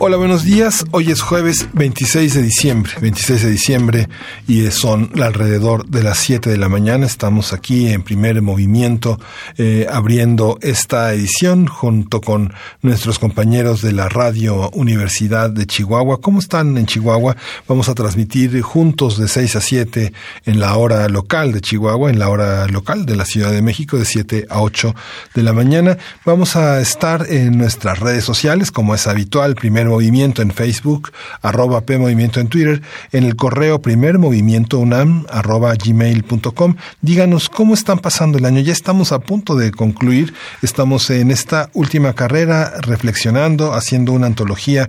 [0.00, 0.84] Hola, buenos días.
[0.92, 4.08] Hoy es jueves 26 de diciembre, 26 de diciembre
[4.46, 7.04] y son alrededor de las 7 de la mañana.
[7.04, 9.18] Estamos aquí en primer movimiento
[9.56, 16.20] eh, abriendo esta edición junto con nuestros compañeros de la Radio Universidad de Chihuahua.
[16.20, 17.36] ¿Cómo están en Chihuahua?
[17.66, 20.12] Vamos a transmitir juntos de 6 a 7
[20.44, 23.98] en la hora local de Chihuahua, en la hora local de la Ciudad de México
[23.98, 24.94] de 7 a 8
[25.34, 25.98] de la mañana.
[26.24, 31.82] Vamos a estar en nuestras redes sociales como es habitual, primero Movimiento en Facebook, arroba
[31.82, 36.76] P Movimiento en Twitter, en el correo primer movimiento unam arroba gmail.com.
[37.00, 38.60] Díganos cómo están pasando el año.
[38.60, 40.34] Ya estamos a punto de concluir.
[40.62, 44.88] Estamos en esta última carrera reflexionando, haciendo una antología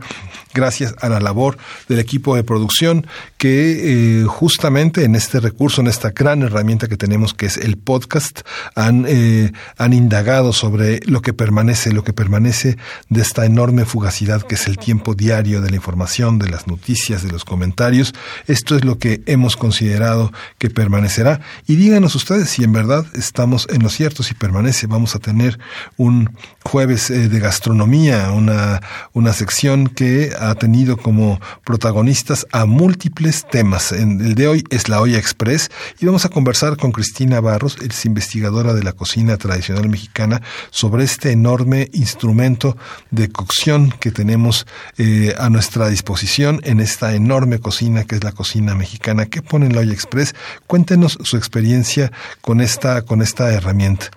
[0.59, 1.57] gracias a la labor
[1.87, 3.07] del equipo de producción
[3.37, 7.77] que eh, justamente en este recurso, en esta gran herramienta que tenemos que es el
[7.77, 8.41] podcast,
[8.75, 14.41] han, eh, han indagado sobre lo que permanece, lo que permanece de esta enorme fugacidad
[14.41, 18.13] que es el tiempo diario de la información, de las noticias, de los comentarios.
[18.47, 21.39] Esto es lo que hemos considerado que permanecerá.
[21.67, 24.87] Y díganos ustedes si en verdad estamos en lo cierto, si permanece.
[24.87, 25.57] Vamos a tener
[25.95, 28.81] un jueves eh, de gastronomía, una,
[29.13, 33.91] una sección que ha tenido como protagonistas a múltiples temas.
[33.91, 35.69] El de hoy es la olla express
[35.99, 41.03] y vamos a conversar con Cristina Barros, es investigadora de la cocina tradicional mexicana, sobre
[41.03, 42.77] este enorme instrumento
[43.11, 44.65] de cocción que tenemos
[44.97, 49.25] eh, a nuestra disposición en esta enorme cocina que es la cocina mexicana.
[49.25, 50.35] ¿Qué pone en la olla express?
[50.67, 52.11] Cuéntenos su experiencia
[52.41, 54.07] con esta, con esta herramienta.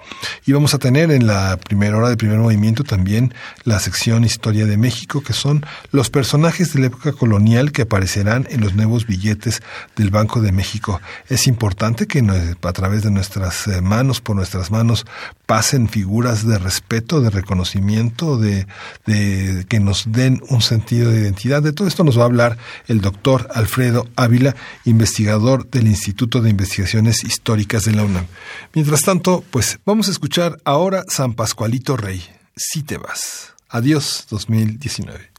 [0.47, 3.35] Y vamos a tener en la primera hora de primer movimiento también
[3.65, 8.47] la sección Historia de México, que son los personajes de la época colonial que aparecerán
[8.51, 9.63] en los nuevos billetes
[9.97, 11.01] del Banco de México.
[11.29, 15.05] Es importante que a través de nuestras eh, manos, por nuestras manos,
[15.47, 18.67] pasen figuras de respeto, de reconocimiento, de,
[19.07, 21.63] de que nos den un sentido de identidad.
[21.63, 26.51] De todo esto nos va a hablar el doctor Alfredo Ávila, investigador del Instituto de
[26.51, 28.27] Investigaciones Históricas de la UNAM.
[28.75, 32.23] Mientras tanto, pues vamos a escuchar ahora San Pascualito Rey.
[32.55, 33.55] Si te vas.
[33.69, 35.31] Adiós 2019.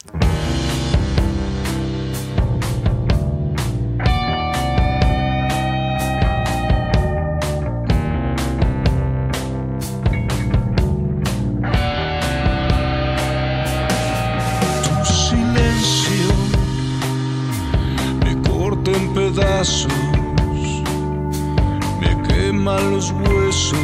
[22.00, 23.80] Me quema los huesos,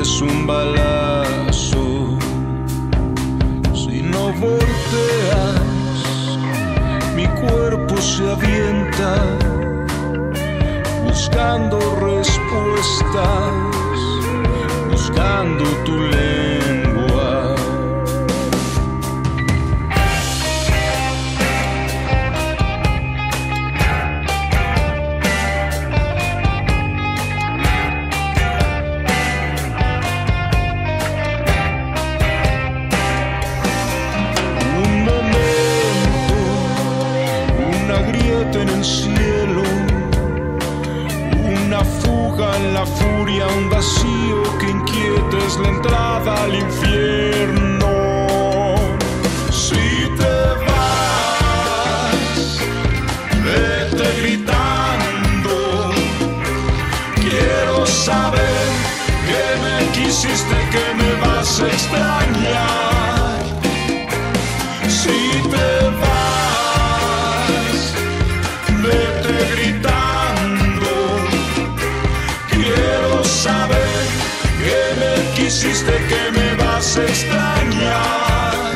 [0.00, 2.18] es un balazo.
[3.74, 5.60] Si no volteas,
[7.16, 9.14] mi cuerpo se avienta
[11.04, 13.52] buscando respuestas,
[14.90, 16.39] buscando tu lengua.
[42.80, 47.90] La furia, un vacío que inquieta es la entrada al infierno.
[49.50, 49.86] Si
[50.18, 52.42] te vas,
[53.44, 55.56] vete gritando.
[57.16, 58.68] Quiero saber
[59.28, 62.89] que me quisiste, que me vas a extrañar.
[75.50, 78.69] Me quisiste, que me vas a extrañar.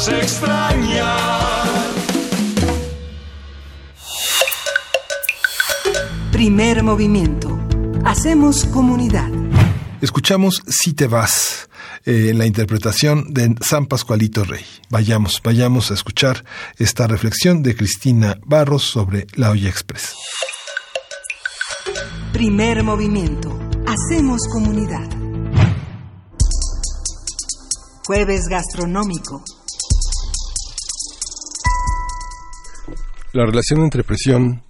[0.00, 1.68] Me vas a extrañar.
[6.32, 7.58] Primer movimiento.
[8.04, 9.28] Hacemos comunidad.
[10.00, 11.68] Escuchamos Si te vas,
[12.06, 14.64] eh, en la interpretación de San Pascualito Rey.
[14.88, 16.44] Vayamos, vayamos a escuchar
[16.78, 20.14] esta reflexión de Cristina Barros sobre la olla express.
[22.32, 23.58] Primer movimiento.
[23.86, 25.08] Hacemos comunidad.
[28.06, 29.44] Jueves gastronómico.
[33.32, 34.60] La relación entre presión,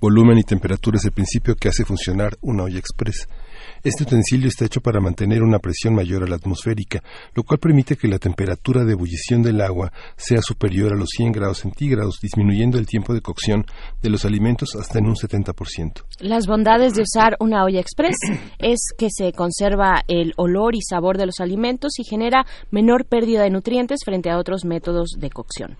[0.00, 3.28] volumen y temperatura es el principio que hace funcionar una olla express.
[3.84, 7.02] Este utensilio está hecho para mantener una presión mayor a la atmosférica,
[7.34, 11.32] lo cual permite que la temperatura de ebullición del agua sea superior a los 100
[11.32, 13.66] grados centígrados, disminuyendo el tiempo de cocción
[14.00, 16.02] de los alimentos hasta en un 70%.
[16.20, 18.16] Las bondades de usar una olla express
[18.58, 23.42] es que se conserva el olor y sabor de los alimentos y genera menor pérdida
[23.42, 25.76] de nutrientes frente a otros métodos de cocción.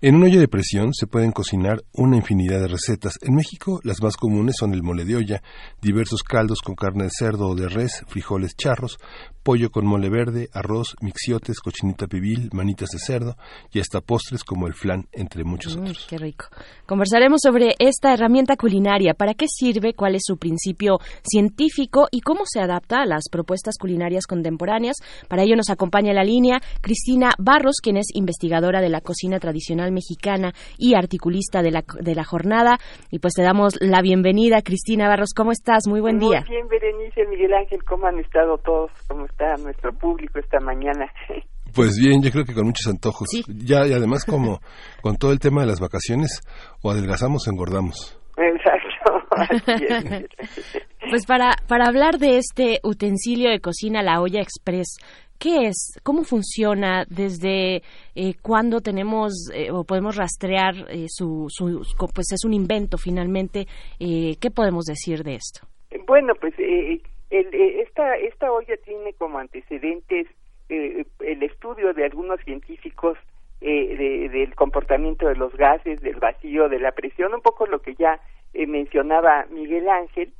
[0.00, 3.14] En una olla de presión se pueden cocinar una infinidad de recetas.
[3.20, 5.42] En México, las más comunes son el mole de olla,
[5.82, 8.98] diversos caldos con carne de cerdo o de res, frijoles charros,
[9.42, 13.36] pollo con mole verde, arroz, mixiotes, cochinita pibil, manitas de cerdo
[13.72, 16.06] y hasta postres como el flan, entre muchos Mm, otros.
[16.08, 16.44] qué rico.
[16.86, 20.98] Conversaremos sobre esta herramienta culinaria, para qué sirve, cuál es su principio
[21.28, 24.94] científico y cómo se adapta a las propuestas culinarias contemporáneas.
[25.28, 29.40] Para ello nos acompaña en la línea Cristina Barros, quien es investigadora de la cocina
[29.40, 32.78] tradicional mexicana y articulista de la, de la jornada.
[33.10, 35.34] Y pues te damos la bienvenida, Cristina Barros.
[35.34, 35.86] ¿Cómo estás?
[35.88, 36.40] Muy buen día.
[36.46, 38.90] Muy bien, Berenice, Miguel Ángel, ¿cómo han estado todos?
[39.08, 41.10] ¿Cómo está nuestro público esta mañana?
[41.74, 43.28] Pues bien, yo creo que con muchos antojos.
[43.30, 43.42] Sí.
[43.46, 44.60] Ya, y además como
[45.02, 46.40] con todo el tema de las vacaciones,
[46.82, 48.18] o adelgazamos o engordamos.
[48.36, 50.84] Exacto, así es.
[51.10, 54.98] Pues para, para hablar de este utensilio de cocina, la olla express,
[55.38, 55.98] ¿qué es?
[56.02, 57.04] ¿Cómo funciona?
[57.08, 57.82] ¿Desde
[58.14, 63.66] eh, cuándo tenemos eh, o podemos rastrear eh, su, su, pues es un invento finalmente?
[63.98, 65.66] ¿Qué podemos decir de esto?
[66.06, 70.26] Bueno, pues el- esta, esta olla tiene como antecedentes
[70.68, 73.16] el estudio de algunos científicos
[73.60, 77.94] de- del comportamiento de los gases, del vacío, de la presión, un poco lo que
[77.94, 78.20] ya
[78.54, 80.32] mencionaba Miguel Ángel,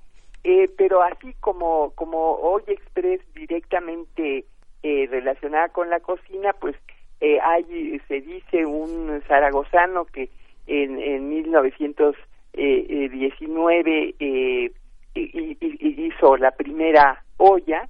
[0.77, 4.45] pero así como, como olla express directamente
[4.83, 6.75] eh, relacionada con la cocina, pues
[7.21, 10.29] eh, hay, se dice un zaragozano que
[10.67, 14.73] en, en 1919 eh,
[15.15, 17.89] hizo la primera olla,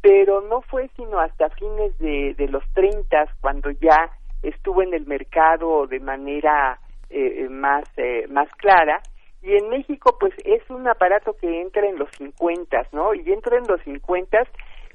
[0.00, 4.10] pero no fue sino hasta fines de, de los 30 cuando ya
[4.42, 6.78] estuvo en el mercado de manera
[7.10, 9.00] eh, más, eh, más clara.
[9.42, 13.14] Y en México, pues es un aparato que entra en los 50, ¿no?
[13.14, 14.46] Y entra en los 50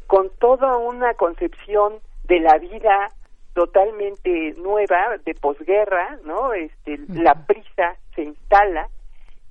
[0.08, 3.10] con toda una concepción de la vida
[3.54, 6.54] totalmente nueva, de posguerra, ¿no?
[6.54, 8.88] Este, La prisa se instala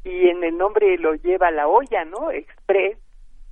[0.05, 2.31] y en el nombre lo lleva la olla, ¿no?
[2.31, 2.99] Express.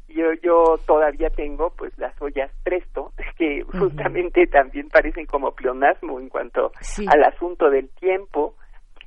[0.06, 6.28] Yo, yo todavía tengo pues las ollas Presto, que justamente también parecen como pleonasmo en
[6.28, 7.04] cuanto Sí.
[7.11, 8.54] al asunto del tiempo.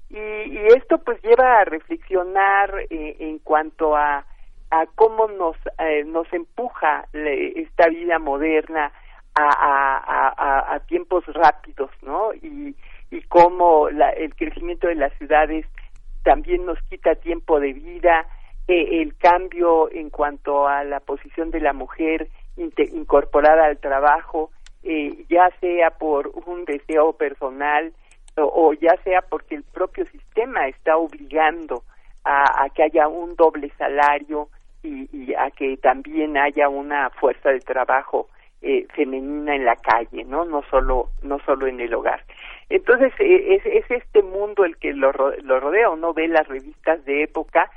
[0.10, 4.25] Y, y esto pues lleva a reflexionar eh, en cuanto a,
[4.72, 8.92] a cómo nos, eh, nos empuja le- esta vida moderna
[9.36, 12.34] a, a, a- tiempos rápidos, ¿no?
[12.34, 12.76] Y,
[13.12, 15.66] y cómo la- el crecimiento de las ciudades
[16.24, 18.26] también nos quita tiempo de vida,
[18.68, 24.52] eh, el cambio en cuanto a la posición de la mujer incorporada al trabajo,
[24.84, 27.94] eh, ya sea por un deseo personal
[28.36, 31.84] o, ya sea porque el propio sistema está obligando
[32.30, 34.50] a que haya un doble salario
[34.84, 38.30] y, y a que también haya una fuerza de trabajo
[38.62, 40.44] eh, femenina en la calle, ¿no?
[40.46, 42.24] No solo, no solo en el hogar.
[42.70, 47.04] Entonces, eh, es, es, este mundo el que lo, lo rodea, uno ve las revistas
[47.06, 47.70] de época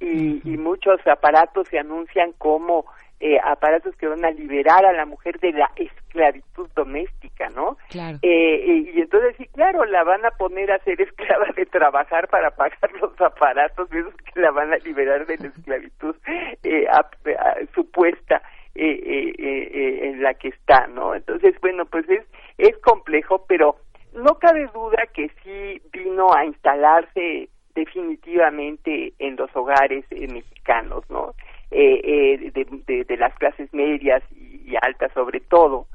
[0.00, 2.86] y, y muchos aparatos se anuncian como
[3.20, 7.76] eh, aparatos que van a liberar a la mujer de la esclavitud doméstica, ¿no?
[7.90, 8.18] Claro.
[8.22, 12.50] Eh, y entonces sí, claro, la van a poner a ser esclava de trabajar para
[12.52, 16.14] pagar los aparatos, esos que la van a liberar de la esclavitud
[16.62, 18.40] eh, a- a- supuesta
[18.74, 21.14] eh, eh, eh, eh, en la que está, ¿no?
[21.14, 22.24] Entonces, bueno, pues es,
[22.58, 23.76] es complejo, pero
[24.14, 31.34] no cabe duda que sí vino a instalarse definitivamente en los hogares eh, mexicanos, ¿no?
[31.70, 32.50] Eh, eh,
[32.86, 35.86] de, de- las clases medias y, altas sobre todo,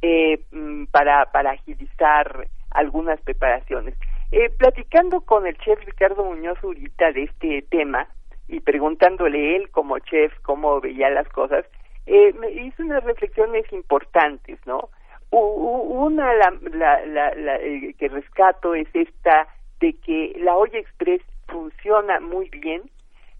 [0.00, 3.94] eh, mm, para, para agilizar algunas preparaciones.
[4.32, 8.08] Eh, platicando con el chef Ricardo Muñoz ahorita de este tema
[8.46, 11.66] y preguntándole él como chef cómo veía las cosas,
[12.06, 14.88] eh, me hizo unas reflexiones importantes, ¿no?
[15.30, 19.46] Una la, la, la- la, que rescato es esta
[19.80, 22.82] de que la olla express funciona muy bien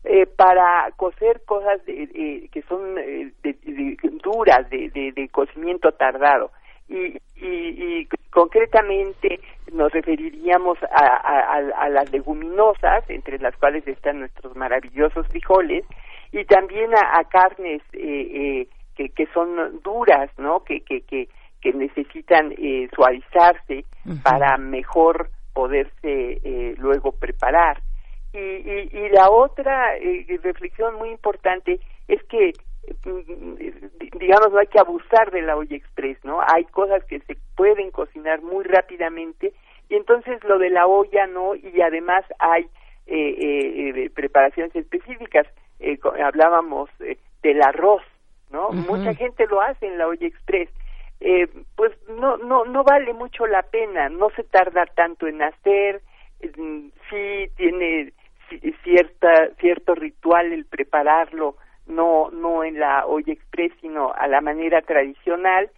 [0.08, 5.28] eh, para cocer cosas de- eh, que son eh, de- de- duras, de, de, de
[5.28, 6.50] cocimiento tardado.
[6.88, 7.50] Y, y,
[8.00, 9.40] y concretamente
[9.72, 15.84] nos referiríamos a, a- a- a las leguminosas, entre las cuales están nuestros maravillosos frijoles,
[16.32, 17.98] y también a, a carnes eh,
[18.32, 20.64] eh, que, que son duras, ¿no?
[20.64, 21.28] Que, que, que,
[21.60, 23.84] que necesitan eh, suavizarse
[24.22, 27.82] para mejor poderse eh, luego preparar.
[28.32, 32.52] Y, y, y la otra eh, reflexión muy importante es que,
[33.04, 36.40] mm, di- digamos, no hay que abusar de la olla express, ¿no?
[36.46, 39.52] Hay cosas que se pueden cocinar muy rápidamente
[39.88, 42.64] y entonces lo de la olla no, y además hay
[43.06, 45.46] eh, eh, eh, preparaciones específicas.
[45.80, 48.02] Eh, hablábamos eh, del arroz,
[48.50, 48.70] ¿no?
[48.70, 50.68] Mucha gente lo hace en la olla express.
[51.20, 56.00] Eh, pues no, no, no vale mucho la pena, no se tarda tanto en hacer,
[57.10, 58.12] sí tiene
[58.82, 64.82] cierta, cierto ritual el prepararlo, no, no en la olla express, sino a la manera
[64.82, 65.70] tradicional.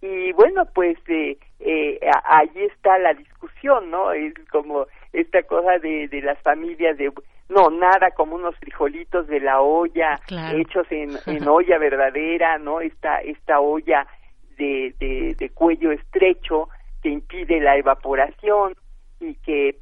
[0.00, 4.12] Y bueno, pues eh, eh, ahí está la discusión, ¿no?
[4.12, 7.12] Es como esta cosa de, de las familias de,
[7.48, 10.58] no, nada como unos frijolitos de la olla, Claro.
[10.58, 12.80] hechos en, en olla verdadera, ¿no?
[12.80, 14.06] Esta, esta olla
[14.56, 16.68] de, de, de cuello estrecho
[17.02, 18.74] que impide la evaporación
[19.20, 19.76] y que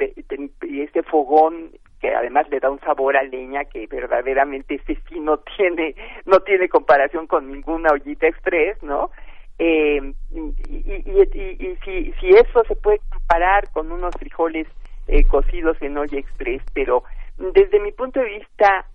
[0.82, 1.70] este fogón
[2.00, 6.40] que además le da un sabor a leña que verdaderamente ese sí no tiene no
[6.40, 9.10] tiene comparación con ninguna ollita express, ¿no?
[9.58, 14.66] Eh, y, y, y- y- y si, si eso se puede comparar con unos frijoles
[15.06, 17.04] eh, cocidos en olla express, pero
[17.36, 18.86] desde mi punto de vista,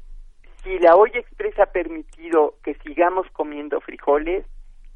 [0.63, 4.43] si la olla express ha permitido que sigamos comiendo frijoles,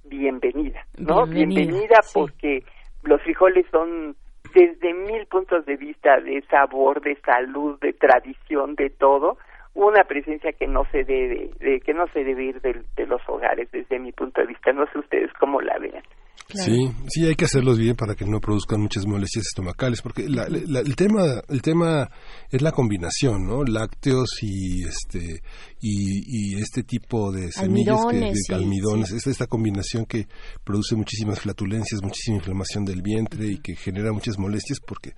[0.05, 1.27] bienvenida, ¿no?
[1.27, 2.19] Bienvenida, Bienvenida, sí.
[2.19, 2.63] porque
[3.03, 4.15] los frijoles son
[4.53, 9.37] desde mil puntos de vista de sabor, de salud, de tradición, de todo,
[9.73, 13.21] una presencia que no se debe, de, que no se debe ir del- de, los
[13.29, 14.73] hogares desde mi punto de vista.
[14.73, 16.03] No sé ustedes cómo la vean.
[16.47, 20.47] Sí, sí, hay que hacerlos bien para que no produzcan muchas molestias estomacales, porque la-
[20.49, 22.09] la- el tema, el tema
[22.49, 23.63] es la combinación, ¿no?
[23.63, 25.41] Lácteos y este
[25.79, 29.17] y, y este tipo de semillas, que, de sí, almidones, sí.
[29.17, 30.27] es esta combinación que
[30.63, 35.11] produce muchísimas flatulencias, muchísima inflamación del vientre y que genera muchas molestias porque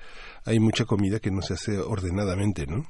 [0.45, 2.85] hay mucha comida que no se hace ordenadamente, ¿no?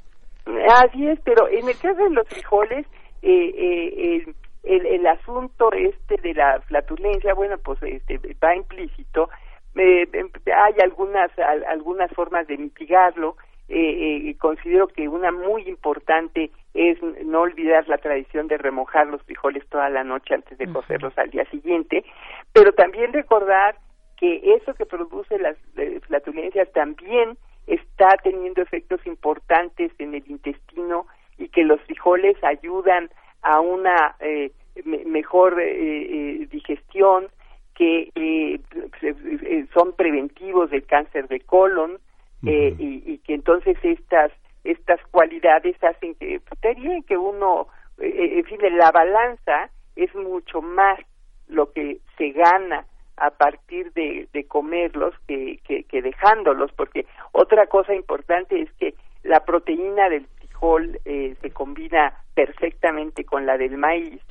[0.74, 2.86] Así es, pero en el caso de los frijoles,
[3.22, 9.30] eh, eh, el, el, el asunto este de la flatulencia, bueno, pues este, va implícito.
[9.76, 13.38] Eh, em, hay algunas al- algunas formas de mitigarlo.
[13.70, 19.22] Eh, eh, considero que una muy importante es no olvidar la tradición de remojar los
[19.24, 22.04] frijoles toda la noche antes de cocerlos al día siguiente,
[22.52, 23.78] pero también recordar
[24.18, 31.08] que eso que produce las eh, flatulencias también está teniendo efectos importantes en el intestino
[31.38, 33.10] y que los frijoles ayudan
[33.42, 34.52] a una eh,
[34.86, 37.28] me- mejor eh, eh, digestión,
[37.76, 38.60] que eh,
[39.02, 42.00] eh, son preventivos del cáncer de colon
[42.46, 44.32] eh, y, y que entonces estas
[44.64, 47.68] estas cualidades hacen que pues, te diría que uno
[47.98, 51.00] en fin la balanza es mucho más
[51.48, 52.86] lo que se gana
[53.18, 58.96] a partir de, de comerlos que, que, que dejándolos, porque otra cosa importante es que
[59.24, 60.26] la proteína del
[60.62, 64.22] frijol eh, se combina perfectamente con la del maíz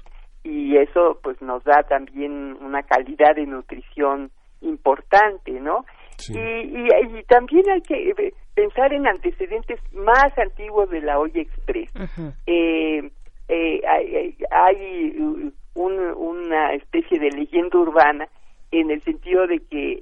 [0.42, 4.30] y eso pues nos da también una calidad de nutrición
[4.62, 5.84] importante, ¿no?
[6.16, 6.34] Sí.
[6.38, 11.40] Y, y, y también hay que eh, pensar en antecedentes más antiguos de la olla
[11.40, 11.90] express
[12.46, 13.10] eh,
[13.48, 18.28] eh, hay, hay- uh, una especie de leyenda urbana
[18.70, 19.92] en el sentido de que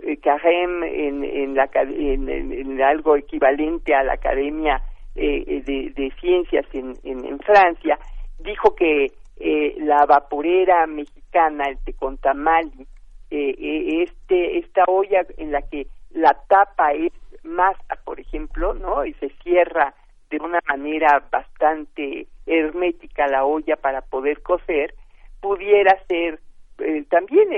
[0.00, 4.80] eh, Carême en, en, la, en, algo equivalente a la Academia
[5.20, 7.98] eh, de, de, Ciencias en, en, Francia,
[8.38, 12.86] dijo que eh, la vaporera mexicana, el Tecontamali,
[13.30, 19.04] eh, este, esta olla en la que la tapa es masa, por ejemplo, ¿no?
[19.04, 19.92] Y se cierra
[20.30, 24.94] de una manera bastante hermética la olla para poder cocer,
[25.40, 26.38] pudiera ser
[27.08, 27.48] también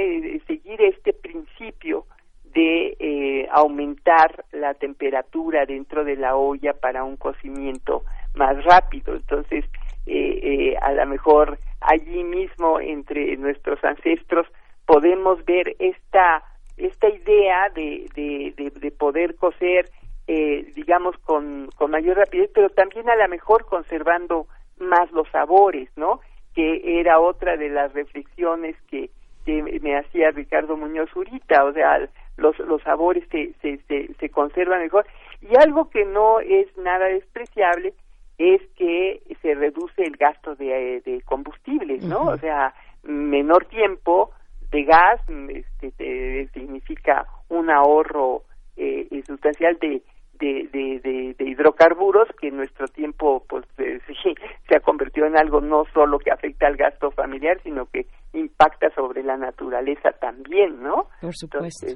[0.46, 2.06] seguir este principio
[2.54, 8.04] de eh, aumentar la temperatura dentro de la olla para un cocimiento
[8.34, 9.14] más rápido.
[9.14, 9.64] Entonces,
[10.06, 14.46] eh, eh, a lo mejor allí mismo entre nuestros ancestros
[14.86, 16.42] podemos ver esta
[16.76, 19.90] esta idea de, de, de, poder cocer,
[20.26, 24.46] digamos, con, con mayor rapidez, pero también a lo mejor conservando
[24.78, 26.20] más los sabores, ¿no?
[26.54, 29.10] Que era otra de las reflexiones que,
[29.44, 34.80] que me hacía Ricardo Muñoz Urita, o sea, los, los sabores se, se, se, conservan
[34.80, 35.06] mejor.
[35.40, 37.94] Y algo que no es nada despreciable
[38.38, 42.22] es que se reduce el gasto de, de combustibles, ¿no?
[42.22, 44.30] O sea, menor tiempo
[44.70, 45.20] de gas
[45.82, 48.42] este, significa un ahorro
[48.76, 50.02] eh, sustancial de,
[50.40, 54.34] de, de, de, hidrocarburos que en nuestro tiempo pues eh, sí,
[54.68, 58.90] se ha convertido en algo no solo que afecta al gasto familiar sino que impacta
[58.94, 61.86] sobre la naturaleza también no por supuesto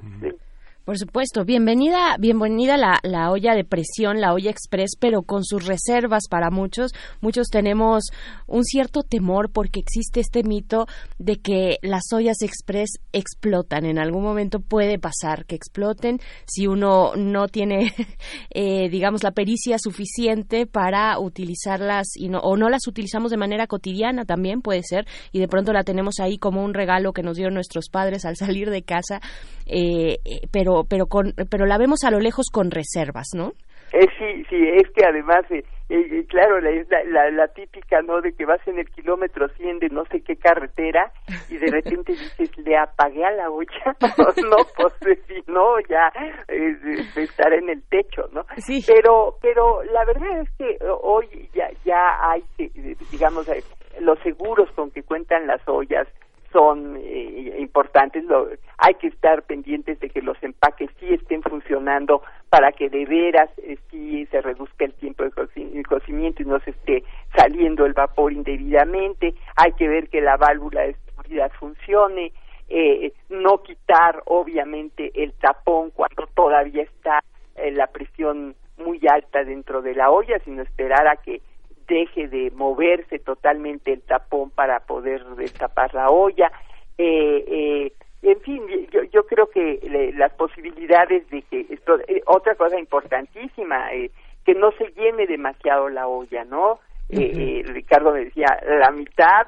[0.84, 5.64] por supuesto, bienvenida, bienvenida la, la olla de presión, la olla express, pero con sus
[5.64, 6.92] reservas para muchos.
[7.22, 8.04] Muchos tenemos
[8.46, 10.86] un cierto temor porque existe este mito
[11.18, 13.86] de que las ollas express explotan.
[13.86, 17.94] En algún momento puede pasar que exploten si uno no tiene,
[18.50, 23.66] eh, digamos, la pericia suficiente para utilizarlas y no, o no las utilizamos de manera
[23.66, 27.38] cotidiana también puede ser y de pronto la tenemos ahí como un regalo que nos
[27.38, 29.22] dieron nuestros padres al salir de casa,
[29.64, 30.46] eh, eh
[30.82, 33.52] pero pero con pero la vemos a lo lejos con reservas, ¿no?
[33.92, 36.70] Eh, sí, sí, es que además, eh, eh, claro, la,
[37.04, 38.20] la, la, típica, ¿no?
[38.20, 41.12] De que vas en el kilómetro 100 de no sé qué carretera
[41.48, 43.96] y de repente dices, le apagué a la olla,
[44.50, 46.10] no, pues si no, ya
[47.14, 48.44] estaré en el techo, ¿no?
[48.56, 48.84] Sí.
[48.84, 52.42] Pero, pero la verdad es que hoy ya, ya hay,
[53.12, 53.48] digamos,
[54.00, 56.08] los seguros con que cuentan las ollas,
[56.54, 58.24] son eh, importantes.
[58.24, 63.04] Lo, hay que estar pendientes de que los empaques sí estén funcionando para que de
[63.04, 65.32] veras eh, sí se reduzca el tiempo de
[65.82, 67.04] cocimiento y no se esté
[67.36, 69.34] saliendo el vapor indebidamente.
[69.56, 72.32] Hay que ver que la válvula de seguridad funcione.
[72.68, 77.22] Eh, no quitar obviamente el tapón cuando todavía está
[77.56, 81.42] eh, la presión muy alta dentro de la olla, sino esperar a que
[81.86, 86.50] deje de moverse totalmente el tapón para poder destapar la olla.
[86.98, 87.92] Eh, eh,
[88.22, 89.80] en fin, yo, yo creo que
[90.16, 94.10] las posibilidades de que esto, eh, otra cosa importantísima, eh,
[94.44, 96.80] que no se llene demasiado la olla, ¿no?
[97.10, 99.46] eh, Ricardo me decía, la mitad,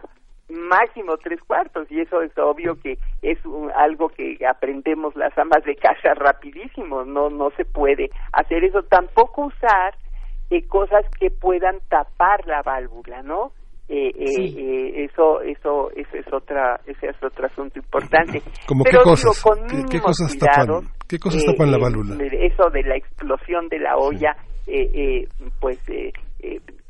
[0.48, 3.38] máximo tres cuartos, y eso es obvio que es
[3.74, 9.46] algo que aprendemos las amas de casa rapidísimo, no, no se puede hacer eso, tampoco
[9.46, 9.94] usar
[10.50, 13.52] eh, cosas que puedan tapar la válvula, ¿no?
[13.88, 18.42] Eh, eh, eh, eso, eso, eso es otra, ese es otro asunto importante.
[18.66, 19.44] ¿Cómo qué cosas?
[19.88, 20.88] ¿Qué, cosas tapan?
[21.08, 22.16] ¿Qué cosas tapan la válvula?
[22.20, 24.36] Eso de la explosión de la olla,
[25.60, 25.78] pues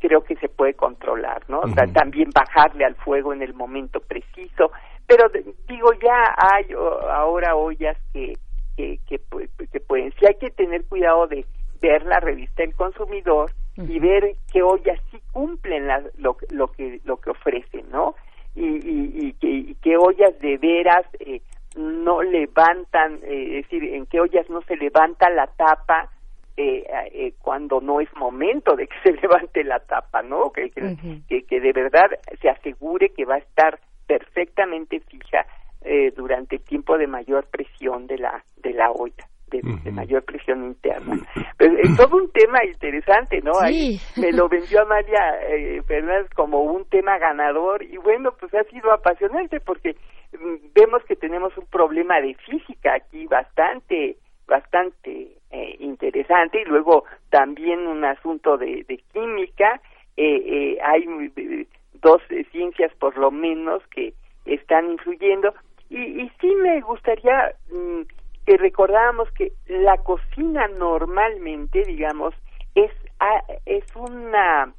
[0.01, 1.61] creo que se puede controlar, ¿no?
[1.93, 4.71] También bajarle al fuego en el momento preciso,
[5.07, 5.29] pero
[5.69, 6.73] digo ya hay
[7.13, 8.33] ahora ollas que
[8.75, 9.19] que, que,
[9.73, 11.47] que pueden, sí hay que tener cuidado de
[11.81, 15.87] ver la revista El Consumidor y ver qué ollas sí cumplen
[16.19, 18.15] lo, lo, que lo que ofrecen, ¿no?
[18.55, 21.43] Y, y, y, qué ollas de veras eh,
[21.77, 26.11] no levantan, eh, es decir, en qué ollas no se levanta la tapa
[26.59, 30.51] eh, eh, cuando no es momento de que se levante la tapa, ¿no?
[30.53, 32.07] Que, que, que, de verdad
[32.41, 35.45] se asegure que va a estar perfectamente fija
[35.83, 40.65] eh, durante el tiempo de mayor presión de la de la olla de, mayor presión
[40.65, 41.17] interna.
[41.59, 43.53] Pues, es todo un tema interesante, ¿no?
[43.61, 48.65] Ahí me lo vendió Amalia eh, Fernández como un tema ganador y bueno, pues ha
[48.65, 49.97] sido apasionante porque
[50.33, 57.05] mm, vemos que tenemos un problema de física aquí bastante bastante eh, interesante y luego
[57.31, 59.81] también un asunto de, de química
[60.17, 61.05] eh, eh hay
[61.95, 65.53] dos ciencias por lo menos que están influyendo
[65.91, 68.03] y, y sí me gustaría mm,
[68.47, 72.33] que recordábamos que la cocina normalmente, digamos,
[72.77, 72.93] es,
[73.67, 74.73] es una,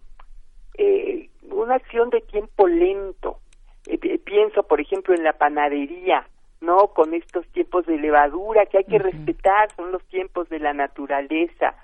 [0.77, 3.39] eh, una acción de tiempo lento.
[3.87, 6.25] eh, pienso, por ejemplo, en la panadería,
[6.61, 6.87] ¿no?
[6.87, 11.75] Con estos tiempos de levadura que hay que respetar, son los tiempos de la naturaleza.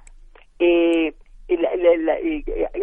[0.59, 1.13] Eh,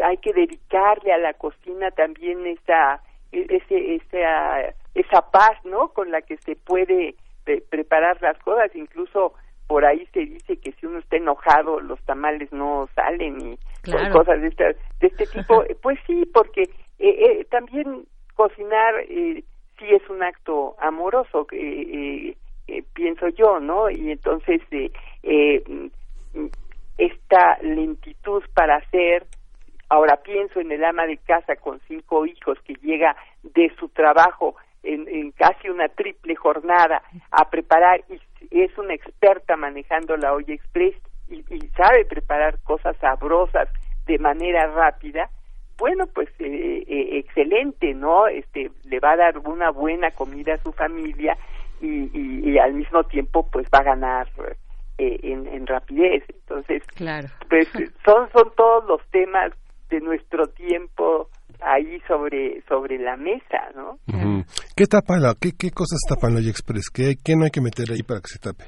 [0.05, 5.89] hay que dedicarle a la cocina también esa, ese, esa, esa paz, ¿no?
[5.89, 7.15] Con la que se puede
[7.91, 9.35] preparar las cosas, incluso
[9.67, 13.59] por ahí se dice que si uno está enojado los tamales no salen y
[14.13, 14.65] cosas de este,
[15.01, 15.65] de este tipo.
[15.83, 19.43] pues sí, porque eh, también cocinar eh,
[19.79, 22.37] sí es un acto amoroso, eh,
[22.69, 23.91] eh, pienso yo, ¿no?
[23.91, 26.47] Y entonces eh, mm,
[26.99, 29.27] esta lentitud para hacer,
[29.89, 34.55] ahora pienso en el ama de casa con cinco hijos que llega de su trabajo
[34.95, 40.55] en, en casi una triple jornada a preparar y es una experta manejando la olla
[40.55, 40.95] express
[41.29, 43.69] y, y sabe preparar cosas sabrosas
[44.07, 45.31] de manera rápida,
[45.79, 48.27] bueno, pues eh, eh, excelente, ¿no?
[48.27, 51.37] Este, le va a dar una buena comida a su familia
[51.81, 52.11] y,
[52.51, 54.29] y, al mismo tiempo, pues va a ganar
[54.99, 56.23] eh, en, en, rapidez.
[56.29, 57.29] Entonces, claro.
[57.49, 57.67] pues
[58.05, 59.53] son son todos los temas
[59.89, 61.31] de nuestro tiempo
[61.63, 63.99] ahí sobre sobre la mesa, ¿no?
[64.77, 66.91] ¿Qué tapa la, qué, qué cosas tapan la Express?
[66.91, 68.65] ¿Qué, ¿Qué no hay que meter ahí para que se tape?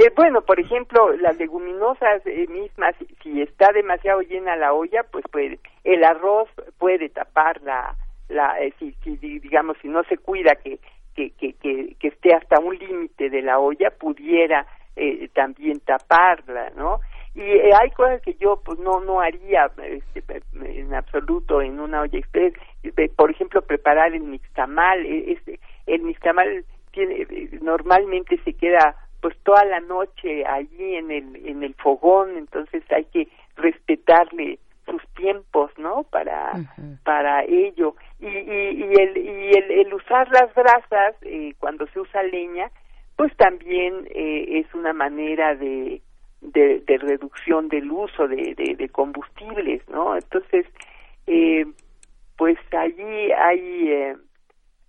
[0.00, 5.24] Eh, bueno, por ejemplo, las leguminosas eh, mismas, si está demasiado llena la olla, pues
[5.30, 6.48] puede, el arroz
[6.78, 7.94] puede tapar la,
[8.30, 10.78] la eh, si, si, digamos, si no se cuida que,
[11.14, 11.52] que, que,
[11.98, 17.00] que, esté hasta un límite de la olla, pudiera eh, también taparla, ¿no?
[17.40, 22.18] Y hay cosas que yo pues no no haría este, en absoluto en una olla
[22.18, 22.52] express,
[23.16, 27.26] por ejemplo, preparar el mixtamal, este, el mixtamal tiene,
[27.62, 33.04] normalmente se queda pues toda la noche allí en el en el fogón entonces hay
[33.06, 36.52] que respetarle sus tiempos no para
[37.04, 37.96] para ello.
[38.18, 42.70] Y, y, y el y el, el, usar las brasas eh, cuando se usa leña
[43.16, 46.02] pues también eh, es una manera de,
[46.40, 50.66] de, de reducción del uso de, de, de combustibles no entonces
[51.26, 51.64] eh,
[52.36, 54.16] pues allí hay eh,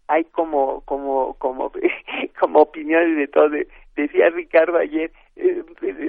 [0.07, 1.71] hay como como como
[2.39, 3.49] como opiniones de todo
[3.95, 5.63] decía Ricardo ayer, eh,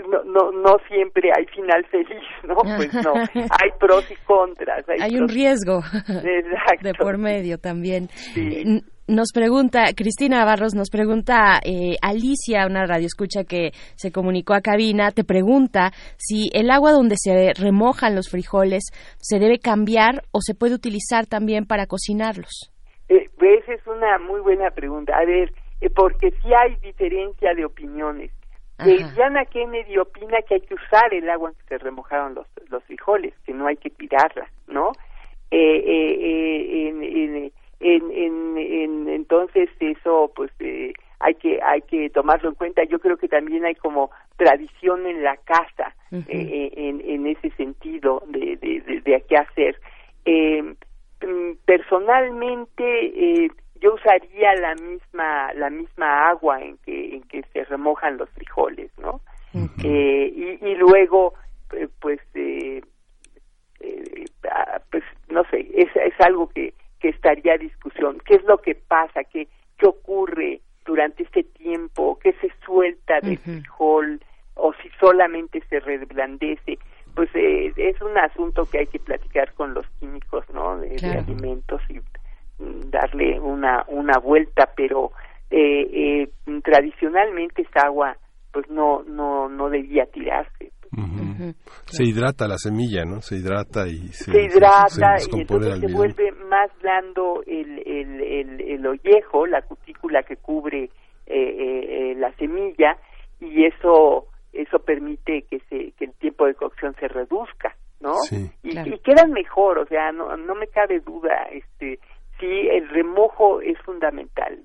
[0.08, 2.56] no, no, no siempre hay final feliz, ¿no?
[2.76, 4.84] Pues no, hay pros y contras.
[4.88, 5.82] Hay, un riesgo
[6.82, 8.08] de por medio también.
[9.12, 15.10] Nos pregunta, Cristina Barros nos pregunta, eh, Alicia, una radioescucha que se comunicó a cabina,
[15.10, 18.84] te pregunta si el agua donde se remojan los frijoles
[19.18, 22.72] se debe cambiar o se puede utilizar también para cocinarlos.
[23.10, 25.12] Eh, esa es una muy buena pregunta.
[25.14, 28.30] A ver, eh, porque sí hay diferencia de opiniones.
[28.78, 32.46] Eh, Diana Kennedy opina que hay que usar el agua en que se remojaron los,
[32.70, 34.92] los frijoles, que no hay que tirarla, ¿no?
[35.50, 42.48] Eh, eh, en, en, en, en, entonces eso pues eh, hay que hay que tomarlo
[42.48, 42.82] en cuenta.
[42.84, 48.22] Yo creo que también hay como tradición en la casa eh, en, en ese sentido
[48.28, 49.80] de, de, de, de qué hacer.
[50.24, 53.50] Eh, mm, personalmente eh,
[53.82, 58.90] yo usaría la misma la misma agua en que en que se remojan los frijoles
[58.98, 59.20] no
[59.84, 61.34] eh, y, y, luego
[61.72, 62.80] eh, pues eh,
[63.80, 68.44] eh, ah, pues no sé es, es algo que que estaría a discusión qué es
[68.44, 74.20] lo que pasa qué qué ocurre durante este tiempo qué se suelta del frijol
[74.54, 76.78] o si solamente se reblandece.
[77.14, 81.10] Pues eh, es un asunto que hay que platicar con los químicos no de, de
[81.10, 82.00] alimentos y
[82.90, 85.12] darle una una vuelta pero
[85.50, 88.16] eh, eh, tradicionalmente esa agua
[88.52, 90.72] pues no no no debía tirarse
[91.86, 96.70] se hidrata la semilla no se hidrata y se, hidrata y entonces se vuelve más
[96.80, 100.90] blando el, el, el, el ollejo la cutícula que cubre
[101.26, 102.96] eh, la semilla
[103.40, 108.14] y eso eso permite que se que el tiempo de cocción se reduzca no
[108.62, 112.00] y, y, quedan mejor o sea no no me cabe duda este
[112.42, 114.58] sí, el remojo es fundamental.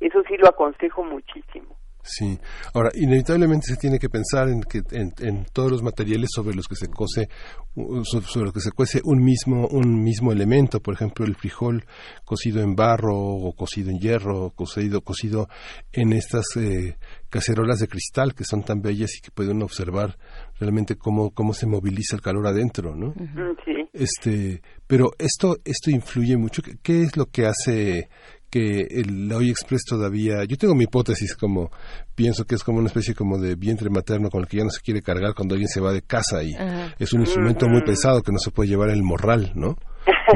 [0.00, 1.76] Eso sí lo aconsejo muchísimo.
[2.02, 2.38] Sí.
[2.74, 6.74] Ahora, inevitablemente se tiene que pensar en que en, todos los materiales sobre los que
[6.74, 7.28] se cose
[8.04, 11.84] sobre los que se cuece un mismo un mismo elemento, por ejemplo, el frijol
[12.24, 15.48] cocido en barro o cocido en hierro, cocido cocido
[15.92, 16.96] en estas eh,
[17.30, 20.18] cacerolas de cristal que son tan bellas y que pueden observar
[20.58, 23.14] realmente cómo cómo se moviliza el calor adentro, ¿no?
[23.64, 23.88] Sí.
[23.92, 26.62] Este, pero esto esto influye mucho.
[26.82, 28.08] ¿Qué es lo que hace
[28.52, 31.70] que el Hoy Express todavía, yo tengo mi hipótesis como,
[32.14, 34.70] pienso que es como una especie como de vientre materno con el que ya no
[34.70, 36.52] se quiere cargar cuando alguien se va de casa y
[36.98, 39.74] es un instrumento muy pesado que no se puede llevar el morral, ¿no?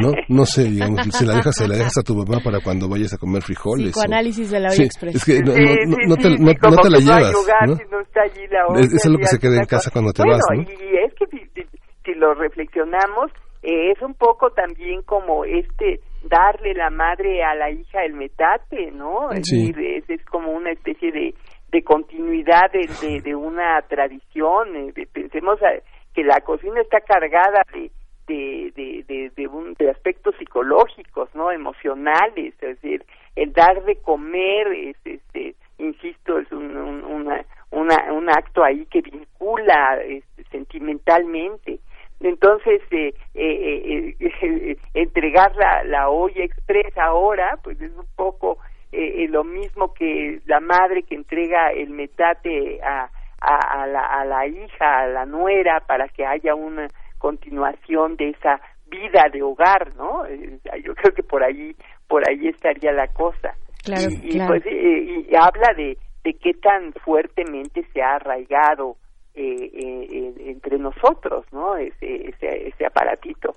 [0.01, 2.89] no no sé digamos se la dejas se la dejas a tu mamá para cuando
[2.89, 6.03] vayas a comer frijoles psicoanálisis de la olla express es que no, Sí, no, sí,
[6.07, 7.77] no, sí, te, sí, no, no te la llevas lugar ¿no?
[7.77, 10.13] si no está allí la Es- es lo que y se queda en casa cuando
[10.13, 10.63] te Bueno, vas, ¿no?
[10.63, 11.69] y es que si, si-
[12.05, 13.33] si lo reflexionamos
[13.65, 18.91] eh, es un poco también como este darle la madre a la hija el metate
[18.93, 19.73] no es, Sí.
[19.73, 21.35] decir, es, es como una especie de
[21.73, 25.83] de continuidad de, de, de una tradición eh, pensemos a-
[26.15, 27.91] que la cocina está cargada de
[28.29, 31.53] de, de, de, de, un- de aspectos psicológicos, ¿no?
[31.53, 33.05] Emocionales, es decir,
[33.37, 38.85] el dar de comer, es, este, insisto, es un, un, una, una, un acto ahí
[38.87, 41.79] que vincula este, sentimentalmente.
[42.19, 48.59] Entonces, eh, eh, eh, eh, entregar la, la olla express ahora, pues es un poco
[48.93, 54.01] eh, eh, lo mismo que la madre que entrega el metate a, a, a la,
[54.21, 59.43] a la hija, a la nuera, para que haya una continuación de esa vida de
[59.43, 60.25] hogar, ¿no?
[60.27, 61.75] Eh, Yo creo que por ahí,
[62.09, 63.55] por ahí estaría la cosa.
[63.85, 64.49] Claro, y, y, claro.
[64.55, 68.97] pues eh, y habla de, de qué tan fuertemente se ha arraigado
[69.35, 71.77] eh, eh, entre nosotros, ¿no?
[71.77, 73.53] Ese, ese, ese aparatito.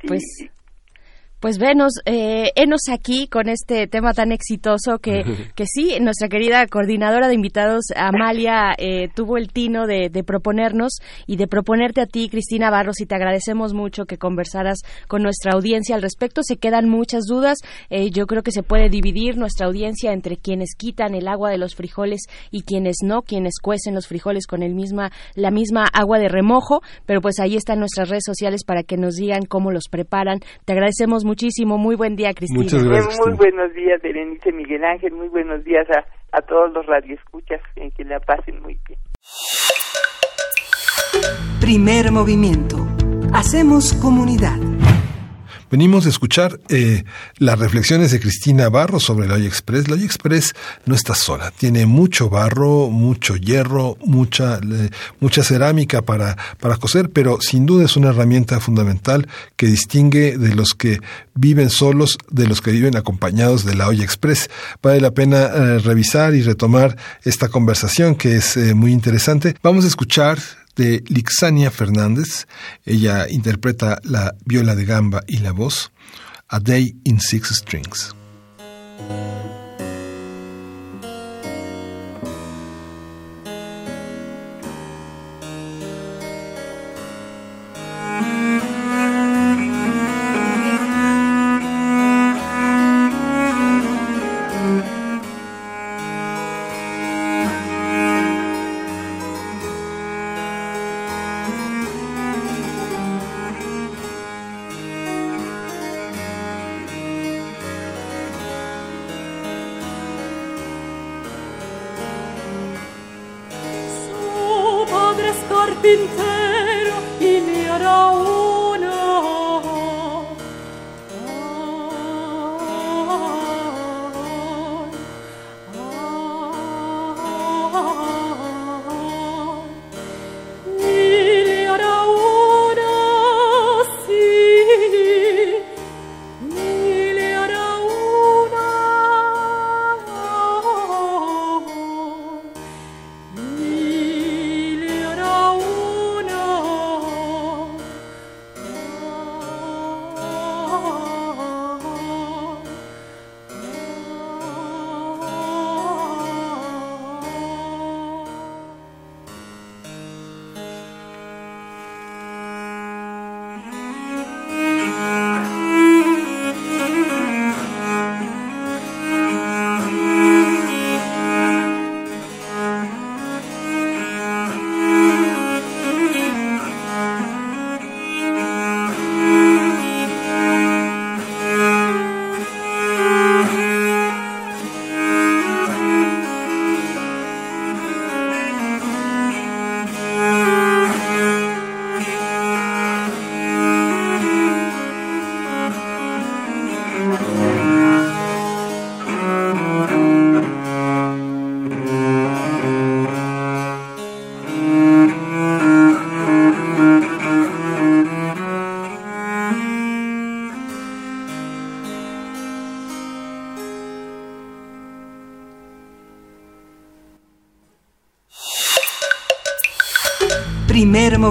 [0.00, 0.22] Sí, Pues,
[1.42, 5.24] Pues venos, eh, enos aquí con este tema tan exitoso que,
[5.56, 10.98] que sí, nuestra querida coordinadora de invitados, Amalia, eh, tuvo el tino de, de proponernos
[11.26, 15.54] y de proponerte a ti, Cristina Barros, y te agradecemos mucho que conversaras con nuestra
[15.54, 16.44] audiencia al respecto.
[16.44, 17.58] Se quedan muchas dudas.
[17.90, 21.58] Eh, yo creo que se puede dividir nuestra audiencia entre quienes quitan el agua de
[21.58, 22.20] los frijoles
[22.52, 26.82] y quienes no, quienes cuecen los frijoles con el misma, la misma agua de remojo.
[27.04, 30.38] Pero pues ahí están nuestras redes sociales para que nos digan cómo los preparan.
[30.64, 31.78] Te agradecemos muchísimo.
[31.78, 32.62] Muy buen día, Cristina.
[32.62, 33.18] Muchas gracias.
[33.26, 36.04] muy buenos días, Berenice Miguel Ángel, muy buenos días a,
[36.36, 38.98] a todos los radioescuchas, eh, que la pasen muy bien.
[41.60, 42.76] Primer movimiento.
[43.32, 44.58] Hacemos comunidad.
[45.72, 47.02] Venimos a escuchar eh,
[47.38, 49.88] las reflexiones de Cristina Barro sobre la olla express.
[49.88, 50.52] La olla express
[50.84, 54.60] no está sola, tiene mucho barro, mucho hierro, mucha,
[55.18, 60.54] mucha cerámica para, para coser, pero sin duda es una herramienta fundamental que distingue de
[60.54, 61.00] los que
[61.34, 64.50] viven solos de los que viven acompañados de la olla express.
[64.82, 69.56] Vale la pena eh, revisar y retomar esta conversación que es eh, muy interesante.
[69.62, 70.38] Vamos a escuchar
[70.76, 72.46] de Lixania Fernández.
[72.84, 75.92] Ella interpreta la viola de gamba y la voz,
[76.48, 78.14] A Day in Six Strings.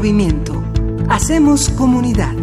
[0.02, 0.64] Movimiento.
[1.12, 2.34] Hacemos comunidad.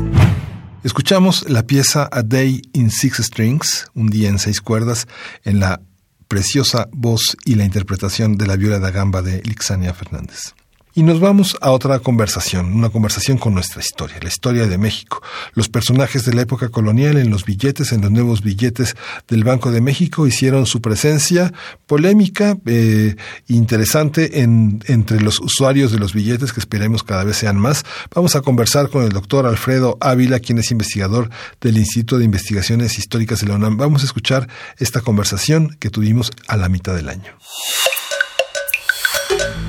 [0.84, 5.08] Escuchamos la pieza A Day in Six Strings, un día en seis cuerdas,
[5.42, 5.80] en la
[6.28, 10.54] preciosa voz y la interpretación de la viola da gamba de Lixania Fernández.
[10.98, 15.22] Y nos vamos a otra conversación, una conversación con nuestra historia, la historia de México,
[15.54, 18.96] los personajes de la época colonial en los billetes, en los nuevos billetes
[19.28, 21.52] del Banco de México hicieron su presencia
[21.86, 23.14] polémica, eh,
[23.46, 27.84] interesante en, entre los usuarios de los billetes, que esperemos cada vez sean más.
[28.12, 31.30] Vamos a conversar con el doctor Alfredo Ávila, quien es investigador
[31.60, 33.76] del Instituto de Investigaciones Históricas de la UNAM.
[33.76, 37.38] Vamos a escuchar esta conversación que tuvimos a la mitad del año.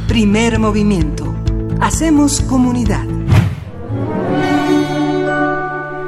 [0.10, 1.36] Primer movimiento.
[1.80, 3.06] Hacemos comunidad.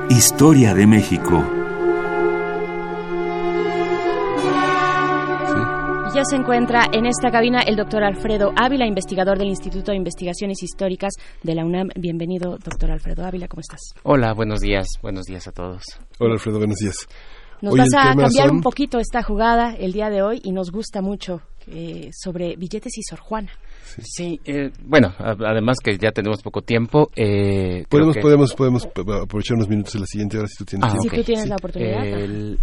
[0.09, 1.45] Historia de México.
[6.15, 10.63] Ya se encuentra en esta cabina el doctor Alfredo Ávila, investigador del Instituto de Investigaciones
[10.63, 11.89] Históricas de la UNAM.
[11.95, 13.93] Bienvenido, doctor Alfredo Ávila, ¿cómo estás?
[14.01, 15.83] Hola, buenos días, buenos días a todos.
[16.17, 17.07] Hola, Alfredo, buenos días.
[17.61, 21.03] Nos vas a cambiar un poquito esta jugada el día de hoy y nos gusta
[21.03, 23.51] mucho eh, sobre billetes y Sor Juana.
[24.01, 27.09] Sí, eh, bueno, además que ya tenemos poco tiempo.
[27.15, 30.97] Eh, podemos, podemos, podemos aprovechar unos minutos en la siguiente hora si tú tienes ah,
[31.01, 32.57] Si tú tienes la oportunidad.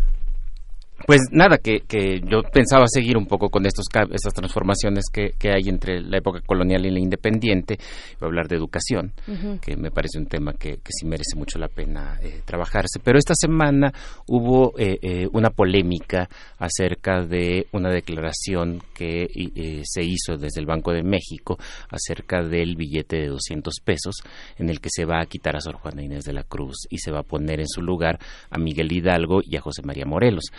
[1.07, 5.51] Pues nada, que, que, yo pensaba seguir un poco con estos, estas transformaciones que, que,
[5.51, 7.79] hay entre la época colonial y la independiente.
[8.21, 9.13] Voy a hablar de educación,
[9.63, 12.99] que me parece un tema que, que sí merece mucho la pena eh, trabajarse.
[13.03, 13.93] Pero esta semana
[14.27, 19.29] hubo eh, eh, una polémica acerca de una declaración que
[19.85, 21.59] se hizo desde el Banco de México
[21.91, 24.17] acerca del billete de 200 pesos,
[24.57, 26.99] en el que se va a quitar a Sor Juana Inés de la Cruz y
[26.99, 28.19] se va a poner en su lugar
[28.51, 30.51] a Miguel Hidalgo y a José María Morelos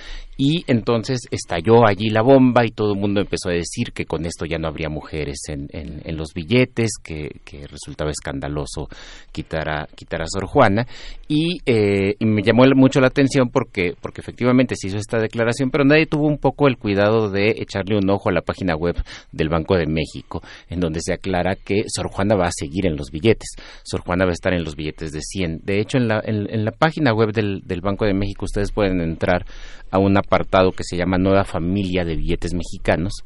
[0.41, 4.25] y entonces estalló allí la bomba y todo el mundo empezó a decir que con
[4.25, 7.29] esto ya no habría mujeres en, en, los billetes, que,
[7.69, 8.87] resultaba escandaloso
[9.33, 10.87] quitar a, quitar a Sor Juana
[11.27, 15.71] y, eh, y, me llamó mucho la atención porque, porque efectivamente se hizo esta declaración,
[15.71, 18.95] pero nadie tuvo un poco el cuidado de echarle un ojo a la página web
[19.33, 22.95] del Banco de México, en donde se aclara que Sor Juana va a seguir en
[22.95, 25.65] los billetes, Sor Juana va a estar en los billetes de 100.
[25.65, 29.01] De hecho, en la, en, la página web del, del Banco de México ustedes pueden
[29.01, 29.45] entrar
[29.91, 33.23] a un apartado que se llama Nueva Familia de Billetes Mexicanos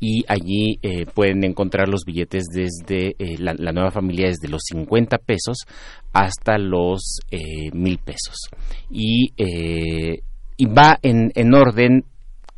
[0.00, 5.18] y allí eh, pueden encontrar los billetes desde eh, la, nueva familia desde los 50
[5.18, 5.58] pesos
[6.12, 8.36] hasta los eh, mil pesos.
[8.90, 12.04] Y, y va en, en orden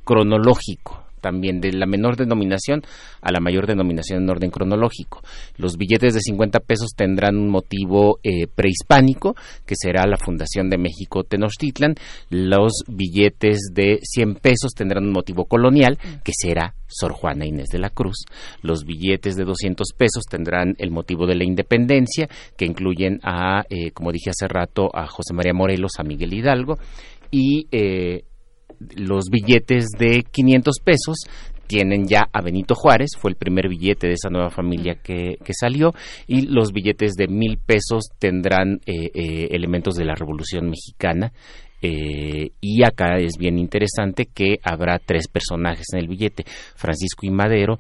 [0.05, 2.83] cronológico también de la menor denominación
[3.21, 5.23] a la mayor denominación en orden cronológico.
[5.57, 9.35] Los billetes de 50 pesos tendrán un motivo eh, prehispánico,
[9.67, 11.95] que será la Fundación de México Tenochtitlan.
[12.31, 17.79] Los billetes de 100 pesos tendrán un motivo colonial, que será Sor Juana Inés de
[17.79, 18.25] la Cruz.
[18.63, 23.91] Los billetes de 200 pesos tendrán el motivo de la independencia, que incluyen a, eh,
[23.93, 26.79] como dije hace rato, a José María Morelos, a Miguel Hidalgo,
[27.31, 28.25] y eh,
[28.97, 31.17] los billetes de 500 pesos
[31.69, 35.93] tienen ya a Benito Juárez, fue el primer billete de esa nueva familia que, salió,
[36.27, 41.33] y los billetes de mil pesos tendrán eh, eh, elementos de la Revolución Mexicana.
[41.81, 47.31] Eh, y acá es bien interesante que habrá tres personajes en el billete, Francisco y
[47.31, 47.79] Madero,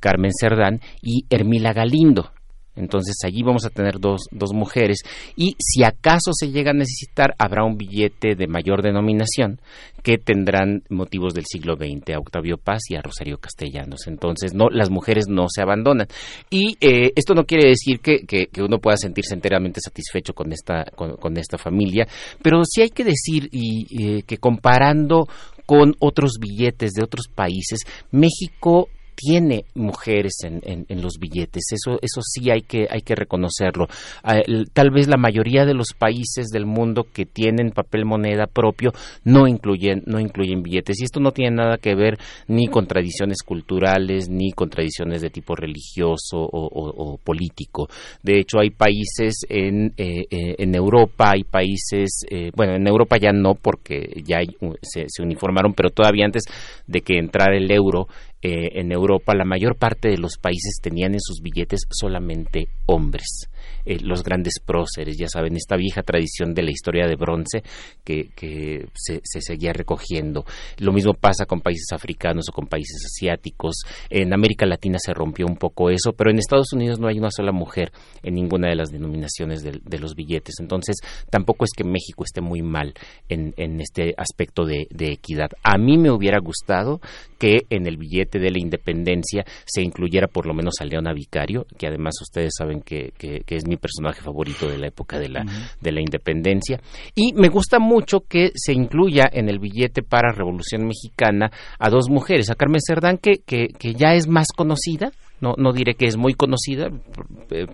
[0.00, 2.33] Carmen Cerdán y Hermila Galindo.
[2.76, 4.98] Entonces allí vamos a tener dos, dos mujeres
[5.36, 9.60] y si acaso se llega a necesitar habrá un billete de mayor denominación
[10.02, 14.06] que tendrán motivos del siglo XX a Octavio Paz y a Rosario Castellanos.
[14.06, 16.08] Entonces no las mujeres no se abandonan
[16.50, 20.84] y eh, esto no quiere decir que, que, uno pueda sentirse enteramente satisfecho con esta
[20.94, 22.06] con, esta familia,
[22.42, 25.26] pero sí hay que decir y, que comparando
[25.66, 32.20] con otros billetes de otros países, México tiene mujeres en, en, los billetes, eso, eso
[32.22, 33.86] sí hay que, hay que reconocerlo.
[34.22, 34.40] Ah,
[34.72, 38.92] tal vez la mayoría de los países del mundo que tienen papel moneda propio
[39.24, 43.42] no incluyen, no incluyen billetes y esto no tiene nada que ver ni con tradiciones
[43.42, 47.88] culturales ni con tradiciones de tipo religioso o, político.
[48.22, 53.16] De hecho, hay países en, eh, eh, en Europa, hay países, eh, bueno, en Europa
[53.18, 54.38] ya no porque ya
[54.82, 56.44] se, se uniformaron, pero todavía antes
[56.86, 58.08] de que entrara el euro,
[58.46, 63.48] eh, en Europa la mayor parte de los países tenían en sus billetes solamente hombres.
[63.84, 67.62] Eh, los grandes próceres, ya saben, esta vieja tradición de la historia de bronce
[68.04, 70.44] que, se, seguía recogiendo.
[70.78, 73.76] Lo mismo pasa con países africanos o con países asiáticos.
[74.10, 77.30] En América Latina se rompió un poco eso, pero en Estados Unidos no hay una
[77.30, 80.56] sola mujer en ninguna de las denominaciones de, los billetes.
[80.60, 80.96] Entonces,
[81.30, 82.94] tampoco es que México esté muy mal
[83.28, 85.50] en, este aspecto de, equidad.
[85.62, 87.00] A mí me hubiera gustado
[87.38, 91.12] que en el billete billete de la independencia se incluyera por lo menos a Leona
[91.12, 95.28] Vicario, que además ustedes saben que, que, es mi personaje favorito de la época de
[95.28, 95.44] la,
[95.80, 96.80] de la independencia.
[97.14, 102.08] Y me gusta mucho que se incluya en el billete para Revolución Mexicana a dos
[102.08, 105.12] mujeres, a Carmen Cerdán, que, que, que ya es más conocida,
[105.44, 106.88] no, no diré que es muy conocida,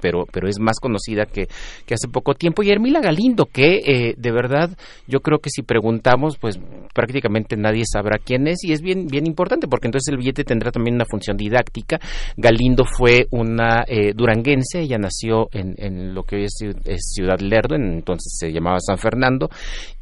[0.01, 1.47] pero, pero es más conocida que,
[1.87, 2.65] que hace poco tiempo.
[2.65, 4.71] Y Hermila Galindo, que eh, de verdad
[5.07, 6.59] yo creo que si preguntamos, pues
[6.93, 10.73] prácticamente nadie sabrá quién es y es bien, bien importante porque entonces el billete tendrá
[10.73, 12.01] también una función didáctica.
[12.37, 17.77] Galindo fue una eh, duranguense, ella nació en, en, lo que hoy es, Ciudad Lerdo,
[17.77, 19.49] entonces se llamaba San Fernando,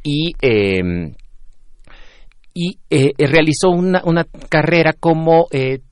[0.03, 0.33] y...
[0.41, 1.13] Eh,
[2.51, 2.77] y
[3.17, 5.47] realizó una, una, carrera como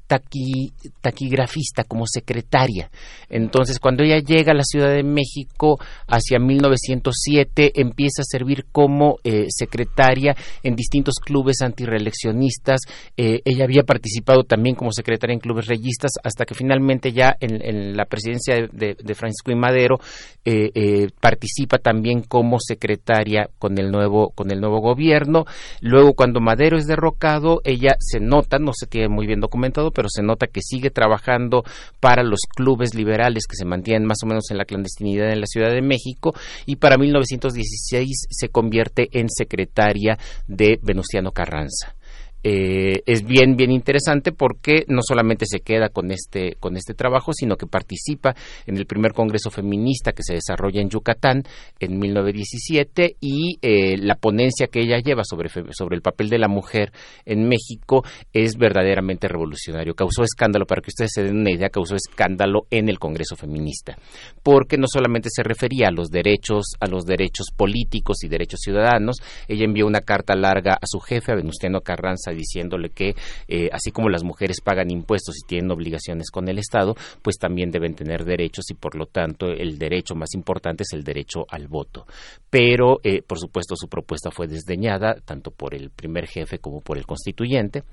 [0.08, 2.90] taquigrafista, como secretaria.
[3.30, 5.78] Entonces, cuando ella llega a la Ciudad de México
[6.08, 12.82] hacia 1907, empieza a servir como eh, secretaria en distintos clubes antireeleccionistas.
[13.18, 17.96] Eh, ella había participado también como secretaria en clubes reyistas hasta que finalmente ya en,
[17.96, 20.00] la presidencia de, Francisco y Madero
[20.46, 25.46] eh, participa también como secretaria con el nuevo con el nuevo gobierno.
[25.82, 30.10] Luego, cuando Madero es derrocado, ella se nota, no se tiene muy bien documentado, pero
[30.10, 31.64] se nota que sigue trabajando
[32.00, 35.48] para los clubes liberales que se mantienen más o menos en la clandestinidad en la
[35.48, 36.36] Ciudad de México
[36.68, 41.96] y para 1916 se convierte en secretaria de Venustiano Carranza.
[42.44, 47.34] Eh, es bien bien interesante porque no solamente se queda con este con este trabajo
[47.34, 48.36] sino que participa
[48.68, 51.42] en el primer congreso feminista que se desarrolla en Yucatán
[51.80, 56.48] en 1917 y eh, la ponencia que ella lleva sobre sobre el papel de la
[56.48, 56.92] mujer
[57.26, 59.96] en México es verdaderamente revolucionario.
[59.96, 63.98] Causó escándalo para que ustedes se den una idea causó escándalo en el congreso feminista
[64.44, 69.18] porque no solamente se refería a los derechos a los derechos políticos y derechos ciudadanos
[69.48, 73.16] ella envió una carta larga a su jefe a Venustiano Carranza diciéndole que
[73.48, 77.72] eh, así como las mujeres pagan impuestos y tienen obligaciones con el Estado, pues también
[77.72, 81.68] deben tener derechos y por lo tanto el derecho más importante es el derecho al
[81.68, 82.06] voto.
[82.50, 86.98] Pero, eh, por supuesto, su propuesta fue desdeñada tanto por el primer jefe como por
[86.98, 87.84] el constituyente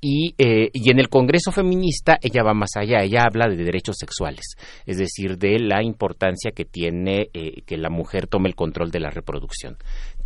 [0.00, 3.96] y, eh, y, en el Congreso Feminista ella va más allá, ella habla de derechos
[3.98, 4.56] sexuales,
[4.86, 7.28] es decir, de la importancia que tiene
[7.66, 9.76] que la mujer tome el control de la reproducción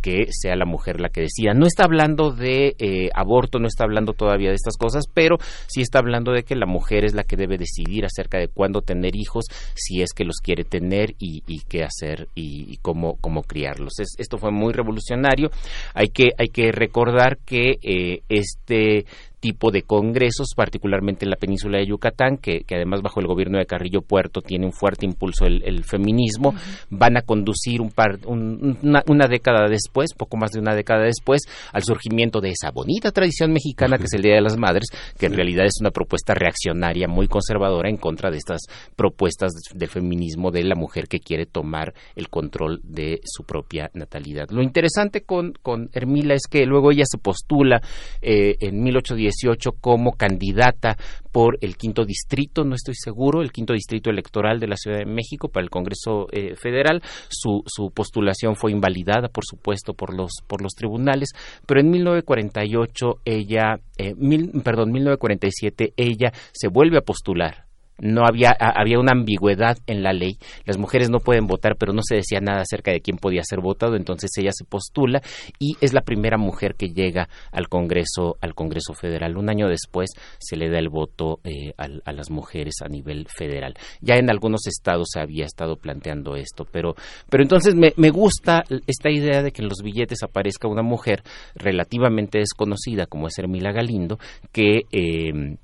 [0.05, 1.55] que sea la mujer la que decida.
[1.55, 5.81] No está hablando de eh, aborto, no está hablando todavía de estas cosas, pero sí
[5.81, 9.15] está hablando de que la mujer es la que debe decidir acerca de cuándo tener
[9.15, 13.93] hijos, si es que los quiere tener y, qué hacer y, cómo, cómo criarlos.
[14.19, 15.49] esto fue muy revolucionario.
[15.95, 19.05] Hay que, hay que recordar que eh, este
[19.45, 23.67] tipo de congresos, particularmente en la península de Yucatán, que, además bajo el gobierno de
[23.67, 26.55] Carrillo Puerto tiene un fuerte impulso el, feminismo,
[26.89, 31.83] van a conducir un par, una, década después, poco más de una década después, al
[31.83, 34.87] surgimiento de esa bonita tradición mexicana que es el Día de las Madres,
[35.19, 38.61] que en realidad es una propuesta reaccionaria muy conservadora en contra de estas
[38.95, 44.49] propuestas del feminismo de la mujer que quiere tomar el control de su propia natalidad.
[44.49, 47.79] Lo interesante con, con Hermila es que luego ella se postula
[48.23, 49.34] eh, en 1810
[49.79, 50.97] como candidata
[51.31, 55.05] por el quinto distrito, no estoy seguro, el quinto distrito electoral de la Ciudad de
[55.05, 57.01] México para el Congreso eh, Federal.
[57.29, 61.31] Su, su, postulación fue invalidada, por supuesto, por los, por los tribunales,
[61.65, 67.64] pero en 1948 ella, eh, mil, perdón, 1947 ella se vuelve a postular
[67.99, 70.37] no había, había una ambigüedad en la ley.
[70.65, 73.61] Las mujeres no pueden votar, pero no se decía nada acerca de quién podía ser
[73.61, 75.21] votado, entonces ella se postula
[75.59, 79.37] y es la primera mujer que llega al Congreso, al Congreso Federal.
[79.37, 83.75] Un año después se le da el voto eh, a, las mujeres a nivel federal.
[84.01, 86.95] Ya en algunos estados se había estado planteando esto, pero,
[87.29, 91.23] pero entonces me, me gusta esta idea de que en los billetes aparezca una mujer
[91.55, 94.19] relativamente desconocida como es Hermila Galindo,
[94.51, 95.57] que eh,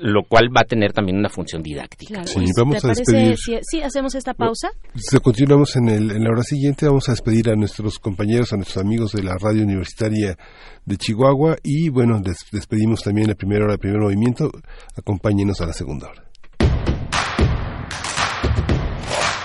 [0.00, 2.24] lo cual va a tener también una función didáctica.
[2.24, 3.36] Sí, vamos a despedir.
[3.36, 4.70] Si, hacemos esta pausa.
[4.94, 8.56] Si continuamos en, el, en la hora siguiente, vamos a despedir a nuestros compañeros, a
[8.56, 10.36] nuestros amigos de la radio universitaria
[10.84, 12.20] de Chihuahua y bueno,
[12.52, 14.50] despedimos también la primera hora del primer movimiento.
[14.96, 16.28] Acompáñenos a la segunda hora.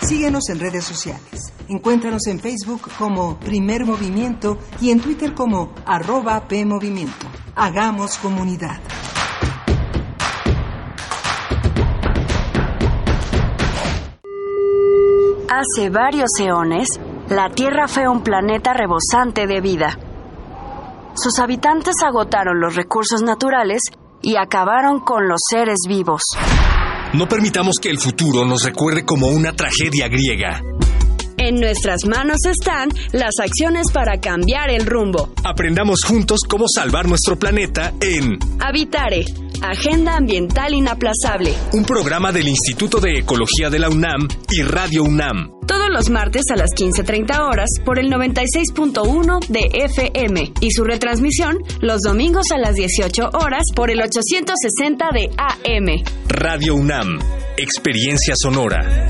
[0.08, 1.54] Síguenos en redes sociales.
[1.70, 7.26] Encuéntranos en Facebook como Primer Movimiento y en Twitter como arroba PMovimiento.
[7.56, 8.82] Hagamos comunidad.
[15.56, 16.88] Hace varios eones,
[17.30, 20.00] la Tierra fue un planeta rebosante de vida.
[21.14, 23.84] Sus habitantes agotaron los recursos naturales
[24.24, 26.24] y acabaron con los seres vivos.
[27.14, 30.60] No permitamos que el futuro nos recuerde como una tragedia griega.
[31.46, 35.34] En nuestras manos están las acciones para cambiar el rumbo.
[35.44, 39.26] Aprendamos juntos cómo salvar nuestro planeta en Habitare,
[39.62, 41.54] Agenda Ambiental Inaplazable.
[41.74, 45.52] Un programa del Instituto de Ecología de la UNAM y Radio UNAM.
[45.68, 51.58] Todos los martes a las 15.30 horas por el 96.1 de FM y su retransmisión
[51.82, 56.06] los domingos a las 18 horas por el 860 de AM.
[56.30, 57.20] Radio UNAM,
[57.58, 59.10] Experiencia Sonora.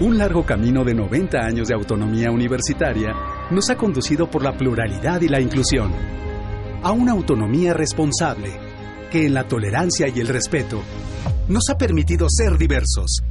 [0.00, 3.14] Un largo camino de 90 años de autonomía universitaria
[3.50, 5.92] nos ha conducido por la pluralidad y la inclusión
[6.82, 8.50] a una autonomía responsable
[9.10, 10.82] que en la tolerancia y el respeto
[11.48, 13.22] nos ha permitido ser diversos,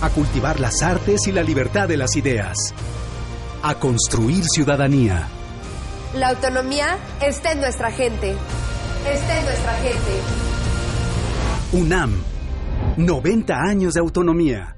[0.00, 2.72] a cultivar las artes y la libertad de las ideas,
[3.62, 5.28] a construir ciudadanía.
[6.14, 8.34] La autonomía está en nuestra gente.
[9.06, 10.20] Está en nuestra gente.
[11.72, 12.14] UNAM,
[12.96, 14.77] 90 años de autonomía.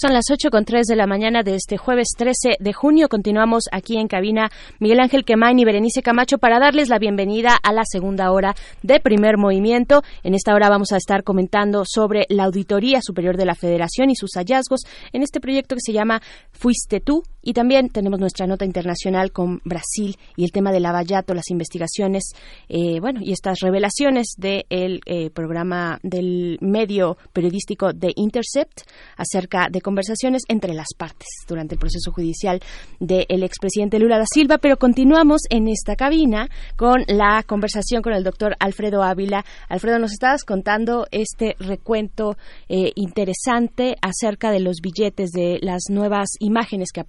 [0.00, 3.08] Son las ocho con tres de la mañana de este jueves 13 de junio.
[3.08, 7.72] Continuamos aquí en cabina Miguel Ángel Quemain y Berenice Camacho para darles la bienvenida a
[7.72, 10.04] la segunda hora de primer movimiento.
[10.22, 14.14] En esta hora vamos a estar comentando sobre la Auditoría Superior de la Federación y
[14.14, 14.82] sus hallazgos
[15.12, 16.22] en este proyecto que se llama
[16.52, 17.24] Fuiste tú.
[17.48, 22.32] Y también tenemos nuestra nota internacional con Brasil y el tema del Lavallato, las investigaciones,
[22.68, 28.82] eh, bueno, y estas revelaciones del eh, programa del medio periodístico de Intercept
[29.16, 32.60] acerca de conversaciones entre las partes durante el proceso judicial
[33.00, 38.24] del expresidente Lula da Silva, pero continuamos en esta cabina con la conversación con el
[38.24, 39.46] doctor Alfredo Ávila.
[39.70, 42.36] Alfredo, nos estabas contando este recuento
[42.68, 47.00] eh, interesante acerca de los billetes, de las nuevas imágenes que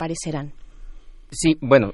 [1.32, 1.94] Sí, bueno,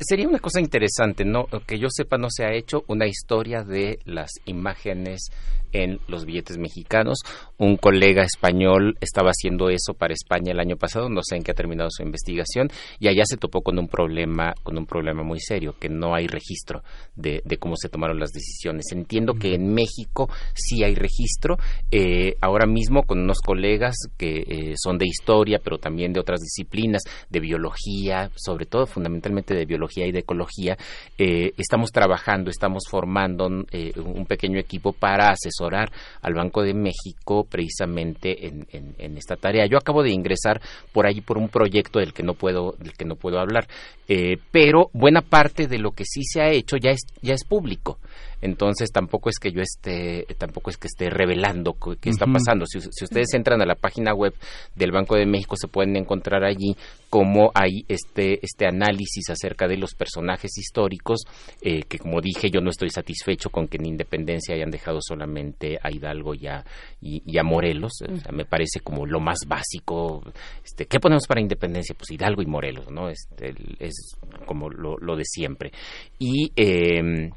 [0.00, 1.46] sería una cosa interesante, ¿no?
[1.66, 5.30] Que yo sepa, no se ha hecho una historia de las imágenes
[5.72, 7.18] en los billetes mexicanos.
[7.58, 11.52] Un colega español estaba haciendo eso para España el año pasado, no sé en qué
[11.52, 12.68] ha terminado su investigación,
[12.98, 16.26] y allá se topó con un problema, con un problema muy serio, que no hay
[16.26, 16.82] registro
[17.16, 18.86] de, cómo se tomaron las decisiones.
[18.92, 21.58] Entiendo que en México sí hay registro,
[21.90, 26.40] eh, ahora mismo con unos colegas que eh, son de historia, pero también de otras
[26.40, 30.76] disciplinas, de biología, sobre todo fundamentalmente de biología y de ecología,
[31.18, 38.46] eh, estamos trabajando, estamos formando un pequeño equipo para asesorar al Banco de México precisamente
[38.46, 39.66] en, esta tarea.
[39.66, 40.60] Yo acabo de ingresar
[40.92, 43.66] por ahí por un proyecto del que no puedo, del que no puedo hablar,
[44.08, 47.44] eh, pero buena parte de lo que sí se ha hecho ya es, ya es
[47.44, 47.98] público
[48.40, 52.64] entonces tampoco es que yo esté tampoco es que esté revelando qué está pasando.
[52.66, 54.34] Si, ustedes entran a la página web
[54.74, 56.76] del Banco de México se pueden encontrar allí
[57.08, 61.20] cómo hay este este análisis acerca de los personajes históricos
[61.60, 65.78] eh, que como dije yo no estoy satisfecho con que en Independencia hayan dejado solamente
[65.82, 66.64] a Hidalgo y a,
[67.00, 67.92] y, a Morelos.
[68.32, 70.22] Me parece como lo más básico
[70.64, 74.16] este qué ponemos para Independencia pues Hidalgo y Morelos no este, es
[74.46, 75.72] como lo, lo de siempre.
[76.18, 77.30] Y eh,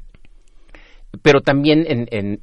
[1.22, 2.38] pero también en, en,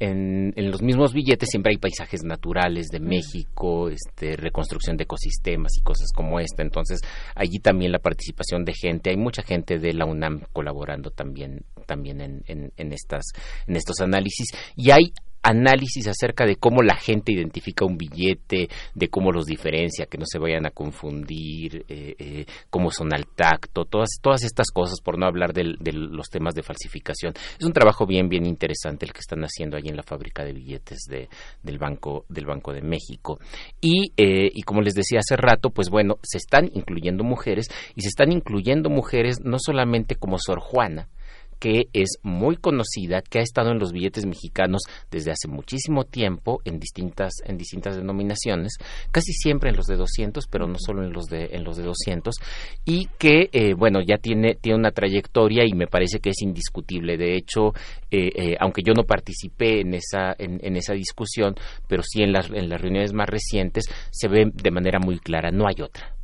[0.55, 5.81] en, los mismos billetes siempre hay paisajes naturales de México, este, reconstrucción de ecosistemas y
[5.81, 6.61] cosas como esta.
[6.61, 6.99] Entonces,
[7.35, 12.21] allí también la participación de gente, hay mucha gente de la UNAM colaborando también, también
[12.21, 13.23] en, en, estas,
[13.67, 14.47] en estos análisis.
[14.75, 15.13] Y hay
[15.43, 20.25] análisis acerca de cómo la gente identifica un billete, de cómo los diferencia, que no
[20.25, 25.17] se vayan a confundir, eh, eh, cómo son al tacto, todas, todas estas cosas, por
[25.17, 25.63] no hablar de
[25.93, 27.33] los temas de falsificación.
[27.59, 30.53] Es un trabajo bien, bien interesante el que están haciendo allí en la fábrica de
[30.53, 31.29] billetes de,
[31.63, 33.39] del, Banco, del Banco de México.
[33.79, 38.01] Y, eh, y como les decía hace rato, pues bueno, se están incluyendo mujeres y
[38.01, 41.09] se están incluyendo mujeres no solamente como Sor Juana,
[41.61, 44.81] que es muy conocida, que ha estado en los billetes mexicanos
[45.11, 48.73] desde hace muchísimo tiempo en distintas en distintas denominaciones,
[49.11, 51.83] casi siempre en los de 200, pero no solo en los de en los de
[51.83, 52.35] 200
[52.83, 57.15] y que eh, bueno ya tiene tiene una trayectoria y me parece que es indiscutible.
[57.15, 57.73] De hecho,
[58.09, 61.53] eh, eh, aunque yo no participé en esa en, esa discusión,
[61.87, 65.51] pero sí en las en las reuniones más recientes se ve de manera muy clara,
[65.51, 66.20] no hay otra.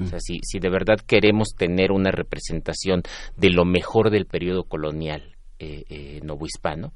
[0.00, 3.02] O sea, si, si de verdad queremos tener una representación
[3.36, 6.92] de lo mejor del periodo colonial eh, eh, novohispano,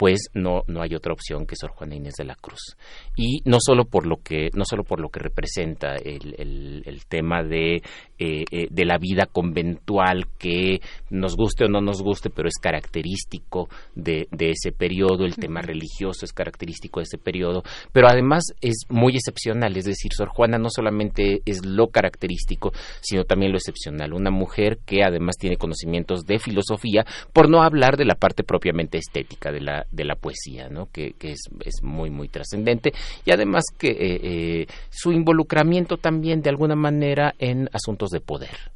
[0.00, 2.74] pues no, no hay otra opción que Sor Juana Inés de la Cruz.
[3.16, 7.42] Y no solo por lo que, no solo por lo que representa el, el, tema
[7.42, 7.82] de,
[8.18, 10.80] eh, eh, de la vida conventual que
[11.10, 15.60] nos guste o no nos guste, pero es característico de, de ese periodo, el tema
[15.60, 20.56] religioso es característico de ese periodo, pero además es muy excepcional, es decir, Sor Juana
[20.56, 22.72] no solamente es lo característico,
[23.02, 24.14] sino también lo excepcional.
[24.14, 28.96] Una mujer que además tiene conocimientos de filosofía, por no hablar de la parte propiamente
[28.96, 30.88] estética de la, de la poesía, ¿no?
[30.92, 32.92] que, que es, es, muy, muy trascendente,
[33.24, 38.70] y además que eh, eh, su involucramiento también de alguna manera en asuntos de poder.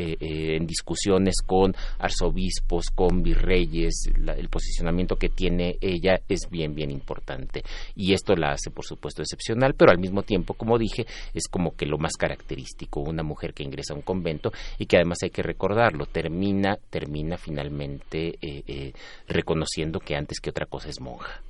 [0.00, 6.74] Eh, eh, en discusiones con arzobispos, con virreyes, el posicionamiento que tiene ella es bien,
[6.74, 7.62] bien importante.
[7.94, 11.76] Y esto la hace, por supuesto, excepcional, pero al mismo tiempo, como dije, es como
[11.76, 15.30] que lo más característico, una mujer que ingresa a un convento y que además hay
[15.30, 18.94] que recordarlo, termina, termina finalmente eh,
[19.28, 21.42] reconociendo que antes que otra cosa es monja.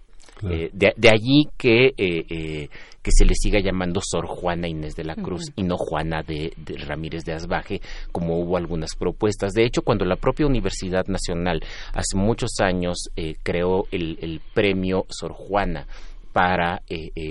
[0.49, 2.69] Eh, de, allí que, eh, eh,
[3.03, 6.53] que se le siga llamando Sor Juana Inés de la Cruz y no Juana de,
[6.87, 7.81] Ramírez de Asbaje,
[8.13, 9.53] como hubo algunas propuestas.
[9.53, 11.61] De hecho, cuando la propia Universidad Nacional
[11.93, 13.11] hace muchos años
[13.43, 15.87] creó el, el, premio Sor Juana,
[16.33, 16.83] para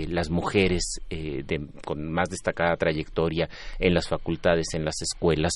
[0.10, 0.99] las mujeres
[1.86, 3.47] con más destacada trayectoria
[3.80, 5.53] en las facultades, en las escuelas,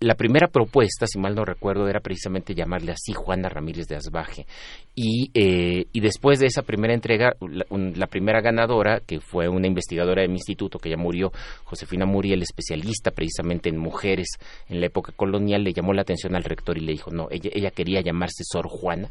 [0.00, 4.46] la primera propuesta, si mal no recuerdo, era precisamente llamarle así Juana Ramírez de Asbaje.
[4.94, 10.22] Y, eh, y después de esa primera entrega, la, primera ganadora, que fue una investigadora
[10.22, 11.32] de mi instituto que ya murió,
[11.64, 14.28] Josefina Muriel, especialista precisamente en mujeres
[14.68, 17.50] en la época colonial, le llamó la atención al rector y le dijo, no, ella,
[17.52, 19.10] ella quería llamarse Sor Juana,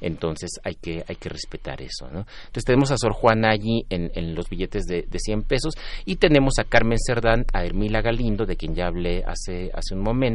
[0.00, 2.08] entonces hay que, hay que respetar eso.
[2.10, 2.20] ¿no?
[2.20, 5.74] Entonces tenemos a Sor Juana allí en, en los billetes de, de 100 pesos
[6.06, 10.02] y tenemos a Carmen Cerdán, a Hermila Galindo, de quien ya hablé hace, hace un
[10.02, 10.29] momento,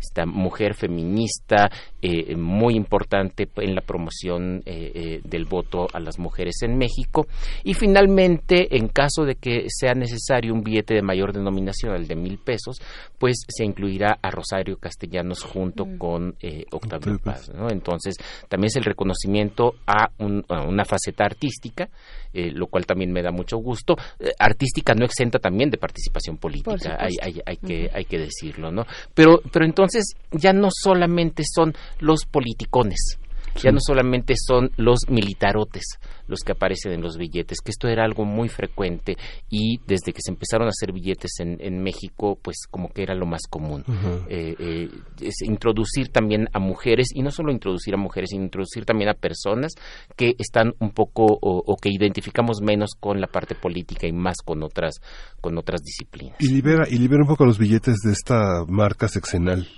[0.00, 1.70] esta mujer feminista
[2.00, 7.26] eh, muy importante en la promoción eh, eh, del voto a las mujeres en México.
[7.64, 12.14] Y finalmente, en caso de que sea necesario un billete de mayor denominación, el de
[12.14, 12.80] mil pesos,
[13.18, 15.98] pues se incluirá a Rosario Castellanos junto mm.
[15.98, 16.36] con
[16.70, 17.50] Octavio Paz.
[17.70, 18.14] Entonces,
[18.48, 21.88] también es el reconocimiento a, una faceta artística,
[22.32, 23.96] lo cual también me da mucho gusto.
[24.38, 28.84] artística no exenta también de participación política, hay, hay, que, hay que decirlo, ¿no?
[29.14, 33.18] Pero pero entonces ya no solamente son los politicones,
[33.62, 35.84] ya no solamente son los militarotes
[36.28, 39.16] los que aparecen en los billetes, que esto era algo muy frecuente
[39.50, 43.24] y desde que se empezaron a hacer billetes en, México, pues como que era lo
[43.24, 43.84] más común.
[44.28, 44.88] Eh, eh,
[45.20, 49.14] es introducir también a mujeres, y no solo introducir a mujeres, sino introducir también a
[49.14, 49.72] personas
[50.16, 54.62] que están un poco o, que identificamos menos con la parte política y más con
[54.62, 54.96] otras,
[55.40, 56.36] con otras disciplinas.
[56.40, 59.68] Y libera, y libera un poco los billetes de esta marca sexenal.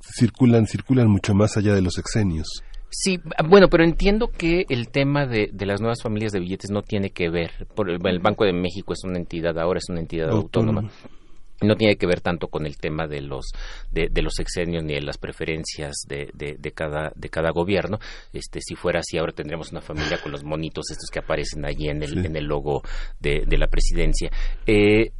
[0.00, 2.62] circulan circulan mucho más allá de los sexenios.
[2.90, 6.82] Sí, bueno, pero entiendo que el tema de, de, las nuevas familias de billetes no
[6.82, 7.66] tiene que ver.
[7.74, 10.90] Por el, Banco de México es una entidad, ahora es una entidad autónoma.
[11.60, 13.46] No tiene que ver tanto con el tema de los
[13.90, 17.98] de, los sexenios ni de las preferencias de, de, cada de cada gobierno.
[18.32, 21.88] Este, si fuera así, ahora tendríamos una familia con los monitos estos que aparecen allí
[21.88, 22.82] en el en el logo
[23.18, 24.30] de, de la presidencia.
[24.66, 25.10] Eh,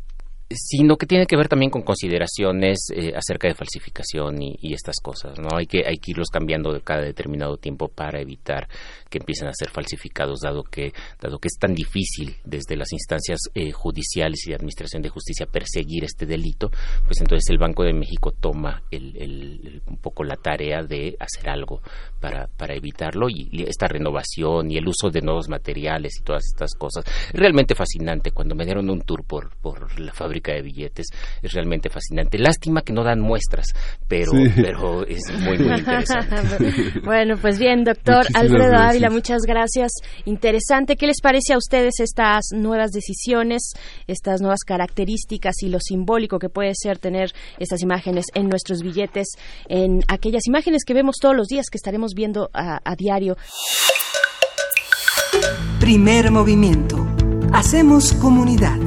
[0.50, 5.38] sino que tiene que ver también con consideraciones eh, acerca de falsificación y, estas cosas,
[5.38, 5.48] ¿no?
[5.56, 8.68] Hay que, hay que irlos cambiando de cada determinado tiempo para evitar
[9.10, 13.40] que empiecen a ser falsificados, dado que, dado que es tan difícil desde las instancias
[13.54, 16.70] eh, judiciales y de administración de justicia perseguir este delito,
[17.04, 21.82] pues entonces el Banco de México toma el, un poco la tarea de hacer algo
[22.20, 26.74] para, para evitarlo y, esta renovación y el uso de nuevos materiales y todas estas
[26.74, 27.04] cosas.
[27.32, 28.30] Realmente fascinante.
[28.30, 31.06] Cuando me dieron un tour por, por la fábrica fábrica de billetes
[31.42, 32.38] es realmente fascinante.
[32.38, 33.66] Lástima que no dan muestras,
[34.06, 37.00] pero, pero es muy, muy interesante.
[37.04, 39.92] bueno, pues bien, doctor Alfredo Ávila, muchas gracias.
[40.24, 40.96] Interesante.
[40.96, 43.72] ¿Qué les parece a ustedes estas nuevas decisiones,
[44.06, 49.28] estas nuevas características y lo simbólico que puede ser tener estas imágenes en nuestros billetes,
[49.68, 53.36] en aquellas imágenes que vemos todos los días, que estaremos viendo a, a diario?
[55.80, 57.06] Primer movimiento.
[57.52, 58.78] Hacemos comunidad.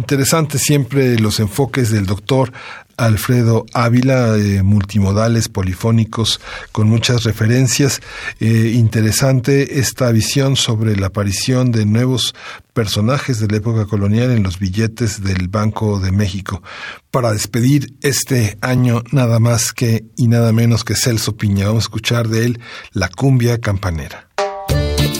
[0.00, 2.54] Interesante siempre los enfoques del doctor
[2.96, 6.40] Alfredo Ávila, eh, multimodales, polifónicos,
[6.72, 8.00] con muchas referencias.
[8.40, 12.34] Eh, interesante esta visión sobre la aparición de nuevos
[12.72, 16.62] personajes de la época colonial en los billetes del Banco de México.
[17.10, 21.66] Para despedir este año, nada más que y nada menos que Celso Piña.
[21.66, 22.60] Vamos a escuchar de él
[22.92, 24.28] la cumbia campanera.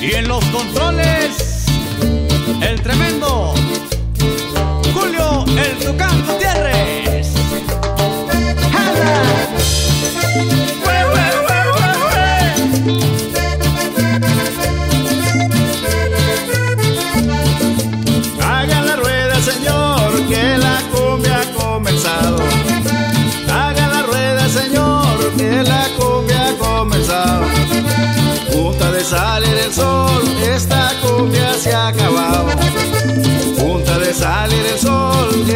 [0.01, 1.67] Y en los controles,
[2.63, 3.40] el tremendo
[5.91, 7.35] Tucán Gutiérrez.
[18.41, 22.39] Hagan la rueda, señor, que la cumbia ha comenzado.
[23.53, 27.47] Hagan la rueda, señor, que la cumbia ha comenzado.
[28.53, 30.23] Punta de salir el sol,
[30.55, 32.70] esta cumbia se ha acabado.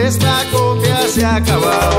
[0.05, 1.97] Esta cumbia se ha acabado.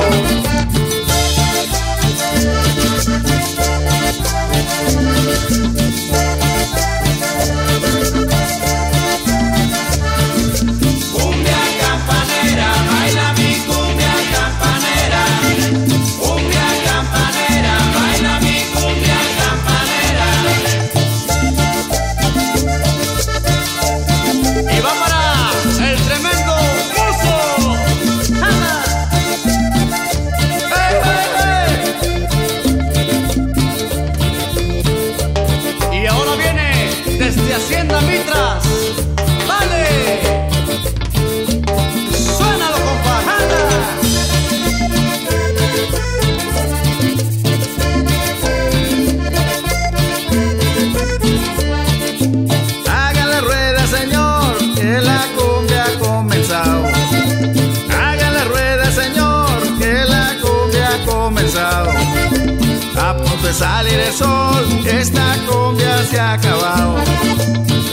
[64.06, 66.95] El sol, esta cumbia se ha acabado.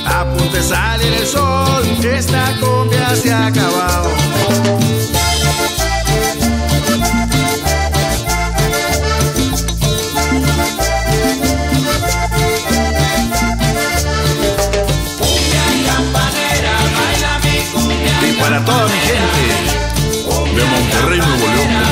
[0.06, 4.10] A punto de salir el sol, esta cumbia se ha acabado.
[15.18, 19.72] Cumbia campanera, baila mi cumbia Y para toda mi gente
[20.54, 21.91] de Monterrey, Nuevo León.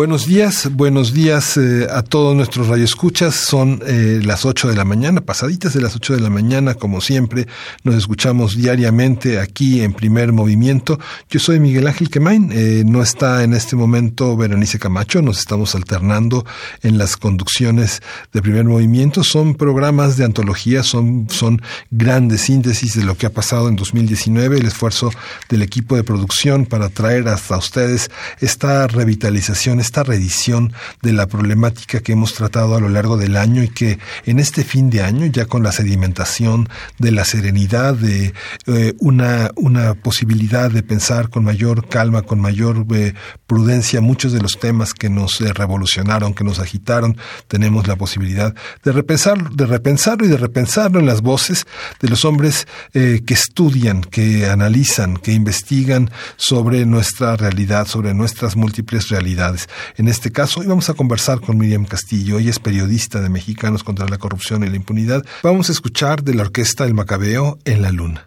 [0.00, 3.34] Buenos días, buenos días eh, a todos nuestros radioescuchas.
[3.34, 7.02] Son eh, las 8 de la mañana, pasaditas de las 8 de la mañana, como
[7.02, 7.46] siempre.
[7.84, 10.98] Nos escuchamos diariamente aquí en Primer Movimiento.
[11.28, 12.50] Yo soy Miguel Ángel Quemain.
[12.50, 15.20] Eh, no está en este momento Berenice Camacho.
[15.20, 16.46] Nos estamos alternando
[16.80, 18.00] en las conducciones
[18.32, 19.22] de Primer Movimiento.
[19.22, 24.60] Son programas de antología, son, son grandes síntesis de lo que ha pasado en 2019.
[24.60, 25.10] El esfuerzo
[25.50, 30.72] del equipo de producción para traer hasta ustedes esta revitalización, esta reedición
[31.02, 34.62] de la problemática que hemos tratado a lo largo del año y que en este
[34.62, 36.68] fin de año, ya con la sedimentación
[37.00, 38.32] de la serenidad, de
[38.68, 43.14] eh, una, una posibilidad de pensar con mayor calma, con mayor eh,
[43.48, 47.16] prudencia muchos de los temas que nos eh, revolucionaron, que nos agitaron,
[47.48, 51.66] tenemos la posibilidad de repensarlo, de repensarlo y de repensarlo en las voces
[52.00, 59.08] de los hombres que estudian, que analizan, que investigan sobre nuestra realidad, sobre nuestras múltiples
[59.08, 60.62] realidades en este caso.
[60.62, 64.64] Y vamos a conversar con Miriam Castillo, ella es periodista de Mexicanos contra la Corrupción
[64.64, 65.24] y la Impunidad.
[65.42, 68.26] Vamos a escuchar de la orquesta El Macabeo en la Luna.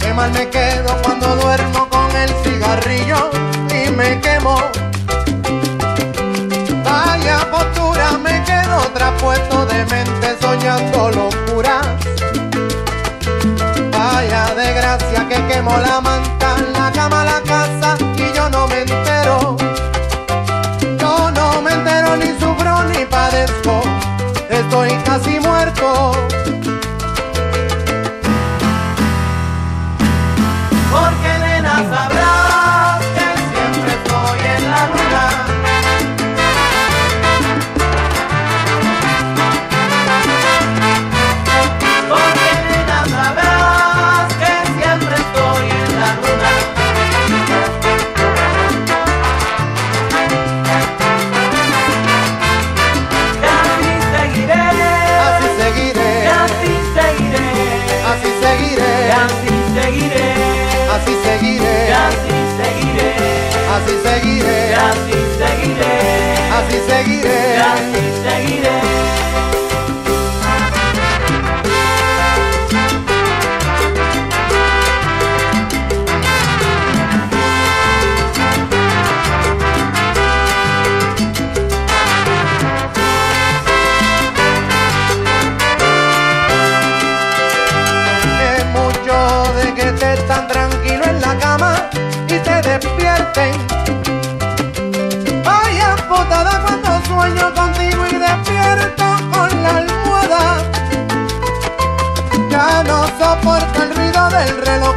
[0.00, 3.30] Qué mal me quedo cuando duermo con el cigarrillo
[3.70, 4.58] y me quemo
[15.80, 16.07] la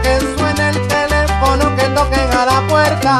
[0.01, 3.19] que suene el teléfono que toquen a la puerta.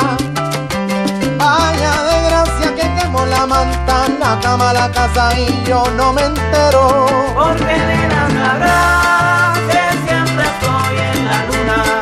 [1.37, 7.05] Vaya desgracia que quemó la manta, la cama, la casa y yo no me entero.
[7.33, 12.00] Porque nena sabrás que siempre estoy en la luna.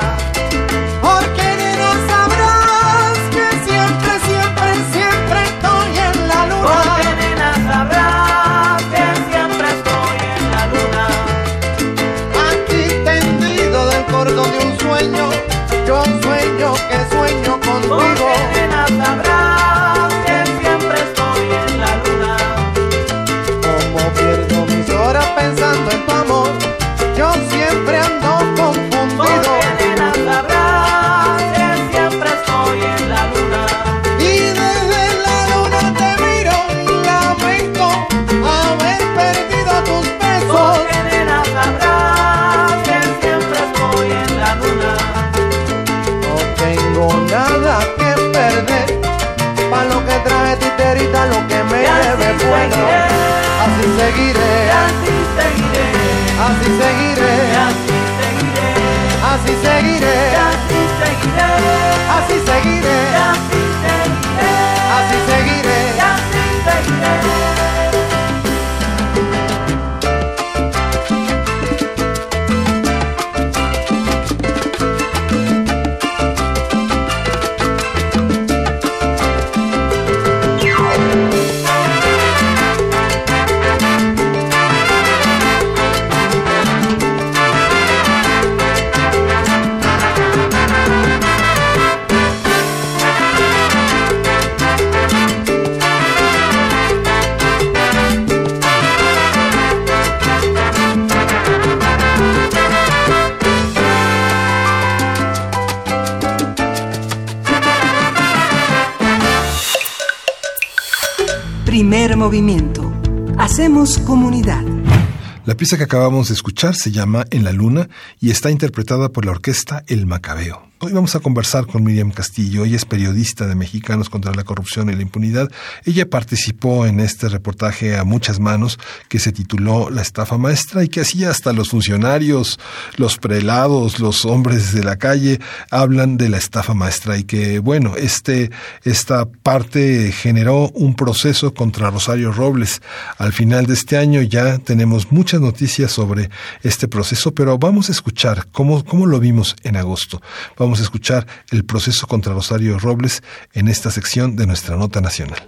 [115.50, 117.89] La pieza que acabamos de escuchar se llama En la Luna
[118.22, 120.70] y está interpretada por la orquesta El Macabeo.
[120.82, 122.64] Hoy vamos a conversar con Miriam Castillo.
[122.64, 125.51] Ella es periodista de Mexicanos contra la Corrupción y la Impunidad.
[125.84, 128.80] Ella participó en este reportaje a muchas manos
[129.10, 132.62] que se tituló La estafa maestra y que así hasta los funcionarios,
[132.95, 137.97] los prelados, los hombres de la calle hablan de la estafa maestra y que, bueno,
[137.97, 138.49] este,
[138.86, 142.82] esta parte generó un proceso contra Rosario Robles.
[143.18, 145.49] Al final de este año ya tenemos muchas noticias
[145.88, 146.30] sobre
[146.64, 150.22] este proceso, pero vamos a escuchar cómo, cómo lo vimos en agosto.
[150.58, 153.24] Vamos a escuchar el proceso contra Rosario Robles
[153.54, 155.39] en esta sección de nuestra nota nacional.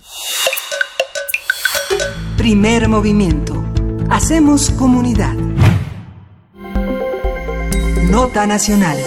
[2.38, 3.64] Primer movimiento.
[4.10, 5.36] Hacemos comunidad.
[8.10, 8.97] Nota nacional.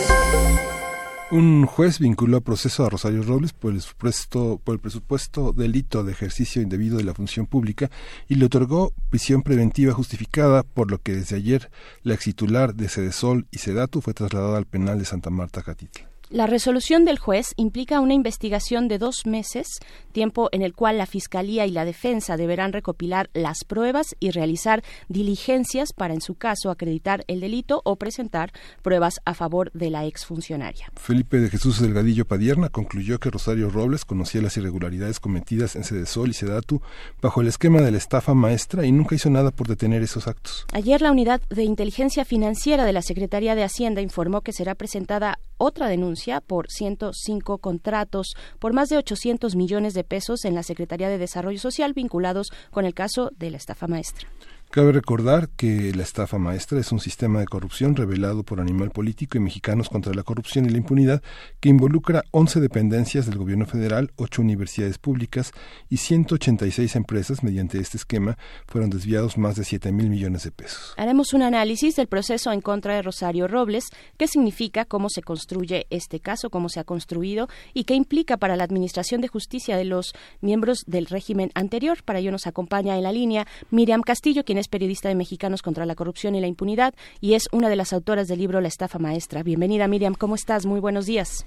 [1.30, 6.04] Un juez vinculó a proceso a Rosario Robles por el, supuesto, por el presupuesto delito
[6.04, 7.90] de ejercicio indebido de la función pública
[8.28, 11.70] y le otorgó prisión preventiva justificada, por lo que desde ayer
[12.02, 16.13] la ex titular de Sedesol y Sedatu fue trasladada al penal de Santa Marta Catitla.
[16.34, 19.78] La resolución del juez implica una investigación de dos meses,
[20.10, 24.82] tiempo en el cual la Fiscalía y la defensa deberán recopilar las pruebas y realizar
[25.08, 28.50] diligencias para, en su caso, acreditar el delito o presentar
[28.82, 30.90] pruebas a favor de la exfuncionaria.
[30.96, 36.30] Felipe de Jesús Delgadillo Padierna concluyó que Rosario Robles conocía las irregularidades cometidas en Sedesol
[36.30, 36.82] y Sedatu
[37.22, 40.66] bajo el esquema de la estafa maestra y nunca hizo nada por detener esos actos.
[40.72, 45.38] Ayer la Unidad de Inteligencia Financiera de la Secretaría de Hacienda informó que será presentada
[45.58, 51.08] otra denuncia por 105 contratos por más de 800 millones de pesos en la Secretaría
[51.08, 54.28] de Desarrollo Social vinculados con el caso de la estafa maestra.
[54.74, 59.38] Cabe recordar que la estafa maestra es un sistema de corrupción revelado por Animal Político
[59.38, 61.22] y Mexicanos contra la Corrupción y la Impunidad
[61.60, 65.52] que involucra 11 dependencias del gobierno federal, 8 universidades públicas
[65.88, 67.44] y 186 empresas.
[67.44, 70.92] Mediante este esquema fueron desviados más de 7 mil millones de pesos.
[70.96, 73.84] Haremos un análisis del proceso en contra de Rosario Robles,
[74.16, 78.56] qué significa, cómo se construye este caso, cómo se ha construido y qué implica para
[78.56, 82.02] la Administración de Justicia de los miembros del régimen anterior.
[82.02, 85.86] Para ello nos acompaña en la línea Miriam Castillo, quien es periodista de Mexicanos contra
[85.86, 88.98] la Corrupción y la Impunidad y es una de las autoras del libro La estafa
[88.98, 89.42] maestra.
[89.42, 90.66] Bienvenida Miriam, ¿cómo estás?
[90.66, 91.46] Muy buenos días.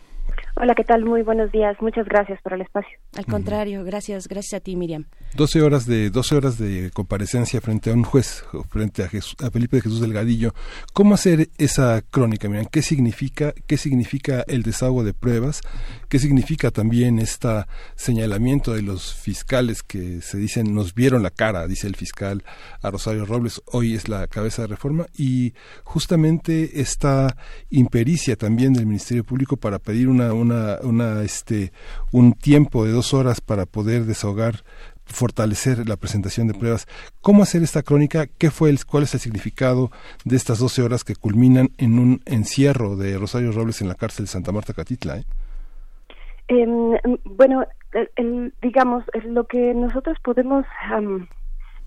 [0.60, 1.06] Hola, ¿qué tal?
[1.06, 1.78] Muy buenos días.
[1.82, 2.98] Muchas gracias por el espacio.
[3.16, 5.06] Al contrario, gracias, gracias a ti, Miriam.
[5.36, 9.78] 12 horas de 12 horas de comparecencia frente a un juez, frente a, a Felipe
[9.78, 10.54] de Jesús Delgadillo.
[10.94, 12.50] ¿Cómo hacer esa crónica?
[12.50, 12.66] Miriam?
[12.72, 15.62] ¿qué significa qué significa el desahogo de pruebas?
[16.10, 17.66] ¿Qué significa también este
[17.96, 22.44] señalamiento de los fiscales que se dicen nos vieron la cara, dice el fiscal
[22.82, 25.54] a Rosario Robles, hoy es la cabeza de reforma y
[25.84, 27.38] justamente esta
[27.70, 31.72] impericia también del Ministerio Público para pedir una una, una este
[32.12, 34.64] un tiempo de dos horas para poder desahogar
[35.08, 36.88] fortalecer la presentación de pruebas.
[37.22, 38.28] ¿Cómo hacer esta crónica?
[38.38, 39.90] ¿Qué fue el, ¿Cuál es el significado
[40.26, 44.26] de estas 12 horas que culminan en un encierro de Rosario Robles en la cárcel
[44.26, 45.18] de Santa Marta Catitla?
[45.18, 45.24] Eh?
[46.50, 47.66] Em, bueno,
[48.62, 50.66] digamos, lo que nosotros podemos,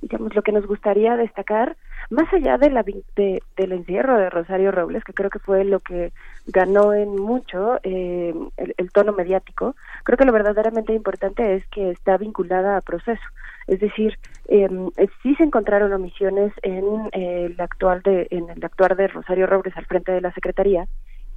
[0.02, 1.76] digamos, lo que nos gustaría destacar,
[2.10, 5.80] más allá de la, de, del encierro de Rosario Robles, que creo que fue lo
[5.80, 6.12] que
[6.46, 12.16] ganó en mucho eh, el, tono mediático, creo que lo verdaderamente importante es que está
[12.16, 13.22] vinculada a proceso.
[13.68, 14.68] Es decir, eh,
[15.22, 19.76] sí se encontraron omisiones en eh, el actual de en el actuar de Rosario Robles
[19.76, 20.86] al frente de la secretaría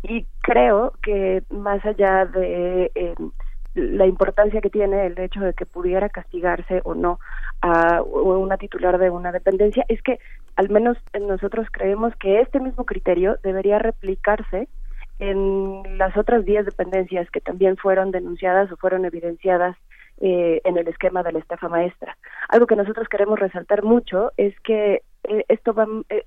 [0.03, 3.15] y creo que más allá de eh,
[3.73, 7.19] la importancia que tiene el hecho de que pudiera castigarse o no
[7.61, 10.19] a una titular de una dependencia es que
[10.55, 14.67] al menos nosotros creemos que este mismo criterio debería replicarse
[15.19, 19.75] en las otras 10 dependencias que también fueron denunciadas o fueron evidenciadas
[20.19, 22.17] eh, en el esquema de la estafa maestra.
[22.49, 26.25] Algo que nosotros queremos resaltar mucho es que eh, esto va, eh,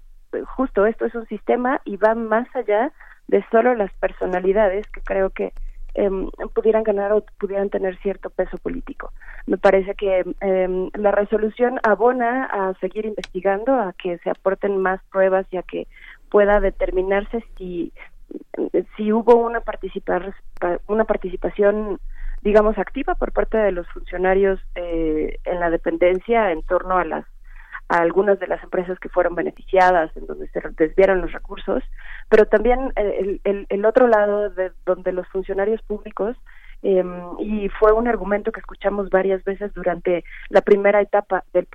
[0.57, 2.93] justo esto es un sistema y va más allá
[3.29, 5.53] de solo las personalidades que creo que
[5.97, 9.13] em, pudieran ganar o pudieran tener cierto peso político.
[9.47, 15.01] Me parece que em, la resolución abona a seguir investigando, a que se aporten más
[15.11, 15.87] pruebas y a que
[16.31, 17.93] pueda determinarse si
[18.97, 20.35] si hubo una participar
[20.89, 22.01] una participación
[22.43, 27.25] digamos activa por parte de los funcionarios eh, en la dependencia en torno a las
[27.89, 31.83] a algunas de las empresas que fueron beneficiadas, en donde se desviaron los recursos,
[32.29, 36.37] pero también el, el, el otro lado de donde los funcionarios públicos
[36.83, 37.03] eh,
[37.41, 41.67] y fue un argumento que escuchamos varias veces durante la primera etapa del,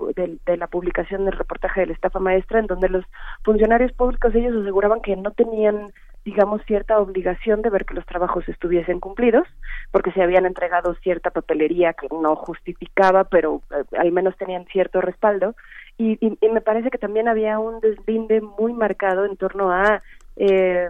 [0.46, 3.04] de la publicación del reportaje de la estafa maestra, en donde los
[3.44, 5.92] funcionarios públicos ellos aseguraban que no tenían
[6.24, 9.48] digamos, cierta obligación de ver que los trabajos estuviesen cumplidos,
[9.90, 15.02] porque se habían entregado cierta papelería que no justificaba, pero eh, al menos tenían cierto
[15.02, 15.56] respaldo,
[15.98, 20.02] y, y, me parece que también había un deslinde muy marcado en torno a
[20.36, 20.90] eh,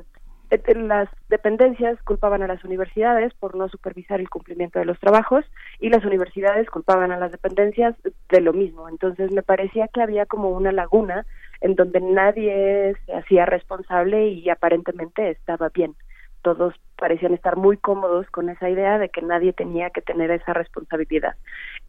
[0.75, 5.45] las dependencias culpaban a las universidades por no supervisar el cumplimiento de los trabajos
[5.79, 7.95] y las universidades culpaban a las dependencias
[8.29, 8.89] de lo mismo.
[8.89, 11.25] Entonces me parecía que había como una laguna
[11.61, 15.95] en donde nadie se hacía responsable y aparentemente estaba bien
[16.41, 20.53] todos parecían estar muy cómodos con esa idea de que nadie tenía que tener esa
[20.53, 21.35] responsabilidad.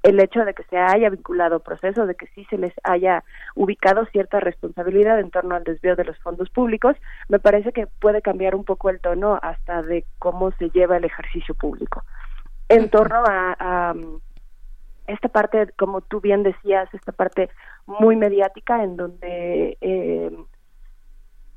[0.03, 3.23] El hecho de que se haya vinculado proceso, de que sí se les haya
[3.55, 6.97] ubicado cierta responsabilidad en torno al desvío de los fondos públicos,
[7.29, 11.05] me parece que puede cambiar un poco el tono hasta de cómo se lleva el
[11.05, 12.03] ejercicio público.
[12.69, 13.95] En torno a,
[15.07, 17.51] esta parte, como tú bien decías, esta parte
[17.87, 20.31] muy mediática en donde eh,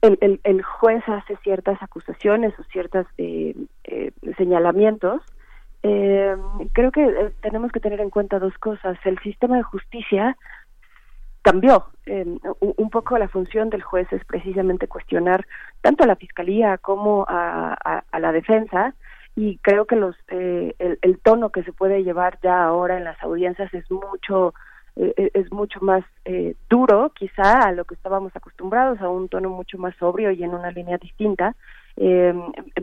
[0.08, 5.22] el, el, juez hace ciertas acusaciones o ciertos eh, eh, señalamientos,
[5.84, 6.36] eh,
[6.74, 8.98] creo que tenemos que tener en cuenta dos cosas.
[9.06, 10.38] El sistema de justicia
[11.42, 11.86] cambió.
[12.60, 15.46] un poco la función del juez es precisamente cuestionar
[15.82, 17.74] tanto a la fiscalía como a,
[18.12, 18.96] a, la defensa
[19.36, 23.22] y creo que los el, el, tono que se puede llevar ya ahora en las
[23.22, 24.56] audiencias es mucho
[24.96, 26.04] es mucho más
[26.70, 30.54] duro quizá a lo que estábamos acostumbrados a un tono mucho más sobrio y en
[30.54, 31.56] una línea distinta.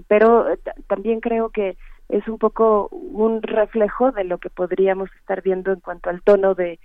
[0.08, 0.46] Pero
[0.88, 1.76] también creo que
[2.08, 6.54] es un poco un reflejo de lo que podríamos estar viendo en cuanto al tono
[6.54, 6.78] de,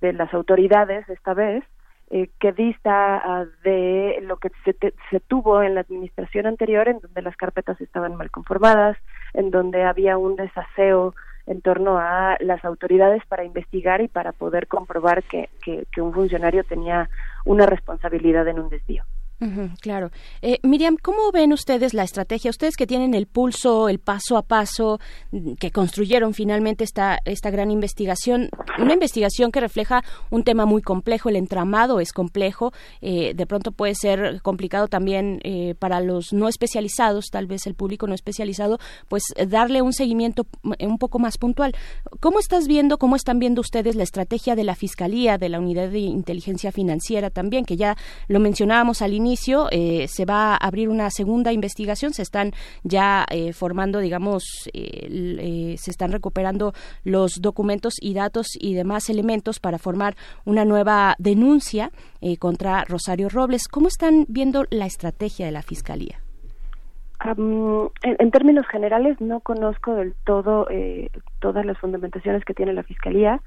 [0.00, 1.62] de las autoridades esta vez,
[2.10, 4.74] eh, que dista ah, de lo que se,
[5.10, 8.96] se tuvo en la administración anterior, en donde las carpetas estaban mal conformadas,
[9.34, 11.14] en donde había un desaseo
[11.50, 15.48] en torno a las autoridades para investigar y para poder comprobar que,
[16.00, 17.10] un funcionario tenía
[17.44, 19.02] una responsabilidad en un desvío
[19.80, 20.10] claro.
[20.42, 22.50] Eh, Miriam, ¿cómo ven ustedes la estrategia?
[22.50, 25.00] Ustedes que tienen el pulso, el paso a paso,
[25.32, 30.82] mm, que construyeron finalmente esta, esta gran investigación, una investigación que refleja un tema muy
[30.82, 36.34] complejo, el entramado es complejo, eh, de pronto puede ser complicado también eh, para los
[36.34, 38.78] no especializados, tal vez el público no especializado,
[39.08, 41.74] pues darle un seguimiento un poco más puntual.
[42.20, 45.88] ¿Cómo estás viendo, cómo están viendo ustedes la estrategia de la Fiscalía, de la Unidad
[45.88, 47.96] de Inteligencia Financiera también, que ya
[48.28, 49.29] lo mencionábamos al inicio?
[49.70, 52.52] Eh, se va a abrir una segunda investigación, se están
[52.82, 56.72] ya eh, formando, digamos, eh, se están recuperando
[57.04, 61.90] los documentos y datos y demás elementos para formar una nueva denuncia
[62.38, 63.68] contra Rosario Robles.
[63.68, 66.18] ¿Cómo están viendo la estrategia de la Fiscalía?
[68.02, 70.66] en, términos generales, no conozco del todo
[71.38, 73.40] todas las fundamentaciones que tiene la Fiscalía.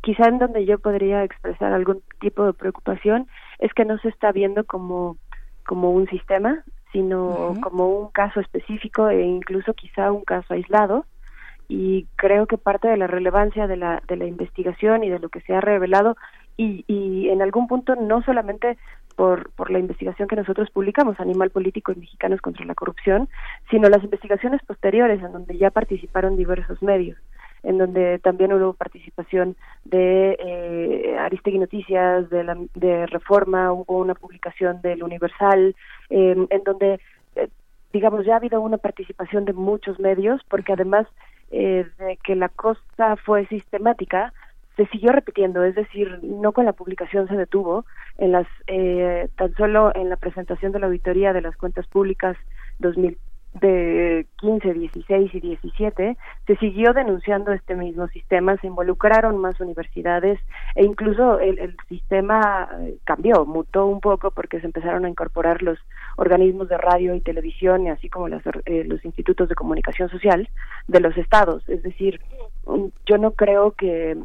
[0.00, 3.26] Quizá en donde yo podría expresar algún tipo de preocupación
[3.58, 5.16] es que no se está viendo como
[5.68, 11.04] como un sistema, sino como un caso específico e incluso quizá un caso aislado.
[11.68, 15.28] Y creo que parte de la relevancia de la, de la investigación y de lo
[15.28, 16.16] que se ha revelado,
[16.56, 18.78] y, y en algún punto no solamente
[19.14, 23.28] por, por la investigación que nosotros publicamos, Animal Político y Mexicanos contra la Corrupción,
[23.70, 27.18] sino las investigaciones posteriores en donde ya participaron diversos medios
[27.62, 34.14] en donde también hubo participación de eh, Aristegui Noticias, de, la, de Reforma, hubo una
[34.14, 35.74] publicación del Universal,
[36.10, 37.00] en donde,
[37.36, 37.48] eh,
[37.92, 41.06] digamos, ya ha habido una participación de muchos medios, porque además
[41.50, 44.34] eh, de que la cosa fue sistemática,
[44.76, 47.86] se siguió repitiendo, es decir, no con la publicación se detuvo,
[48.18, 52.36] en las eh, tan solo en la presentación de la auditoría de las cuentas públicas
[52.80, 53.18] 2000
[53.54, 60.38] de 15, 16 y 17 se siguió denunciando este mismo sistema, se involucraron más universidades
[60.74, 65.78] e incluso el, sistema eh, cambió, mutó un poco porque se empezaron a incorporar los
[66.16, 70.48] organismos de radio y televisión y así como eh, los institutos de comunicación social
[70.86, 71.66] de los estados.
[71.68, 72.20] Es decir,
[72.66, 74.16] mm, yo no creo que,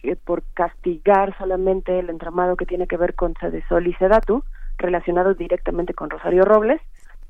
[0.00, 4.44] que por castigar solamente el entramado que tiene que ver con Sedesol y Sedatu,
[4.78, 6.80] relacionados directamente con Rosario Robles,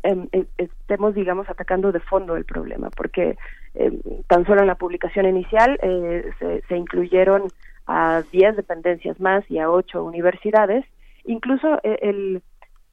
[0.09, 3.37] Em, estemos, digamos, atacando de fondo el problema, porque
[3.75, 6.31] em, tan solo en la publicación inicial eh,
[6.67, 7.49] se, incluyeron
[7.87, 10.87] a 10 dependencias más y a 8 universidades.
[11.27, 12.43] Incluso eh, el,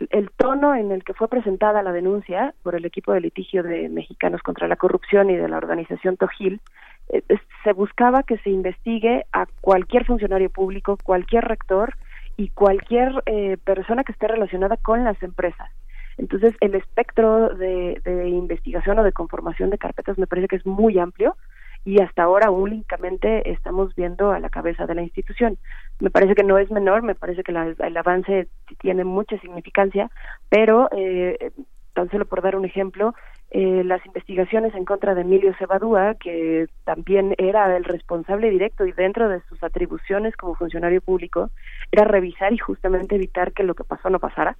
[0.10, 3.88] el tono en el que fue presentada la denuncia por el equipo de litigio de
[3.88, 6.60] Mexicanos contra la Corrupción y de la organización Tojil,
[7.14, 7.24] eh,
[7.64, 11.96] se buscaba que se investigue a cualquier funcionario público, cualquier rector
[12.36, 13.24] y cualquier
[13.64, 15.72] persona que esté relacionada con las empresas
[16.18, 20.98] entonces, el espectro de, investigación o de conformación de carpetas me parece que es muy
[20.98, 21.36] amplio
[21.84, 25.58] y hasta ahora únicamente estamos viendo a la cabeza de la institución.
[26.00, 28.48] Me parece que no es menor, me parece que el avance
[28.80, 30.10] tiene mucha significancia,
[30.50, 31.52] pero eh,
[31.94, 33.14] tan solo por dar un ejemplo,
[33.52, 38.92] eh, las investigaciones en contra de Emilio Cebadúa, que también era el responsable directo y
[38.92, 41.52] dentro de sus atribuciones como funcionario público,
[41.92, 44.58] era revisar y justamente evitar que lo que pasó no pasara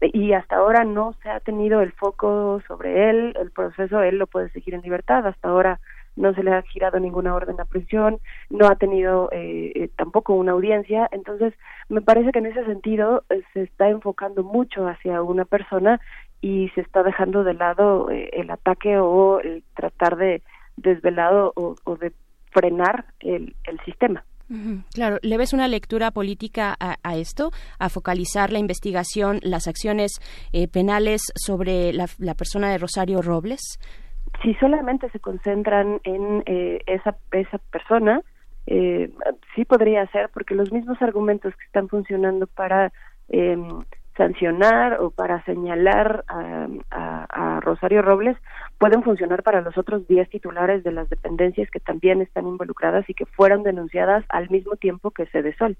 [0.00, 4.26] y hasta ahora no se ha tenido el foco sobre él, el proceso él lo
[4.26, 5.80] puede seguir en libertad, hasta ahora
[6.18, 8.18] no se le ha girado ninguna orden a prisión,
[8.50, 11.54] no ha tenido eh, eh, tampoco una audiencia, entonces
[11.88, 16.00] me parece que en ese sentido eh, se está enfocando mucho hacia una persona
[16.40, 20.42] y se está dejando de lado el ataque o el tratar de
[20.76, 22.12] desvelado o, o de
[22.52, 24.24] frenar el, el sistema.
[24.94, 30.20] Claro, ¿le ves una lectura política a, esto, a focalizar la investigación, las acciones
[30.52, 33.78] eh, penales sobre la, persona de Rosario Robles?
[34.42, 38.22] Si solamente se concentran en eh, esa, esa persona,
[38.66, 39.10] eh,
[39.54, 42.92] sí podría ser, porque los mismos argumentos que están funcionando para
[43.28, 43.84] em,
[44.18, 48.36] sancionar o para señalar a, Rosario Robles
[48.78, 53.14] pueden funcionar para los otros 10 titulares de las dependencias que también están involucradas y
[53.14, 55.26] que fueron denunciadas al mismo tiempo que
[55.58, 55.76] Sol.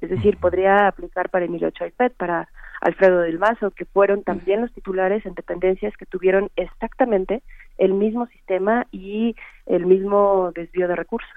[0.00, 2.48] Es decir, podría aplicar para Emilio Chaipet, para
[2.80, 7.42] Alfredo del Mazo, que fueron también los titulares en dependencias que tuvieron exactamente
[7.78, 9.36] el mismo sistema y
[9.66, 11.30] el mismo desvío de recursos.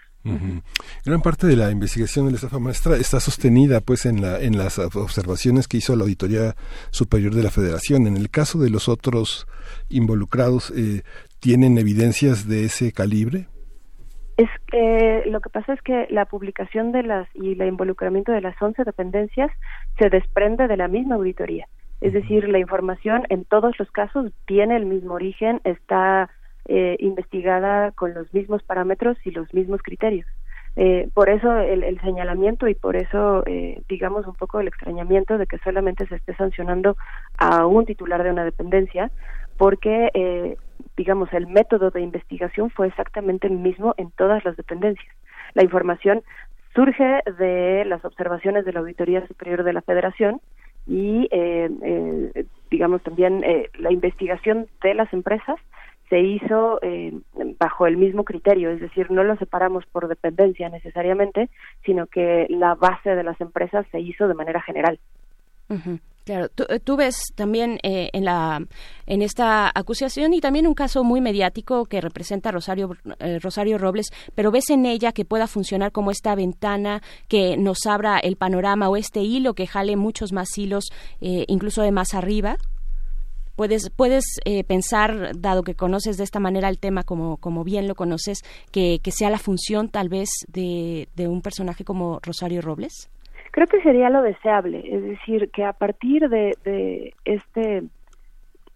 [1.05, 4.57] Gran parte de la investigación de la estafa maestra está sostenida pues en, la, en
[4.57, 6.55] las observaciones que hizo la Auditoría
[6.89, 8.07] Superior de la Federación.
[8.07, 9.47] En el caso de los otros
[9.89, 11.03] involucrados, eh,
[11.39, 13.47] ¿tienen evidencias de ese calibre?
[14.37, 18.41] Es que lo que pasa es que la publicación de las y el involucramiento de
[18.41, 19.49] las 11 dependencias
[19.97, 21.67] se desprende de la misma auditoría.
[22.01, 26.29] Es decir, la información en todos los casos tiene el mismo origen, está
[26.65, 30.27] eh, investigada con los mismos parámetros y los mismos criterios.
[30.77, 35.47] Eh, por eso el, señalamiento y por eso, eh, digamos, un poco el extrañamiento de
[35.47, 36.97] que solamente se esté sancionando
[37.37, 39.09] a un titular de una dependencia,
[39.57, 40.57] porque, eh,
[40.97, 45.15] digamos, el método de investigación fue exactamente el mismo en todas las dependencias.
[45.53, 46.23] La información
[46.73, 50.41] surge de las observaciones de la Auditoría Superior de la Federación
[50.87, 53.43] y, eh, eh, digamos, también
[53.79, 55.55] la investigación de las empresas
[56.09, 56.79] se hizo
[57.59, 61.49] bajo el mismo criterio, es decir, no lo separamos por dependencia necesariamente,
[61.83, 64.99] sino que la base de las empresas se hizo de manera general.
[66.25, 68.59] Claro, eh, tú, ves también eh, en la
[69.05, 74.07] en esta acusación y también un caso muy mediático que representa Rosario eh, Rosario Robles,
[74.33, 78.89] pero ves en ella que pueda funcionar como esta ventana que nos abra el panorama
[78.89, 80.85] o este hilo que jale muchos más hilos,
[81.19, 82.57] incluso de más arriba.
[83.55, 84.25] Puedes puedes
[84.67, 88.41] pensar, dado que conoces de esta manera el tema como como bien lo conoces,
[88.71, 93.09] que, que sea la función tal vez de, de un personaje como Rosario Robles.
[93.51, 97.83] Creo que sería lo deseable, es decir, que a partir de, de este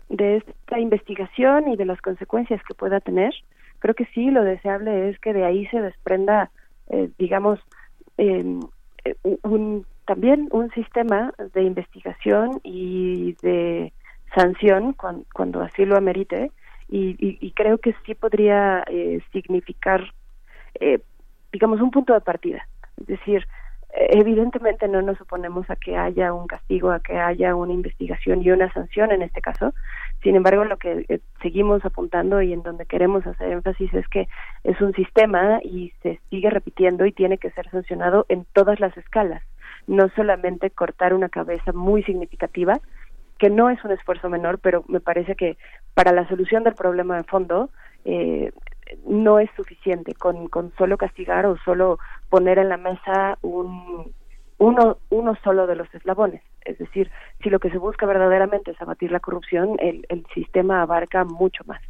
[0.09, 3.33] de esta investigación y de las consecuencias que pueda tener,
[3.79, 6.49] creo que sí, lo deseable es que de ahí se desprenda,
[6.89, 7.59] eh, digamos,
[8.17, 8.59] em,
[9.05, 13.93] eh, un, también un sistema de investigación y de
[14.33, 14.95] sanción
[15.33, 16.51] cuando, así lo amerite,
[16.87, 20.11] y, y, creo que sí podría eh, significar,
[20.79, 20.99] eh,
[21.51, 22.67] digamos, un punto de partida.
[22.99, 23.45] Es decir,
[23.91, 28.51] evidentemente no nos oponemos a que haya un castigo, a que haya una investigación y
[28.51, 29.73] una sanción en este caso.
[30.21, 34.27] Sin embargo, lo que eh, seguimos apuntando y en donde queremos hacer énfasis es que
[34.63, 38.95] es un sistema y se sigue repitiendo y tiene que ser sancionado en todas las
[38.97, 39.41] escalas,
[39.87, 42.79] no solamente cortar una cabeza muy significativa,
[43.39, 45.57] que no es un esfuerzo menor, pero me parece que
[45.95, 47.69] para la solución del problema de fondo
[48.05, 48.51] eh,
[49.07, 51.99] no es suficiente con, con solo castigar o solo
[52.29, 54.13] poner en la mesa un,
[54.57, 56.41] uno, uno solo de los eslabones.
[56.65, 57.09] Es decir,
[57.41, 61.63] si lo que se busca verdaderamente es abatir la corrupción, el, el sistema abarca mucho
[61.65, 61.81] más.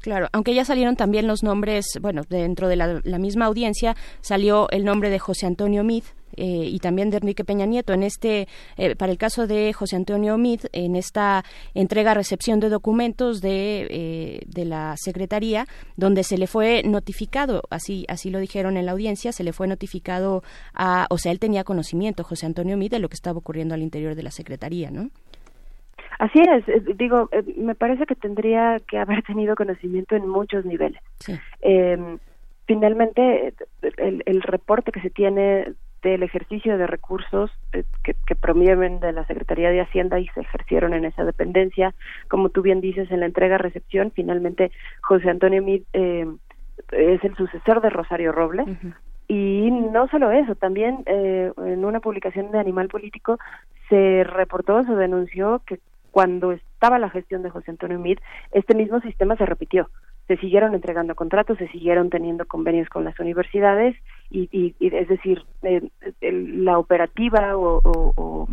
[0.00, 4.68] claro, aunque ya salieron también los nombres, bueno, dentro de la, la misma audiencia salió
[4.70, 6.04] el nombre de José Antonio Mid,
[6.36, 7.92] eh, y también de Enrique Peña Nieto.
[7.92, 11.44] En este, eh, para el caso de José Antonio Mid, en esta
[11.74, 18.30] entrega-recepción de documentos de, eh, de la Secretaría, donde se le fue notificado, así, así
[18.30, 20.42] lo dijeron en la audiencia, se le fue notificado
[20.74, 23.82] a, o sea, él tenía conocimiento, José Antonio Mid, de lo que estaba ocurriendo al
[23.82, 25.10] interior de la Secretaría, ¿no?
[26.18, 31.00] Así es, digo, me parece que tendría que haber tenido conocimiento en muchos niveles.
[31.60, 32.18] Em,
[32.66, 33.52] finalmente,
[33.98, 35.74] el, el, reporte que se tiene
[36.10, 40.40] del ejercicio de recursos eh, que, que, promueven de la Secretaría de Hacienda y se
[40.40, 41.94] ejercieron en esa dependencia.
[42.28, 44.70] Como tú bien dices, en la entrega-recepción, finalmente
[45.02, 46.26] José Antonio Mid eh,
[46.92, 48.68] es el sucesor de Rosario Robles.
[49.28, 53.38] Y no solo eso, también eh, en una publicación de Animal Político
[53.88, 55.80] se reportó, se denunció que
[56.12, 58.18] cuando estaba la gestión de José Antonio Mid,
[58.52, 59.90] este mismo sistema se repitió
[60.26, 63.96] se siguieron entregando contratos, se siguieron teniendo convenios con las universidades
[64.30, 65.88] y, y, es decir, eh,
[66.20, 68.48] la operativa o,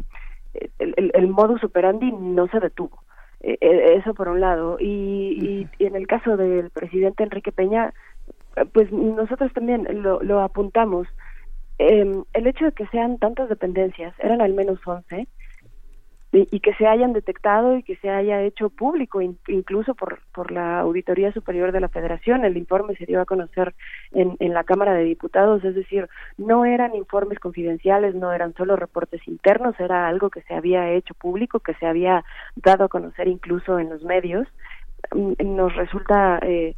[0.79, 2.99] el, el, modus operandi no se detuvo.
[3.41, 4.77] Eh, eh, eso por un lado.
[4.79, 7.93] Y, y, en el caso del presidente Enrique Peña,
[8.71, 11.07] pues nosotros también lo, lo apuntamos.
[11.79, 15.27] el hecho de que sean tantas dependencias, eran al menos 11,
[16.35, 20.79] y, que se hayan detectado y que se haya hecho público incluso por, por la
[20.79, 22.43] Auditoría Superior de la Federación.
[22.43, 23.75] El informe se dio a conocer
[24.13, 28.75] en, en la Cámara de Diputados, es decir, no eran informes confidenciales, no eran solo
[28.75, 33.27] reportes internos, era algo que se había hecho público, que se había dado a conocer
[33.27, 34.47] incluso en los medios.
[35.13, 36.75] Mm, nos resulta eh,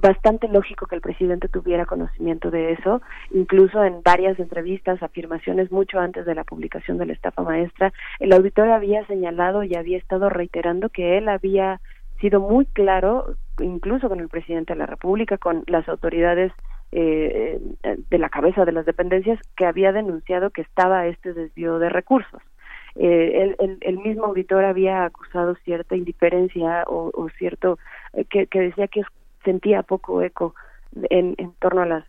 [0.00, 3.00] bastante lógico que el presidente tuviera conocimiento de eso,
[3.30, 8.32] incluso en varias entrevistas, afirmaciones mucho antes de la publicación de la estafa maestra, el
[8.32, 11.80] auditor había señalado y había estado reiterando que él había
[12.20, 16.52] sido muy claro, incluso con el presidente de la República, con las autoridades
[16.90, 21.90] eh, de la cabeza de las dependencias que había denunciado que estaba este desvío de
[21.90, 22.42] recursos.
[23.00, 27.78] Eh, el, mismo auditor había acusado cierta indiferencia o, cierto
[28.12, 29.02] eh, que, decía que
[29.44, 30.54] sentía poco eco
[31.10, 32.04] en, en torno a, las,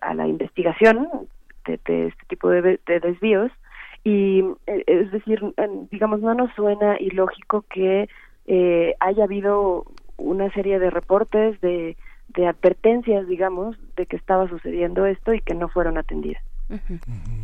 [0.00, 1.08] a la investigación
[1.66, 3.52] de, este tipo de, desvíos
[4.04, 5.40] y es decir
[5.90, 8.08] digamos no nos suena ilógico que
[8.98, 9.84] haya habido
[10.16, 11.96] una serie de reportes de
[12.34, 16.42] de advertencias, digamos, de que estaba sucediendo esto y que no fueron atendidas.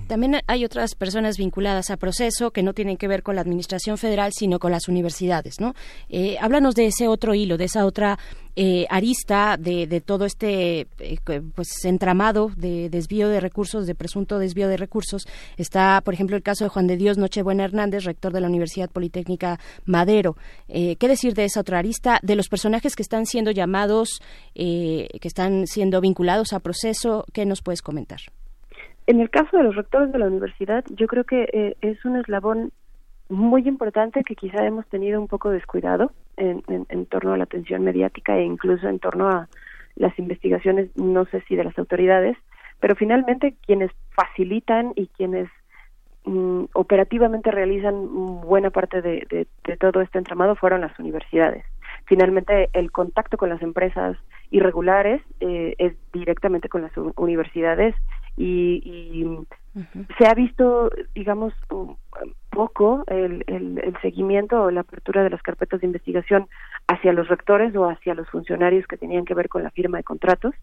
[0.06, 3.98] También hay otras personas vinculadas a proceso que no tienen que ver con la administración
[3.98, 5.74] federal, sino con las universidades, ¿no?
[6.08, 8.18] Eh, háblanos de ese otro hilo, de esa otra
[8.56, 11.18] eh, arista de, todo este eh,
[11.54, 15.26] pues entramado de desvío de recursos, de presunto desvío de recursos.
[15.56, 18.90] Está, por ejemplo, el caso de Juan de Dios Nochebuena Hernández, rector de la Universidad
[18.90, 20.36] Politécnica Madero.
[20.66, 22.18] ¿Qué decir de esa otra arista?
[22.22, 24.20] De los personajes que están siendo llamados,
[24.54, 28.20] que están siendo vinculados a proceso, ¿qué nos puedes comentar?
[29.08, 32.16] En el caso de los rectores de la universidad, yo creo que eh, es un
[32.16, 32.72] eslabón
[33.30, 38.36] muy importante que quizá hemos tenido un poco descuidado en, torno a la atención mediática
[38.36, 39.48] e incluso en torno a
[39.96, 42.36] las investigaciones, no sé si de las autoridades,
[42.80, 45.48] pero finalmente quienes facilitan y quienes
[46.26, 49.46] mm, operativamente realizan buena parte de,
[49.80, 51.64] todo este entramado fueron las universidades.
[52.04, 54.18] Finalmente, el contacto con las empresas
[54.50, 57.94] irregulares eh, es directamente con las universidades
[58.38, 59.26] y,
[60.16, 61.52] se ha visto, digamos,
[62.50, 66.48] poco el, el, seguimiento o la apertura de las carpetas de investigación
[66.88, 70.04] hacia los rectores o hacia los funcionarios que tenían que ver con la firma de
[70.04, 70.54] contratos.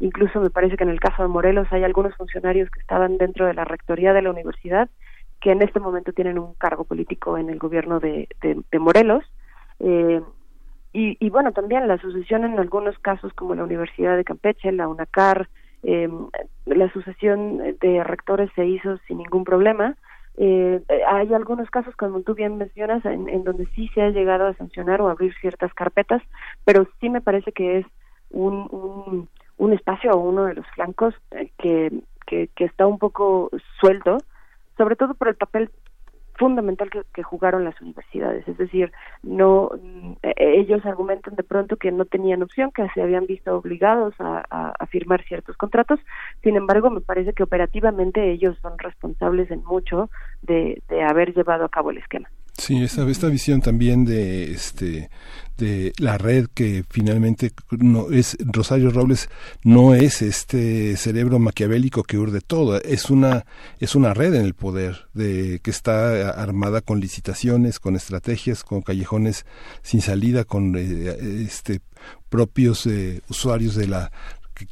[0.00, 3.46] Incluso me parece que en el caso de Morelos hay algunos funcionarios que estaban dentro
[3.46, 4.88] de la rectoría de la universidad
[5.40, 9.24] que en este momento tienen un cargo político en el gobierno de, de, Morelos.
[9.78, 10.22] Eh,
[10.94, 14.88] y, y, bueno, también la sucesión en algunos casos como la Universidad de Campeche, la
[14.88, 15.48] UNACAR,
[15.84, 16.08] eh,
[16.66, 19.96] la sucesión de rectores se hizo sin ningún problema.
[20.36, 24.54] Eh, hay algunos casos, como tú bien mencionas, en, donde sí se ha llegado a
[24.54, 26.22] sancionar o abrir ciertas carpetas,
[26.64, 27.86] pero sí me parece que es
[28.30, 29.28] un, un,
[29.58, 31.92] un espacio o uno de los flancos eh, que,
[32.26, 33.50] que, que está un poco
[33.80, 34.18] suelto,
[34.76, 35.70] sobre todo por el papel
[36.36, 38.46] fundamental que, jugaron las universidades.
[38.46, 38.92] Es decir,
[39.22, 39.70] no
[40.22, 44.42] eh, ellos argumentan de pronto que no tenían opción, que se habían visto obligados a,
[44.88, 45.98] firmar ciertos contratos.
[46.42, 50.10] Sin embargo, me parece que operativamente ellos son responsables en mucho
[50.42, 52.28] de haber llevado a cabo el esquema.
[52.56, 55.10] Sí, esta, esta visión también de este
[55.56, 59.28] de la red que finalmente no es Rosario Robles
[59.62, 63.44] no es este cerebro maquiavélico que urde todo, es una
[63.78, 68.82] es una red en el poder de que está armada con licitaciones, con estrategias, con
[68.82, 69.46] callejones
[69.82, 71.80] sin salida, con eh, este
[72.28, 74.10] propios eh, usuarios de la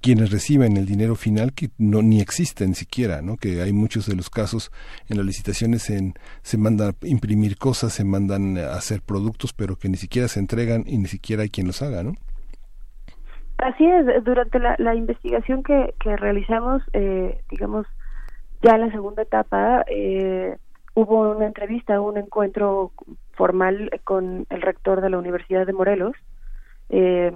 [0.00, 3.36] quienes reciben el dinero final que no ni existen siquiera, ¿no?
[3.36, 4.70] Que hay muchos de los casos
[5.08, 9.76] en las licitaciones en, se mandan a imprimir cosas, se mandan a hacer productos, pero
[9.76, 12.12] que ni siquiera se entregan y ni siquiera hay quien los haga, ¿no?
[13.58, 17.86] Así es, durante la, investigación que, que realizamos, eh, digamos,
[18.62, 20.56] ya en la segunda etapa, eh,
[20.94, 22.92] hubo una entrevista, un encuentro
[23.32, 26.14] formal con el rector de la Universidad de Morelos,
[26.88, 27.32] eh,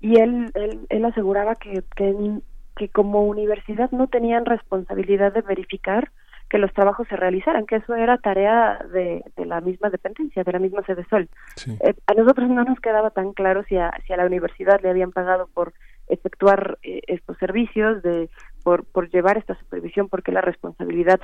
[0.00, 0.50] y él,
[0.88, 6.10] él, aseguraba que, que, como universidad no tenían responsabilidad de verificar
[6.48, 10.52] que los trabajos se realizaran, que eso era tarea de, de la misma dependencia, de
[10.52, 11.28] la misma sede Sol.
[11.66, 14.90] Eh, a nosotros no nos quedaba tan claro si a, si a la universidad le
[14.90, 15.72] habían pagado por
[16.08, 18.30] efectuar eh, estos servicios, de
[18.62, 21.20] por, por llevar esta supervisión, porque la responsabilidad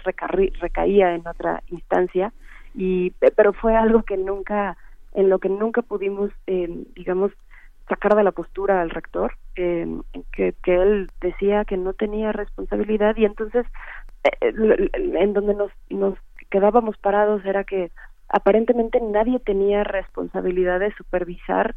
[0.60, 2.32] recaía en otra instancia,
[2.74, 4.76] y pero fue algo que nunca,
[5.14, 7.32] en lo que nunca pudimos, eh, digamos,
[7.88, 9.86] sacar de la postura al rector, eh,
[10.32, 13.66] que, que él decía que no tenía responsabilidad y entonces
[14.24, 16.18] eh, en donde nos, nos
[16.50, 17.90] quedábamos parados era que
[18.28, 21.74] aparentemente nadie tenía responsabilidad de supervisar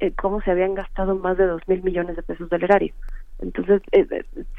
[0.00, 2.92] eh, cómo se habían gastado más de dos mil millones de pesos del erario.
[3.40, 3.82] Entonces,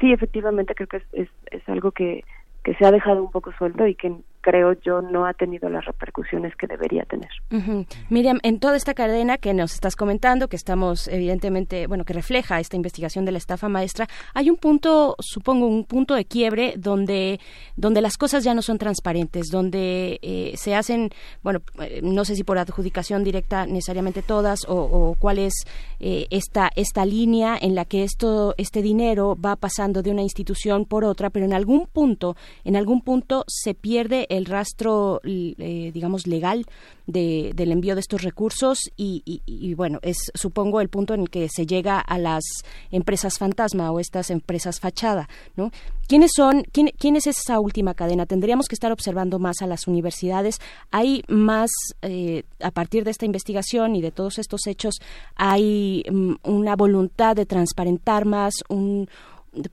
[0.00, 2.24] sí, efectivamente creo que es, es, es algo que,
[2.64, 4.12] que se ha dejado un poco suelto y que
[4.46, 7.28] creo yo no ha tenido las repercusiones que debería tener.
[8.10, 12.60] Miriam, en toda esta cadena que nos estás comentando, que estamos evidentemente, bueno, que refleja
[12.60, 17.40] esta investigación de la estafa maestra, hay un punto, supongo, un punto de quiebre donde,
[17.74, 21.10] donde las cosas ya no son transparentes, donde eh, se hacen,
[21.42, 25.54] bueno, eh, no sé si por adjudicación directa necesariamente todas o, cuál es
[25.98, 30.84] eh, esta, esta línea en la que esto, este dinero va pasando de una institución
[30.84, 36.26] por otra, pero en algún punto, en algún punto se pierde el rastro, eh, digamos,
[36.26, 36.66] legal
[37.06, 41.48] de, del envío de estos recursos y, bueno, es supongo el punto en el que
[41.48, 42.42] se llega a las
[42.90, 45.70] empresas fantasma o estas empresas fachada, ¿no?
[46.08, 48.26] ¿Quiénes son, quién, quién es esa última cadena?
[48.26, 50.60] Tendríamos que estar observando más a las universidades.
[50.92, 51.70] Hay más,
[52.02, 54.94] eh, a partir de esta investigación y de todos estos hechos,
[55.34, 59.08] hay mm, una voluntad de transparentar más, un,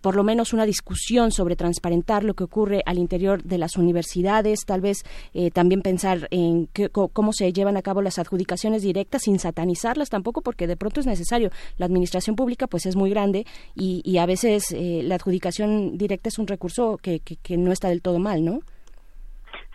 [0.02, 4.66] por lo menos una discusión sobre transparentar lo que ocurre al interior de las universidades,
[4.66, 5.04] tal vez
[5.34, 10.42] eh, también pensar en cómo se llevan a cabo las adjudicaciones directas sin satanizarlas tampoco,
[10.42, 11.50] porque de pronto es necesario.
[11.78, 13.46] La administración pública pues es muy grande
[13.76, 18.02] y, a veces eh, la adjudicación directa es un recurso que, que, no está del
[18.02, 18.60] todo mal, ¿no?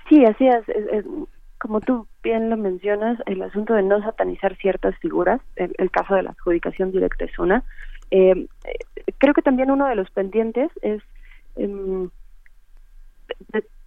[0.09, 1.05] Sí, así es,
[1.59, 6.23] Como tú bien lo mencionas, el asunto de no satanizar ciertas figuras, el caso de
[6.23, 7.65] la adjudicación directa es una,
[8.11, 8.47] eh,
[9.19, 11.03] creo que también uno de los pendientes es
[11.57, 12.11] em,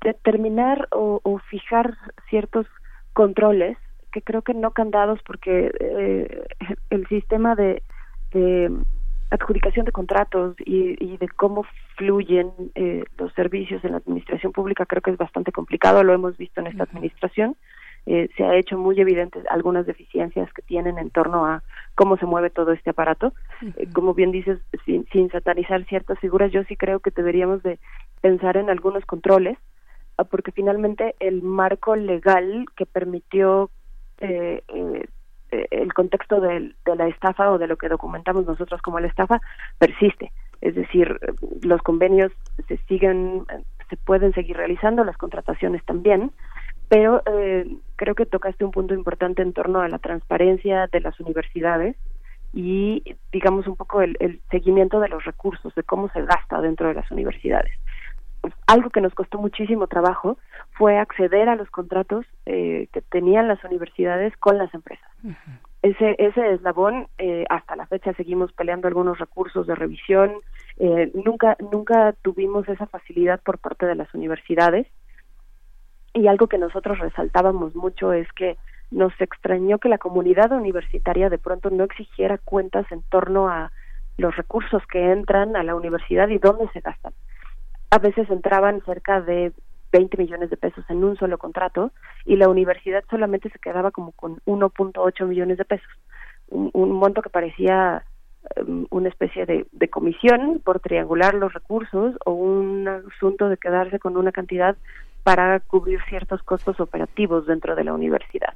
[0.02, 1.98] determinar o, fijar
[2.30, 2.68] ciertos
[3.14, 3.78] controles
[4.12, 6.44] que creo que no candados porque eh,
[6.90, 7.82] el sistema de,
[9.30, 11.66] adjudicación de contratos y, de cómo
[11.96, 16.38] fluyen eh, los servicios en la administración pública creo que es bastante complicado, lo hemos
[16.38, 17.56] visto en esta administración.
[18.08, 21.62] Eh, se ha hecho muy evidentes algunas deficiencias que tienen en torno a
[21.94, 23.34] cómo se mueve todo este aparato.
[23.78, 27.80] Eh, como bien dices, sin, satanizar ciertas figuras, yo sí creo que deberíamos de
[28.22, 29.58] pensar en algunos controles,
[30.18, 33.70] ah, porque finalmente el marco legal que permitió
[34.20, 34.64] eh,
[35.52, 39.42] el contexto de, de la estafa o de lo que documentamos nosotros como la estafa
[39.78, 40.32] persiste.
[40.62, 41.20] Es decir,
[41.64, 42.32] los convenios
[42.68, 43.46] se siguen,
[43.90, 46.32] se pueden seguir realizando, las contrataciones también,
[46.92, 47.66] pero eh,
[47.96, 51.96] creo que tocaste un punto importante en torno a la transparencia de las universidades
[52.52, 56.96] y digamos un poco el, seguimiento de los recursos, de cómo se gasta dentro de
[56.96, 57.72] las universidades.
[58.68, 60.38] Algo que nos costó muchísimo trabajo
[60.72, 65.10] fue acceder a los contratos eh, que tenían las universidades con las empresas.
[65.84, 70.34] Ese, ese eslabón, eh, hasta la fecha seguimos peleando algunos recursos de revisión.
[70.76, 74.88] Eh, nunca, nunca tuvimos esa facilidad por parte de las universidades
[76.14, 78.58] y algo que nosotros resaltábamos mucho es que
[78.92, 83.72] nos extrañó que la comunidad universitaria de pronto no exigiera cuentas en torno a
[84.18, 87.14] los recursos que entran a la universidad y dónde se gastan.
[87.90, 89.54] A veces entraban cerca de
[89.92, 91.92] 20 millones de pesos en un solo contrato
[92.26, 95.92] y la universidad solamente se quedaba como con 1.8 millones de pesos,
[96.50, 98.04] un, monto que parecía
[98.66, 104.00] um, una especie de, de, comisión por triangular los recursos o un asunto de quedarse
[104.00, 104.78] con una cantidad
[105.24, 108.54] para cubrir ciertos costos operativos dentro de la universidad.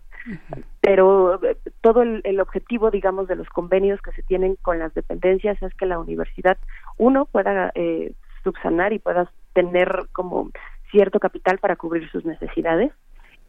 [0.82, 5.62] Pero eh, todo el, objetivo, digamos, de los convenios que se tienen con las dependencias
[5.62, 6.58] es que la universidad,
[6.98, 8.14] uno, pueda eh,
[8.44, 10.50] subsanar y pueda tener como
[10.92, 12.92] cierto capital para cubrir sus necesidades,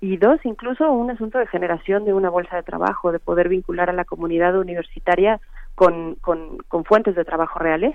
[0.01, 3.89] y dos, incluso un asunto de generación de una bolsa de trabajo, de poder vincular
[3.89, 5.41] a la comunidad universitaria
[5.75, 7.95] con, con, con fuentes de trabajo reales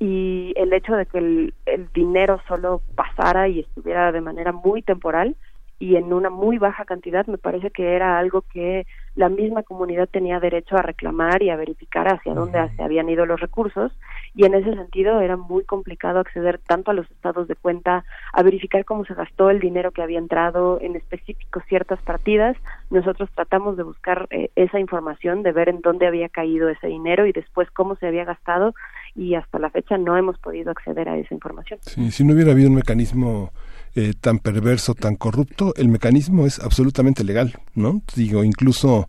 [0.00, 4.82] y el hecho de que el, el, dinero solo pasara y estuviera de manera muy
[4.82, 5.36] temporal
[5.80, 10.08] y en una muy baja cantidad me parece que era algo que la misma comunidad
[10.08, 13.92] tenía derecho a reclamar y a verificar hacia dónde se habían ido los recursos.
[14.34, 18.42] Y en ese sentido era muy complicado acceder tanto a los estados de cuenta, a
[18.44, 22.56] verificar cómo se gastó el dinero que había entrado en específico ciertas partidas.
[22.90, 27.26] Nosotros tratamos de buscar eh, esa información, de ver en dónde había caído ese dinero
[27.26, 28.72] y después cómo se había gastado
[29.18, 31.80] y hasta la fecha no hemos podido acceder a esa información.
[31.82, 33.50] si no hubiera habido un mecanismo
[33.96, 38.00] eh, tan perverso, tan corrupto, el mecanismo es absolutamente legal, ¿no?
[38.14, 39.08] Digo, incluso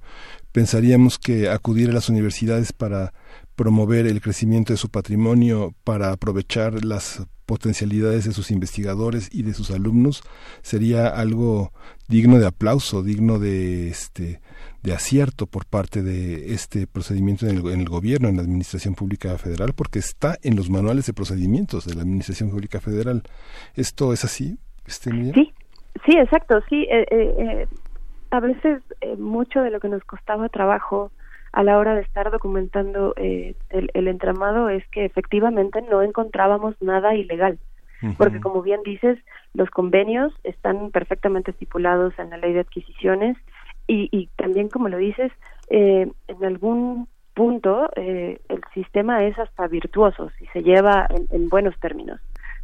[0.59, 3.13] pensaríamos que acudir a las universidades para
[3.55, 9.53] promover el crecimiento de su patrimonio, para aprovechar las potencialidades de sus investigadores y de
[9.53, 10.21] sus alumnos
[10.61, 11.71] sería algo
[12.09, 14.41] digno de aplauso, digno de este
[14.83, 19.71] de acierto por parte de este procedimiento en el, gobierno, en la Administración Pública Federal,
[19.73, 23.23] porque está en los manuales de procedimientos de la Administración Pública Federal.
[23.75, 24.57] ¿Esto es así?
[24.85, 25.53] Este, sí,
[26.05, 26.85] sí, exacto, sí.
[26.91, 27.67] Eh, eh, eh,
[28.31, 28.81] a veces
[29.17, 31.11] mucho de lo que nos costaba trabajo
[31.51, 37.15] a la hora de estar documentando el, el, entramado es que efectivamente no encontrábamos nada
[37.15, 37.57] ilegal.
[38.17, 39.19] Porque como bien dices,
[39.53, 43.35] los convenios están perfectamente estipulados en la ley de adquisiciones
[43.87, 45.31] y, y también como lo dices,
[45.69, 51.77] eh, en algún punto eh, el sistema es hasta virtuoso si se lleva en, buenos
[51.79, 52.19] términos.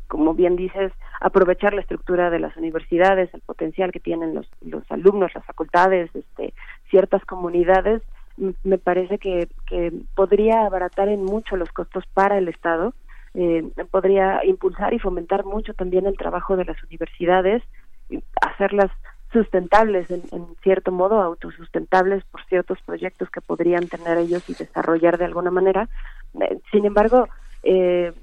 [0.07, 4.83] Como bien dices, aprovechar la estructura de las universidades, el potencial que tienen los, los
[4.91, 6.53] alumnos, las facultades, este,
[6.89, 8.01] ciertas comunidades,
[8.63, 12.93] me parece que, que podría abaratar en mucho los costos para el Estado,
[13.33, 17.63] eh, podría impulsar y fomentar mucho también el trabajo de las universidades
[18.41, 18.91] hacerlas
[19.31, 20.23] sustentables en,
[20.63, 25.89] cierto modo, autosustentables por ciertos proyectos que podrían tener ellos y desarrollar de alguna manera.
[26.39, 27.27] Eh, sin embargo,
[27.63, 28.13] eh,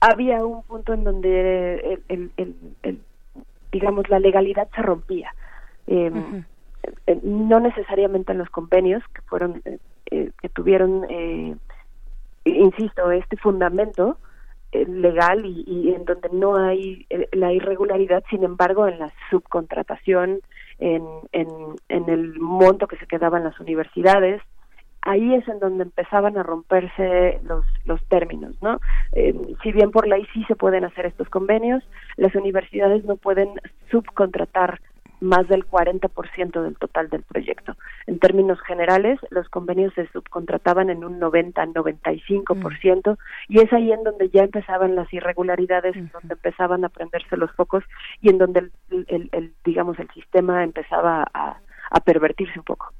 [0.00, 3.00] había un punto en donde el,
[3.72, 5.34] digamos la legalidad se rompía.
[5.86, 6.10] Eh,
[7.22, 9.62] no necesariamente en los convenios que fueron
[10.08, 11.04] que tuvieron,
[12.44, 14.18] insisto, este fundamento,
[14.72, 20.40] eh, legal y, en donde no hay eh, la irregularidad, sin embargo, en la subcontratación,
[20.80, 21.02] en,
[21.32, 21.48] en,
[21.88, 24.42] en el monto que se quedaba en las universidades,
[25.06, 28.80] ahí es en donde empezaban a romperse los, los términos, ¿no?
[29.12, 31.82] Eh, si bien por ley sí se pueden hacer estos convenios,
[32.16, 33.50] las universidades no pueden
[33.90, 34.80] subcontratar
[35.20, 37.74] más del 40% del total del proyecto.
[38.06, 43.16] En términos generales, los convenios se subcontrataban en un 90-95% mm.
[43.48, 47.50] y es ahí en donde ya empezaban las irregularidades, en donde empezaban a prenderse los
[47.52, 47.84] focos
[48.20, 51.60] y en donde el, el, digamos el sistema empezaba a,
[51.90, 52.92] a pervertirse un poco.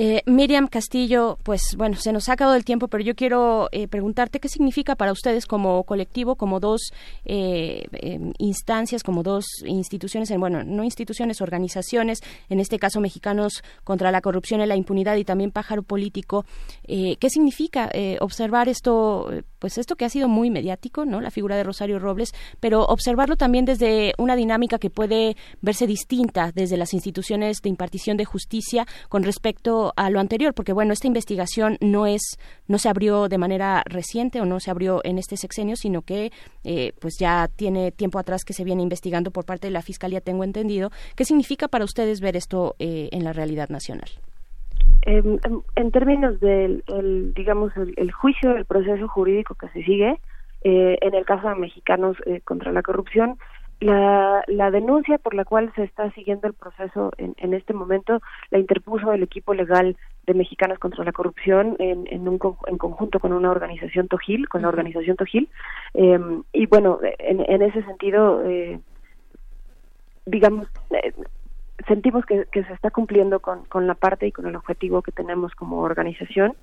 [0.00, 3.88] Eh, Miriam Castillo, pues bueno, se nos ha acabado el tiempo, pero yo quiero eh,
[3.88, 6.92] preguntarte qué significa para ustedes como colectivo, como dos
[7.24, 14.12] eh, em, instancias, como dos instituciones, bueno, no instituciones, organizaciones, en este caso mexicanos contra
[14.12, 16.44] la corrupción y la impunidad y también pájaro político.
[16.86, 21.64] ¿Qué significa observar esto, pues esto que ha sido muy mediático, no, la figura de
[21.64, 27.58] Rosario Robles, pero observarlo también desde una dinámica que puede verse distinta desde las instituciones
[27.62, 32.38] de impartición de justicia con respecto a lo anterior, porque bueno, esta investigación no es,
[32.66, 36.30] no se abrió de manera reciente o no se abrió en este sexenio, sino que
[36.64, 40.20] eh, pues ya tiene tiempo atrás que se viene investigando por parte de la fiscalía,
[40.20, 40.90] tengo entendido.
[41.16, 44.08] ¿Qué significa para ustedes ver esto eh, en la realidad nacional?
[45.02, 46.82] en, términos del,
[47.34, 50.20] digamos, el, juicio, el proceso jurídico que se sigue,
[50.64, 53.38] eh, en el caso de mexicanos contra la corrupción,
[53.80, 58.20] la, la denuncia por la cual se está siguiendo el proceso en, en este momento
[58.50, 59.96] la interpuso el equipo legal
[60.26, 64.62] de Mexicanos contra la Corrupción en, en, un, en conjunto con una organización Tojil, con
[64.62, 65.48] la organización Tojil.
[65.94, 66.18] Eh,
[66.52, 68.80] y bueno, en, en ese sentido, eh,
[70.26, 71.14] digamos, eh,
[71.86, 75.12] sentimos que, que, se está cumpliendo con, con la parte y con el objetivo que
[75.12, 76.54] tenemos como organización.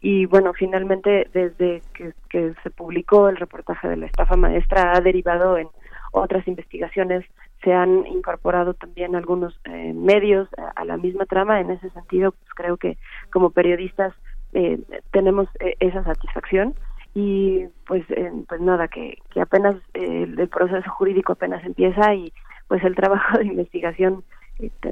[0.00, 5.00] Y bueno, finalmente, desde que, que se publicó el reportaje de la estafa maestra, ha
[5.00, 5.68] derivado en
[6.12, 7.24] otras investigaciones
[7.64, 11.60] se han incorporado también algunos eh, medios a, la misma trama.
[11.60, 12.98] En ese sentido, pues creo que
[13.32, 14.14] como periodistas
[14.52, 14.78] eh,
[15.10, 16.74] tenemos eh, esa satisfacción.
[17.14, 18.06] Y pues
[18.48, 22.32] pues nada que, apenas el proceso jurídico apenas empieza y
[22.68, 24.24] pues el trabajo de investigación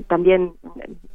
[0.06, 0.52] también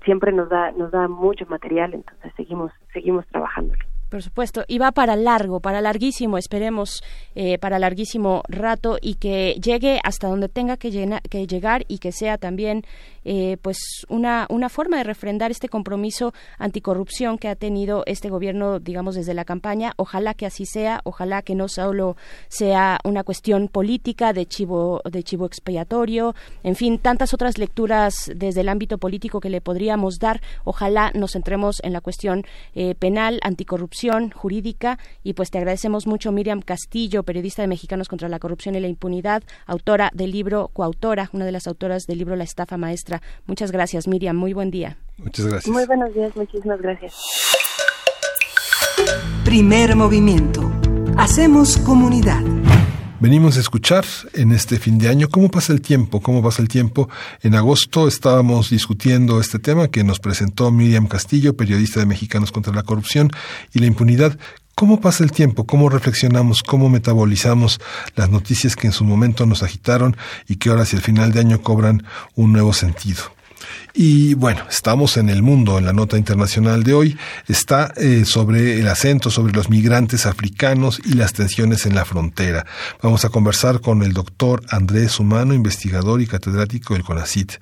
[0.04, 1.94] siempre nos da nos da mucho material.
[1.94, 3.76] Entonces seguimos seguimos trabajando
[4.16, 7.04] por supuesto, y va para largo, para larguísimo, esperemos,
[7.36, 12.14] eh, para larguísimo rato y que llegue hasta donde tenga que, que llegar y que
[12.14, 12.86] sea también
[13.26, 18.80] eh, pues una, una forma de refrendar este compromiso anticorrupción que ha tenido este gobierno,
[18.80, 19.94] digamos, desde la campaña.
[19.98, 22.16] Ojalá que así sea, ojalá que no solo
[22.48, 28.62] sea una cuestión política de chivo, de chivo expiatorio, en fin, tantas otras lecturas desde
[28.62, 30.40] el ámbito político que le podríamos dar.
[30.64, 36.32] Ojalá nos centremos en la cuestión eh, penal, anticorrupción, jurídica, y pues te agradecemos mucho,
[36.32, 41.30] Miriam Castillo, periodista de Mexicanos contra la Corrupción y la Impunidad, autora del libro, coautora,
[41.34, 44.36] una de las autoras del libro La Estafa Maestra Muchas gracias, Miriam.
[44.36, 44.98] Muy buen día.
[45.18, 45.74] Muchas gracias.
[45.74, 46.36] Muy buenos días.
[46.36, 47.16] Muchísimas gracias.
[49.44, 50.72] Primer movimiento.
[51.18, 52.42] Hacemos comunidad.
[53.22, 56.68] Venimos a escuchar en este fin de año cómo pasa el tiempo, cómo pasa el
[56.68, 57.10] tiempo.
[57.42, 62.74] En agosto estábamos discutiendo este tema que nos presentó Miriam Castillo, periodista de Mexicanos contra
[62.74, 63.32] la Corrupción
[63.74, 64.38] y la Impunidad.
[64.76, 65.66] ¿Cómo pasa el tiempo?
[65.66, 66.62] ¿Cómo reflexionamos?
[66.62, 67.80] ¿Cómo metabolizamos
[68.16, 70.18] las noticias que en su momento nos agitaron
[70.50, 72.06] y que ahora hacia el final de año cobran
[72.36, 73.35] un nuevo sentido?
[73.98, 77.18] Y bueno, estamos en el mundo, en la nota internacional de hoy,
[77.48, 82.66] está eh, sobre el acento sobre los migrantes africanos y las tensiones en la frontera.
[83.02, 87.54] Vamos a conversar con el doctor Andrés Humano, investigador y catedrático del CONACIT.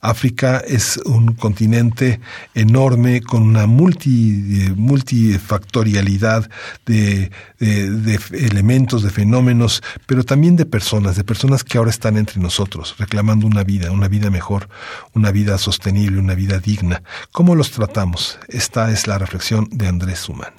[0.00, 2.20] África es un continente
[2.54, 6.48] enorme con una multi, eh, multifactorialidad
[6.86, 12.40] de, de elementos, de fenómenos, pero también de personas, de personas que ahora están entre
[12.40, 14.70] nosotros, reclamando una vida, una vida mejor,
[15.12, 17.02] una vida sostenible sostenible, una vida digna.
[17.32, 18.38] ¿Cómo los tratamos?
[18.48, 20.52] Esta es la reflexión de Andrés Suman.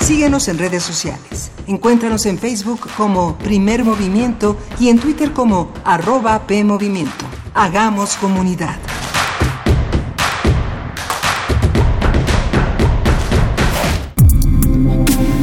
[0.00, 1.50] Síguenos en redes sociales.
[1.66, 7.26] Encuéntranos en Facebook como Primer Movimiento y en Twitter como arroba PMovimiento.
[7.54, 8.76] Hagamos comunidad.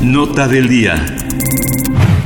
[0.01, 1.05] Nota del día.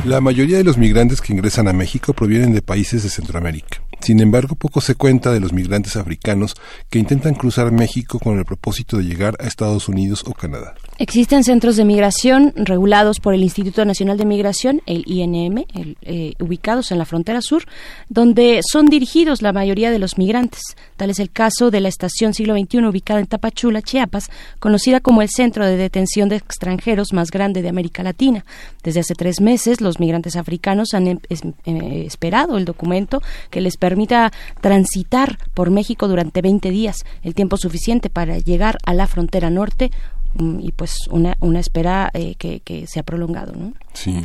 [0.04, 3.82] La mayoría de los migrantes que ingresan a México provienen de países de Centroamérica.
[4.00, 6.54] Sin embargo, poco se cuenta de los migrantes africanos
[6.88, 10.74] que intentan cruzar México con el propósito de llegar a Estados Unidos o Canadá.
[11.00, 15.64] Existen centros de migración regulados por el Instituto Nacional de Migración, el INM,
[16.02, 17.64] eh, ubicados en la frontera sur,
[18.10, 20.60] donde son dirigidos la mayoría de los migrantes.
[20.98, 24.28] Tal es el caso de la estación siglo XXI ubicada en Tapachula, Chiapas,
[24.58, 28.44] conocida como el centro de detención de extranjeros más grande de América Latina.
[28.82, 33.78] Desde hace tres meses, los migrantes africanos han em, eh, esperado el documento que les
[33.78, 39.48] permita transitar por México durante 20 días, el tiempo suficiente para llegar a la frontera
[39.48, 39.90] norte
[40.38, 43.52] y pues una, una espera eh, que, que, se ha prolongado.
[43.54, 43.72] ¿no?
[43.94, 44.24] Sí.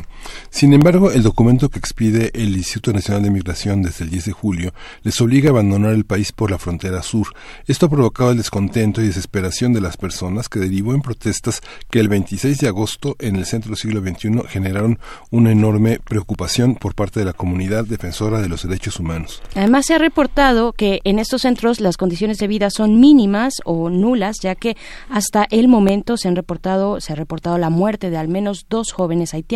[0.50, 4.32] Sin embargo, el documento que expide el Instituto Nacional de Migración desde el 10 de
[4.32, 4.72] julio
[5.02, 7.28] les obliga a abandonar el país por la frontera sur.
[7.66, 12.00] Esto ha provocado el descontento y desesperación de las personas que derivó en protestas que
[12.00, 14.98] el 26 de agosto en el centro del siglo XXI generaron
[15.30, 19.42] una enorme preocupación por parte de la comunidad defensora de los derechos humanos.
[19.54, 23.90] Además, se ha reportado que en estos centros las condiciones de vida son mínimas o
[23.90, 24.76] nulas, ya que
[25.10, 28.92] hasta el momento se han reportado, se ha reportado la muerte de al menos dos
[28.92, 29.55] jóvenes haitianos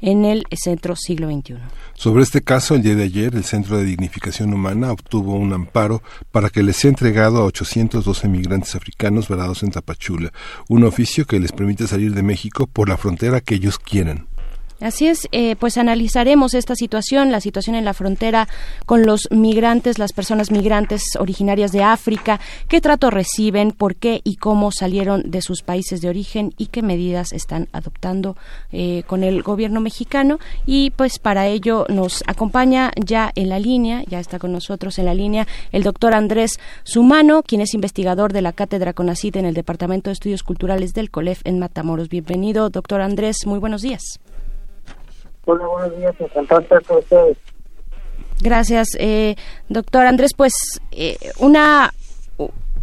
[0.00, 1.56] en el centro siglo XXI.
[1.94, 6.02] Sobre este caso, el día de ayer, el Centro de Dignificación Humana obtuvo un amparo
[6.30, 10.32] para que les sea entregado a 812 migrantes africanos varados en Tapachula,
[10.68, 14.26] un oficio que les permite salir de México por la frontera que ellos quieran.
[14.82, 18.48] Así es, eh, pues analizaremos esta situación, la situación en la frontera
[18.84, 24.36] con los migrantes, las personas migrantes originarias de África, qué trato reciben, por qué y
[24.36, 28.36] cómo salieron de sus países de origen y qué medidas están adoptando
[28.72, 30.40] eh, con el gobierno mexicano.
[30.66, 35.04] Y pues para ello nos acompaña ya en la línea, ya está con nosotros en
[35.04, 39.54] la línea el doctor Andrés Sumano, quien es investigador de la Cátedra CONACIT en el
[39.54, 42.08] Departamento de Estudios Culturales del COLEF en Matamoros.
[42.08, 44.18] Bienvenido, doctor Andrés, muy buenos días.
[45.44, 47.38] Hola, buenos días, encantado de estar con ustedes.
[48.40, 49.36] Gracias, eh,
[49.68, 50.32] doctor Andrés.
[50.36, 50.52] Pues
[50.92, 51.92] eh, una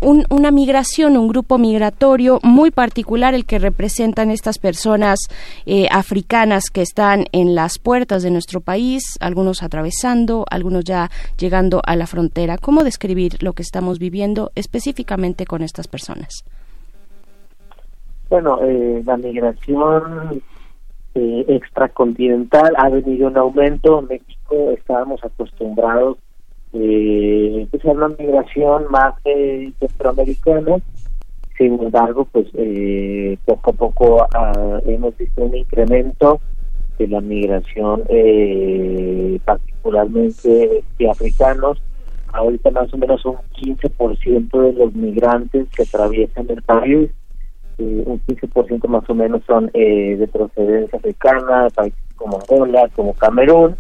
[0.01, 5.19] una migración, un grupo migratorio muy particular el que representan estas personas
[5.65, 11.81] eh, africanas que están en las puertas de nuestro país, algunos atravesando, algunos ya llegando
[11.85, 12.57] a la frontera.
[12.57, 16.45] ¿Cómo describir lo que estamos viviendo específicamente con estas personas?
[18.29, 20.41] Bueno, eh, la migración
[21.15, 23.99] eh, extracontinental ha venido en aumento.
[23.99, 26.17] En México estábamos acostumbrados
[26.73, 29.15] eh, pues, a una migración más
[29.79, 30.77] centroamericana.
[31.57, 36.39] Sin embargo, pues eh, poco a poco ah, hemos visto un incremento
[36.97, 41.81] de la migración, eh, particularmente de africanos.
[42.31, 47.09] Ahorita más o menos un 15% de los migrantes que atraviesan el país
[47.79, 53.13] eh, un 15% más o menos son eh, de procedencia africana, países como Angola, como
[53.13, 53.77] Camerún.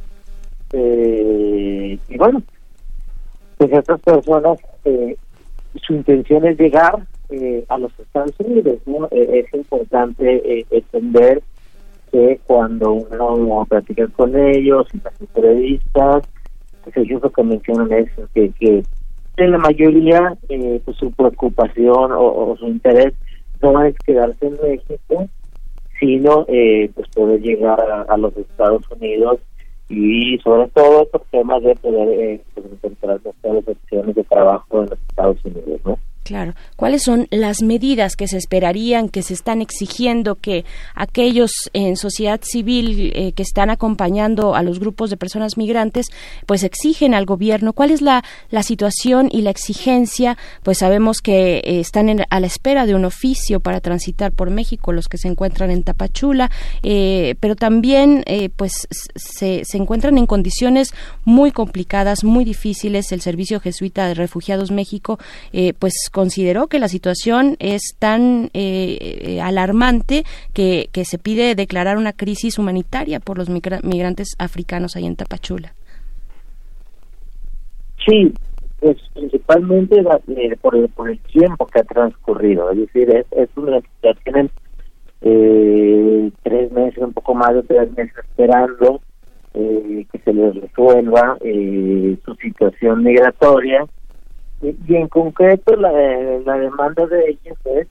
[0.71, 2.41] Eh, y bueno,
[3.57, 4.57] pues estas personas,
[5.85, 7.05] su intención es llegar
[7.67, 8.79] a los Estados Unidos.
[8.85, 9.09] ¿no?
[9.11, 11.43] es importante entender
[12.09, 16.23] que cuando uno platica con ellos, en las entrevistas,
[16.83, 18.83] pues ellos lo que mencionan es que, que
[19.37, 20.37] en la mayoría
[20.85, 23.13] pues su preocupación o su interés
[23.61, 25.27] no es quedarse en México,
[25.99, 29.39] sino eh, pues poder llegar a, los Estados Unidos
[29.89, 34.89] y sobre todo estos temas de poder eh, pues, encontrar las opciones de trabajo en
[34.89, 35.99] los Estados Unidos, ¿no?
[36.29, 36.53] Claro.
[36.75, 42.39] ¿Cuáles son las medidas que se esperarían, que se están exigiendo que aquellos en sociedad
[42.43, 46.05] civil eh, que están acompañando a los grupos de personas migrantes,
[46.45, 47.73] pues exigen al gobierno?
[47.73, 48.23] ¿Cuál es la,
[48.61, 50.37] situación y la exigencia?
[50.61, 54.93] Pues sabemos que eh, están a la espera de un oficio para transitar por México
[54.93, 56.51] los que se encuentran en Tapachula,
[56.83, 58.23] eh, pero también
[58.55, 60.93] pues se, se encuentran en condiciones
[61.25, 63.11] muy complicadas, muy difíciles.
[63.11, 65.17] El Servicio Jesuita de Refugiados México,
[65.79, 72.11] pues consideró que la situación es tan eh, eh, alarmante que, se pide declarar una
[72.11, 75.71] crisis humanitaria por los migrantes africanos ahí en Tapachula.
[78.05, 78.33] Sí,
[78.81, 83.49] pues principalmente eh, por, el, por el tiempo que ha transcurrido, es decir, es, es
[83.55, 84.51] una situación
[85.21, 88.99] eh, tres meses, un poco más de tres meses esperando
[89.53, 93.85] que se les resuelva su situación migratoria
[94.61, 97.87] y en concreto la, la demanda de ellos es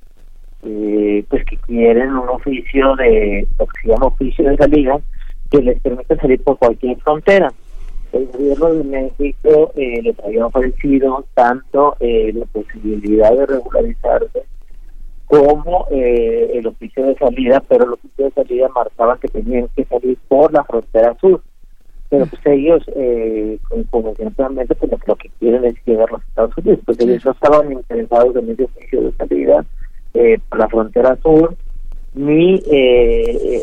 [0.65, 5.01] eh, pues que quieren un oficio de lo que se llama oficio de salida
[5.51, 7.53] que les permita salir por cualquier frontera
[8.13, 14.45] el gobierno de México eh, les había ofrecido tanto eh, la posibilidad de regularizarse
[15.27, 19.85] como eh, el oficio de salida, pero el oficio de salida marcaba que tenían que
[19.85, 21.43] salir por la frontera sur.
[22.11, 23.59] Pero pues ellos, eh,
[23.91, 27.73] convencionalmente, pues lo que quieren es llegar a los Estados Unidos, pues ellos no estaban
[27.73, 29.65] interesados en ese oficio de salida
[30.15, 31.55] eh, por la frontera sur,
[32.15, 33.63] ni, eh,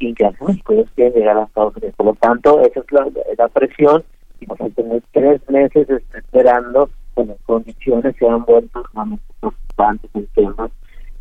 [0.00, 0.30] ni que
[0.68, 1.94] ellos quieren llegar a Estados Unidos.
[1.96, 4.04] Por lo tanto, esa es la, la presión
[4.40, 10.10] y vamos a tener tres meses esperando con las condiciones se han vuelto sumamente preocupantes
[10.14, 10.70] en temas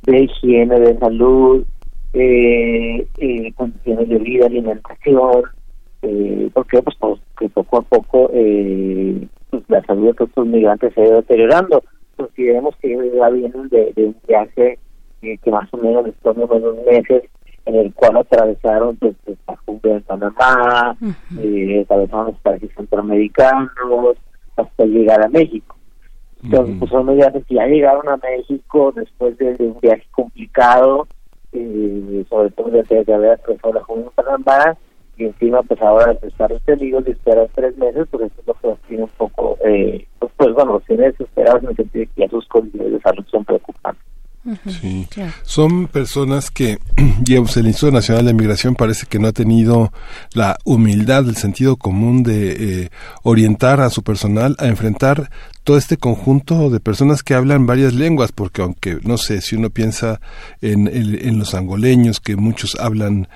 [0.04, 1.66] de higiene, de salud,
[2.14, 5.44] eh, eh, condiciones de vida, alimentación,
[6.06, 10.94] eh, porque pues, pues, que poco a poco eh, pues, la salud de estos migrantes
[10.94, 11.84] se ha ido deteriorando.
[12.16, 14.80] Consideremos que ya vienen de, de un viaje
[15.22, 17.24] eh, que más o menos les tomó unos meses
[17.66, 19.16] en el cual atravesaron pues,
[19.48, 20.96] la cumbre de Panamá,
[21.40, 24.18] eh, atravesaron los países centroamericanos,
[24.56, 25.76] hasta llegar a México.
[26.44, 31.08] Entonces, pues son medidas que ya llegaron a México después de, de un viaje complicado,
[31.52, 34.78] eh, sobre todo desde de haber atravesado la de Panamá,
[35.18, 38.54] y encima pues ahora de estar detenidos y esperar tres meses, pues eso es lo
[38.56, 42.02] que nos tiene un poco, eh, pues, pues bueno, los tiene desesperados en el sentido
[42.02, 44.04] de que ya sus condiciones de salud son preocupantes.
[44.68, 45.08] Sí.
[45.42, 46.78] Son personas que,
[47.22, 49.92] digamos, el Instituto Nacional de Migración parece que no ha tenido
[50.34, 52.90] la humildad, el sentido común de eh,
[53.24, 55.32] orientar a su personal a enfrentar
[55.66, 59.72] todo este conjunto de personas que hablan varias lenguas, porque aunque, no sé, si uno
[59.72, 60.22] piensa
[60.62, 63.28] en, en, los angoleños, que muchos hablan,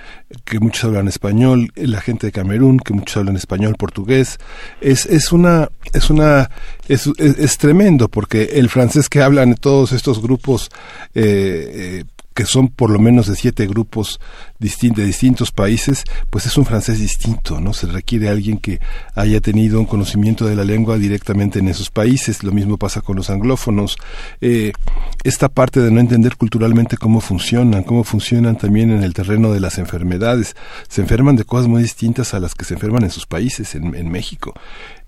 [0.45, 4.37] que muchos hablan español, la gente de Camerún, que muchos hablan español, portugués,
[4.79, 6.51] es, es una, es una,
[6.87, 10.69] es, es, es tremendo, porque el francés que hablan todos estos grupos,
[11.15, 12.03] eh, eh,
[12.39, 14.17] que son por lo menos de siete grupos
[14.59, 17.73] de distintos países, pues es un francés distinto, ¿no?
[17.73, 18.79] Se requiere alguien que
[19.13, 22.41] haya tenido un conocimiento de la lengua directamente en esos países.
[22.41, 23.97] Lo mismo pasa con los anglófonos.
[24.39, 24.71] Eh,
[25.25, 29.59] esta parte de no entender culturalmente cómo funcionan, cómo funcionan también en el terreno de
[29.59, 30.55] las enfermedades.
[30.87, 33.93] Se enferman de cosas muy distintas a las que se enferman en sus países, en,
[33.95, 34.53] en México.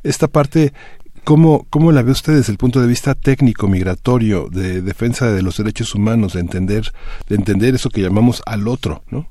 [0.03, 0.73] Esta parte
[1.23, 5.41] ¿Cómo, ¿Cómo la ve usted desde el punto de vista técnico, migratorio, de defensa de
[5.41, 6.83] los derechos humanos, de entender,
[7.29, 9.27] de entender eso que llamamos al otro, ¿no?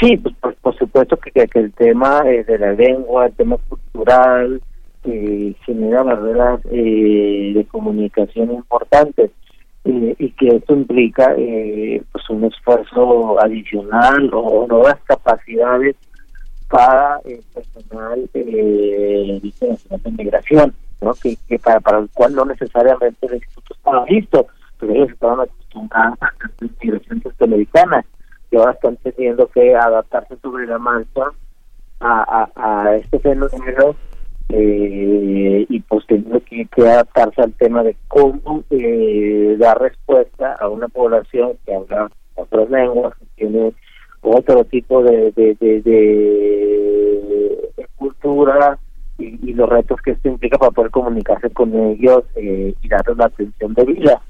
[0.00, 3.56] Sí, pues por, por supuesto que, que, el tema eh, de la lengua, el tema
[3.68, 4.60] cultural,
[5.04, 9.30] eh, genera barreras eh, de comunicación importantes
[9.84, 15.96] eh, y que esto implica eh, pues un esfuerzo adicional o nuevas capacidades
[16.70, 21.12] para el personal eh, de migración, ¿no?
[21.14, 24.46] que, para, el cual no necesariamente el instituto estaba listo,
[24.78, 28.04] pero ellos estaban acostumbrados a la migración centroamericana
[28.52, 31.22] y ahora están teniendo que adaptarse sobre la marcha
[31.98, 33.96] a, a, a este fenómeno
[34.48, 40.68] eh, y pues teniendo que, que, adaptarse al tema de cómo eh, dar respuesta a
[40.68, 43.72] una población que habla otras lenguas, que tiene
[44.22, 46.10] otro tipo de, de, de,
[47.96, 48.78] cultura
[49.18, 53.26] y, los retos que esto implica para poder comunicarse con ellos eh, y darles la
[53.26, 54.22] atención de vida.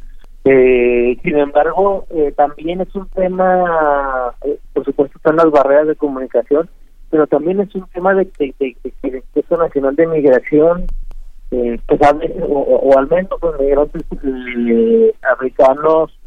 [0.44, 5.96] Eh, sin embargo, eh, también es un tema, eh, por supuesto están las barreras de
[5.96, 6.68] comunicación,
[7.10, 10.86] pero también es un tema de que el Instituto Nacional de Migración,
[11.50, 11.80] pues,
[12.48, 14.02] o, o, al menos los migrantes
[15.22, 16.19] africanos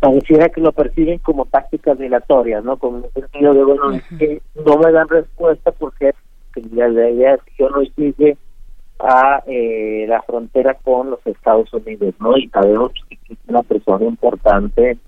[0.00, 2.78] pareciera que lo perciben como tácticas dilatorias, ¿no?
[2.78, 6.12] Como el sentido de, bueno, es que no me dan respuesta porque
[6.72, 8.36] la idea es que yo no llegue
[8.98, 12.36] a eh, la frontera con los Estados Unidos, ¿no?
[12.36, 14.98] Y sabemos que es una persona importante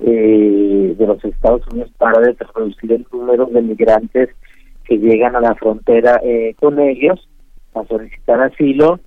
[0.00, 4.30] eh, de los Estados Unidos para reducir el número de migrantes
[4.84, 7.28] que llegan a la frontera eh, con ellos
[7.74, 8.98] a solicitar asilo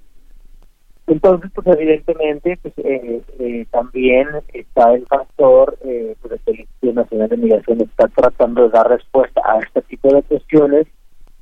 [1.07, 7.29] entonces, pues evidentemente, pues eh, eh, también está el factor eh, pues, el Instituto Nacional
[7.29, 10.87] de Migración está tratando de dar respuesta a este tipo de cuestiones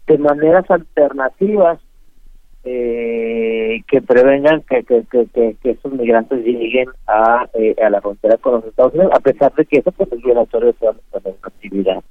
[0.08, 1.80] de maneras alternativas
[2.66, 8.38] eh, que prevengan que, que, que, que, esos migrantes lleguen a, eh, a la frontera
[8.38, 11.32] con los Estados Unidos, a pesar de que eso pues, es violatorio de toda nuestra
[11.44, 12.04] actividad.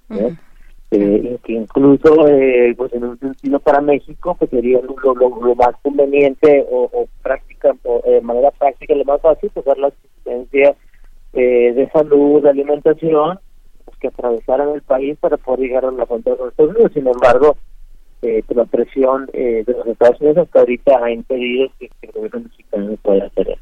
[0.93, 5.55] Eh, que incluso eh, pues en un sentido para México pues sería lo, lo, lo
[5.55, 9.89] más conveniente o, o práctica o de manera práctica lo más fácil pues dar la
[9.89, 10.77] asistencia
[11.33, 13.39] eh, de salud de alimentación
[13.87, 16.93] pues, que atravesaran el país para poder llegar a la frontera los Estados Unidos.
[16.93, 17.57] Sin embargo
[18.21, 22.07] eh, pues, la presión eh, de los Estados Unidos hasta ahorita ha impedido que, que
[22.07, 23.62] el gobierno mexicano pueda hacer eso.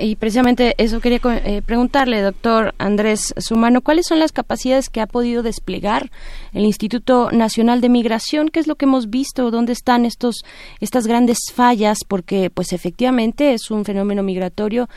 [0.00, 5.06] y precisamente eso quería eh, preguntarle, doctor Andrés Sumano, ¿cuáles son las capacidades que ha
[5.06, 6.10] podido desplegar
[6.52, 8.48] el Instituto Nacional de Migración?
[8.48, 9.50] ¿Qué es lo que hemos visto?
[9.50, 10.44] ¿Dónde están estos
[10.80, 11.98] estas grandes fallas?
[12.06, 14.88] Porque, pues, efectivamente es un fenómeno migratorio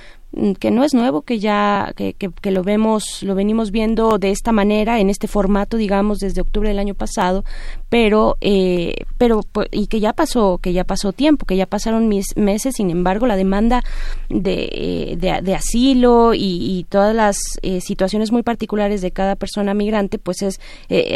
[0.60, 4.52] que no es nuevo, que ya que, que, lo vemos, lo venimos viendo de esta
[4.52, 7.46] manera, en este formato, digamos, desde octubre del año pasado,
[7.90, 9.42] pero, eh, pero
[9.72, 13.28] y que ya pasó, que ya pasó tiempo, que ya pasaron mis meses, sin embargo,
[13.28, 13.84] la demanda
[14.30, 20.20] de, eh, de, asilo y, todas las eh, situaciones muy particulares de cada persona migrante,
[20.20, 20.60] pues es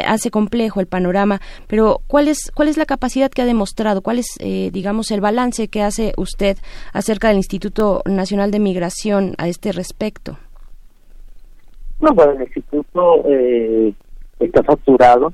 [0.07, 1.41] hace complejo el panorama.
[1.67, 4.01] Pero ¿cuál es cuál es la capacidad que ha demostrado?
[4.01, 6.57] ¿Cuál es, digamos, el balance que hace usted
[6.93, 9.08] acerca del Instituto Nacional de Migración?
[9.37, 10.37] A este respecto?
[11.99, 13.93] No, bueno, el instituto eh,
[14.39, 15.33] está facturado.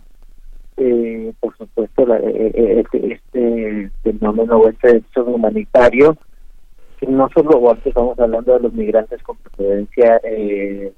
[0.78, 6.18] Eh, por supuesto, eh, este, este fenómeno, este hecho humanitario,
[7.00, 10.94] que no solo estamos hablando de los migrantes con procedencia de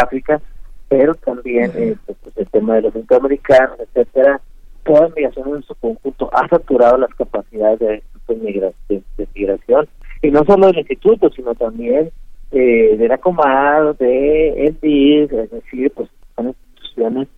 [0.00, 0.40] África,
[0.88, 1.72] pero también
[2.04, 4.40] pues, pues, el tema de los centroamericanos, etcétera,
[4.84, 9.88] toda migración en su conjunto ha saturado las capacidades de, de, de migración
[10.22, 12.10] y no solo del instituto, sino también
[12.52, 17.28] eh, de la Comar, de ENDIS, es decir, pues son instituciones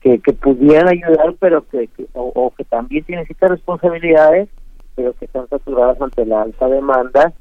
[0.00, 4.48] que, que pudieran ayudar, pero que, o, que también tienen ciertas responsabilidades,
[4.94, 7.32] pero que están saturadas ante la alta demanda.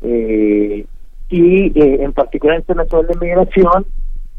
[0.00, 0.86] Eh,
[1.30, 3.86] y eh, en particular el Internacional de Migración,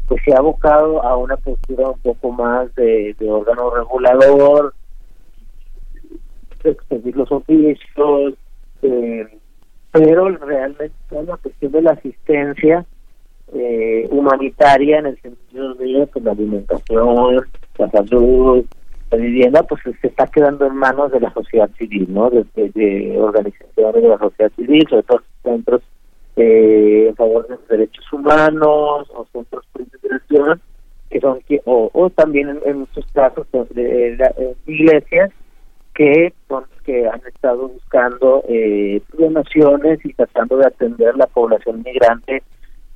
[0.08, 4.74] pues se ha abocado a una postura un poco más de, órgano regulador,
[6.64, 8.34] expedir los oficios,
[8.82, 9.39] eh,
[9.92, 12.84] pero realmente la cuestión de la asistencia
[13.52, 17.46] eh, humanitaria en el sentido de pues, la alimentación,
[17.78, 18.64] la salud,
[19.10, 22.30] la vivienda, pues se está quedando en manos de la sociedad civil, ¿no?
[22.30, 25.82] De, organizaciones de la sociedad civil, sobre todo centros
[26.36, 30.60] eh, en favor de los derechos humanos o centros de
[31.10, 35.32] que son, o, o también en, muchos casos de, de iglesias
[36.00, 42.42] que son que han estado buscando eh, donaciones y tratando de atender la población migrante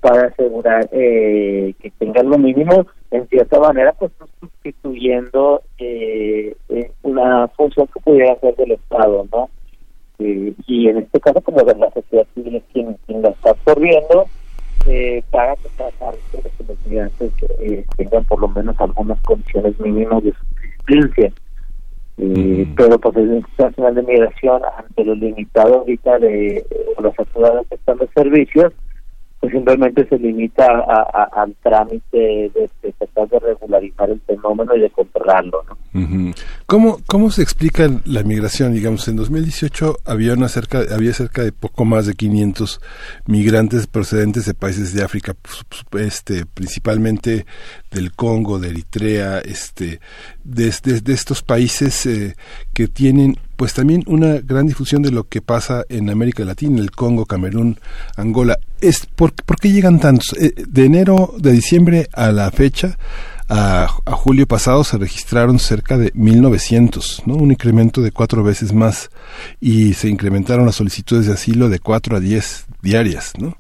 [0.00, 4.10] para asegurar eh, que tengan lo mínimo, en cierta manera, pues
[4.40, 9.50] sustituyendo eh, eh una función que pudiera ser del Estado, ¿no?
[10.18, 14.24] y en este caso, como de la sociedad civil es quien, la está absorbiendo,
[15.30, 15.70] para que,
[16.32, 17.32] que los migrantes
[17.98, 21.32] tengan por lo menos algunas condiciones mínimas de subsistencia.
[22.16, 26.64] Eh, pero pues el Instituto Nacional de Migración, ante lo limitado ahorita de
[26.98, 28.72] los actuales que están los servicios,
[29.44, 34.88] pues simplemente se limita a, al trámite de, tratar de regularizar el fenómeno y de
[34.88, 35.62] controlarlo.
[35.68, 36.32] ¿no?
[36.64, 38.72] ¿Cómo, ¿Cómo se explica la migración?
[38.72, 42.80] Digamos, en 2018 había, una cerca, había cerca de poco más de 500
[43.26, 45.34] migrantes procedentes de países de África,
[45.90, 47.44] pues, este, principalmente
[47.90, 50.00] del Congo, de Eritrea, este,
[50.42, 50.72] de,
[51.02, 52.34] de, estos países eh,
[52.72, 56.90] que tienen pues también una gran difusión de lo que pasa en América Latina, el
[56.90, 57.78] Congo, Camerún,
[58.16, 58.58] Angola.
[58.80, 60.34] Es ¿por, qué llegan tantos?
[60.38, 62.98] Eh, de enero, de diciembre a la fecha,
[63.48, 67.34] a, julio pasado se registraron cerca de 1.900, ¿no?
[67.36, 69.10] un incremento de cuatro veces más
[69.60, 73.32] y se incrementaron las solicitudes de asilo de cuatro a diez diarias.
[73.38, 73.56] ¿no?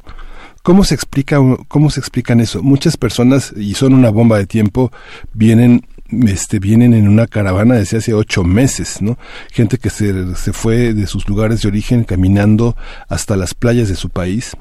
[0.62, 1.38] ¿Cómo se explica
[1.68, 2.62] cómo se explican eso?
[2.62, 4.90] Muchas personas y son una bomba de tiempo
[5.34, 5.86] vienen
[6.26, 9.18] este, vienen en una caravana desde hace ocho meses, ¿no?
[9.52, 12.76] Gente que se, se fue de sus lugares de origen caminando
[13.08, 14.56] hasta las playas de su país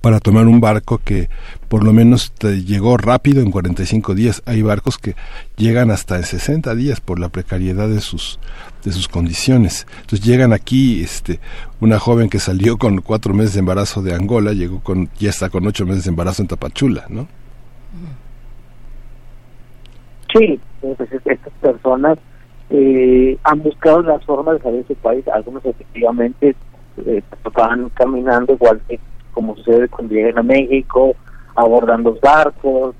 [0.00, 1.28] para tomar un barco que
[1.68, 2.32] por lo menos
[2.66, 4.42] llegó rápido en 45 días.
[4.46, 5.14] Hay barcos que
[5.56, 8.38] llegan hasta en 60 días por la precariedad de sus
[8.84, 9.86] de sus condiciones.
[10.00, 11.40] Entonces llegan aquí, este,
[11.80, 15.50] una joven que salió con cuatro meses de embarazo de Angola, llegó con, ya está
[15.50, 17.28] con ocho meses de embarazo en Tapachula, ¿no?
[20.36, 20.58] Sí,
[20.96, 22.18] pues estas personas
[22.70, 25.26] eh, han buscado las formas de salir de su país.
[25.28, 26.54] Algunos efectivamente
[27.06, 27.22] eh,
[27.54, 28.98] van caminando igual que
[29.32, 31.14] como sucede cuando llegan a México,
[31.54, 32.94] abordan los barcos,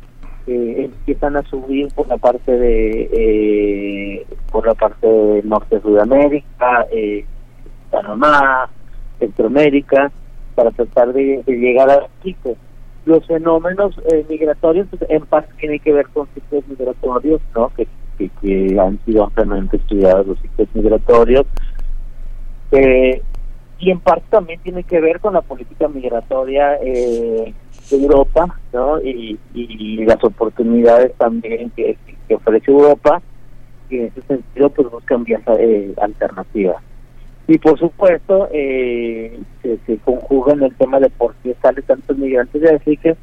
[0.47, 5.83] eh, empiezan a subir por la parte de eh, por la parte del norte de
[5.83, 7.25] Sudamérica, eh,
[7.91, 8.69] Panamá,
[9.19, 10.11] Centroamérica,
[10.55, 12.57] para tratar de, llegar a México
[13.05, 17.73] los fenómenos eh, migratorios pues, en parte tienen que ver con ciclos migratorios, ¿no?
[17.75, 17.89] Que,
[18.19, 21.47] que, han sido ampliamente estudiados los ciclos migratorios.
[22.71, 23.23] Eh,
[23.79, 27.53] y en parte también tiene que ver con la política migratoria eh,
[27.91, 29.01] de Europa, ¿no?
[29.01, 29.39] Y,
[30.07, 31.97] las oportunidades también que,
[32.35, 33.21] ofrece Europa,
[33.91, 35.43] y en ese sentido pues buscan vías
[36.01, 36.83] alternativas.
[37.49, 42.17] Y por supuesto, eh, se, se, conjuga en el tema de por qué salen tantos
[42.17, 43.17] migrantes de África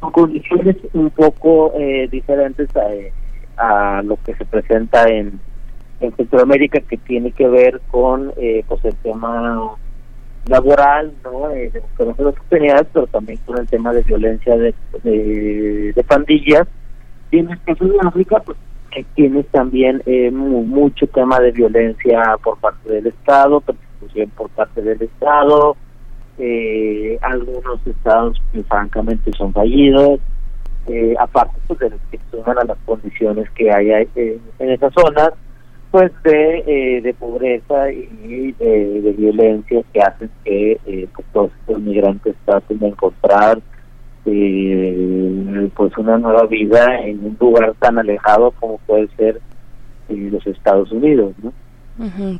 [0.00, 5.38] con condiciones un poco eh, diferentes a, a, lo que se presenta en,
[6.00, 9.76] en Centroamérica, que tiene que ver con eh, pues el tema
[10.46, 11.50] laboral, ¿no?
[11.50, 11.82] Eh, de
[12.92, 14.74] pero también con el tema de violencia de,
[15.04, 16.66] de, de pandillas.
[17.30, 18.58] Y en el caso de África, pues
[18.90, 24.82] que tienes también eh, mucho tema de violencia por parte del Estado, persecución por parte
[24.82, 25.76] del Estado,
[26.38, 30.20] eh, algunos estados que francamente son fallidos,
[30.86, 35.30] eh, aparte pues, de que suman a las condiciones que hay eh, en esas zonas,
[35.90, 41.50] pues de, eh, de pobreza y de, de, violencia que hacen que eh, pues, todos
[41.60, 43.60] estos migrantes traten de encontrar
[44.26, 49.40] eh, pues una nueva vida en un lugar tan alejado como puede ser
[50.08, 51.52] eh, los Estados Unidos, ¿no?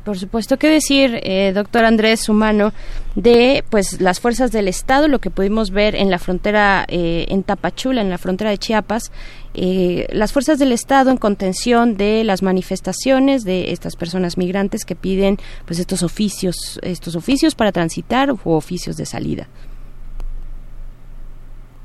[0.03, 0.57] por supuesto.
[0.57, 2.73] ¿Qué decir, eh, doctor Andrés Humano,
[3.15, 7.43] de pues las fuerzas del Estado, lo que pudimos ver en la frontera, eh, en
[7.43, 9.11] Tapachula, en la frontera de Chiapas,
[9.53, 14.95] eh, las fuerzas del Estado en contención de las manifestaciones de estas personas migrantes que
[14.95, 19.47] piden pues estos oficios, estos oficios para transitar o oficios de salida?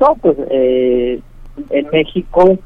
[0.01, 1.21] No, pues eh,
[1.71, 2.59] en México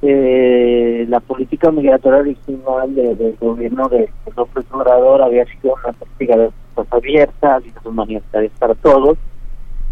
[0.00, 6.50] eh, la política migratoria original del gobierno de López Obrador había sido una política de
[6.74, 9.18] puertas abiertas, y humanitarias para todos.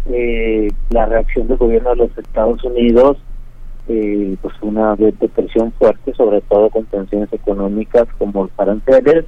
[0.09, 3.17] Eh, la reacción del gobierno de los Estados Unidos,
[3.89, 9.25] eh, pues una depresión fuerte, sobre todo con tensiones económicas como el aranceles,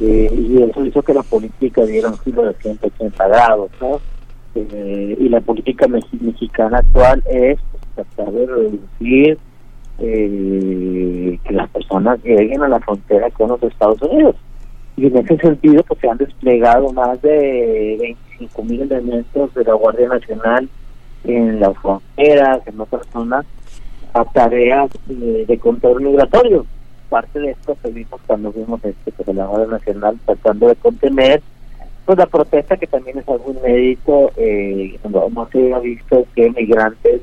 [0.00, 4.00] eh, y eso hizo que la política diera un giro de 180 grados, ¿no?
[4.54, 7.58] Eh, y la política mexicana actual es
[7.94, 9.38] tratar de reducir
[9.98, 14.36] eh, que las personas lleguen a la frontera con los Estados Unidos.
[14.96, 19.74] Y en ese sentido, pues se han desplegado más de 25 mil elementos de la
[19.74, 20.68] Guardia Nacional
[21.24, 23.46] en las fronteras, en otras zonas,
[24.12, 26.66] a tareas eh, de control migratorio.
[27.08, 31.42] Parte de esto que vimos cuando vimos este, pues, la Guardia Nacional tratando de contener
[32.04, 37.22] pues la protesta que también es algo inédito, eh, no, se ha visto que migrantes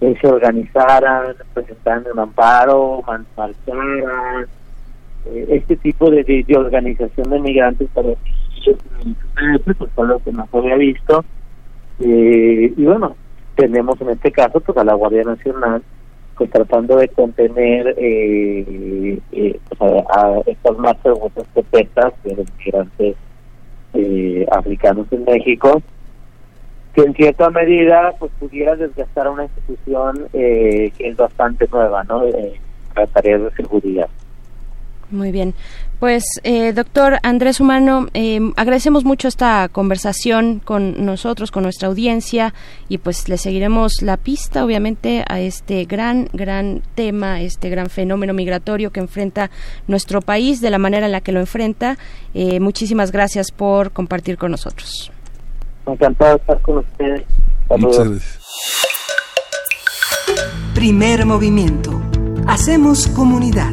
[0.00, 4.46] eh, se organizaran, presentaran un amparo, marcharan,
[5.26, 8.08] eh, este tipo de, de, organización de migrantes para
[9.64, 11.24] pues fue lo que no se había visto.
[12.00, 13.16] Eh, y bueno
[13.54, 15.82] tenemos en este caso pues a la Guardia Nacional
[16.36, 23.16] pues tratando de contener eh, eh, pues, a, estas marchas otras protestas de los migrantes
[23.96, 25.82] eh, africanos en México
[26.96, 32.26] que en cierta medida pues pudiera desgastar una institución eh, que es bastante nueva, ¿no?
[32.26, 32.54] Eh,
[32.94, 34.08] para tareas de seguridad.
[35.10, 35.54] Muy bien.
[35.98, 42.52] Pues, eh, doctor Andrés Humano, eh, agradecemos mucho esta conversación con nosotros, con nuestra audiencia,
[42.88, 48.34] y pues le seguiremos la pista, obviamente, a este gran, gran tema, este gran fenómeno
[48.34, 49.50] migratorio que enfrenta
[49.86, 51.96] nuestro país de la manera en la que lo enfrenta.
[52.34, 55.10] Eh, muchísimas gracias por compartir con nosotros.
[55.86, 57.24] Encantado de estar con ustedes.
[57.70, 58.40] Muchas gracias.
[60.74, 62.02] Primer movimiento.
[62.46, 63.72] Hacemos comunidad.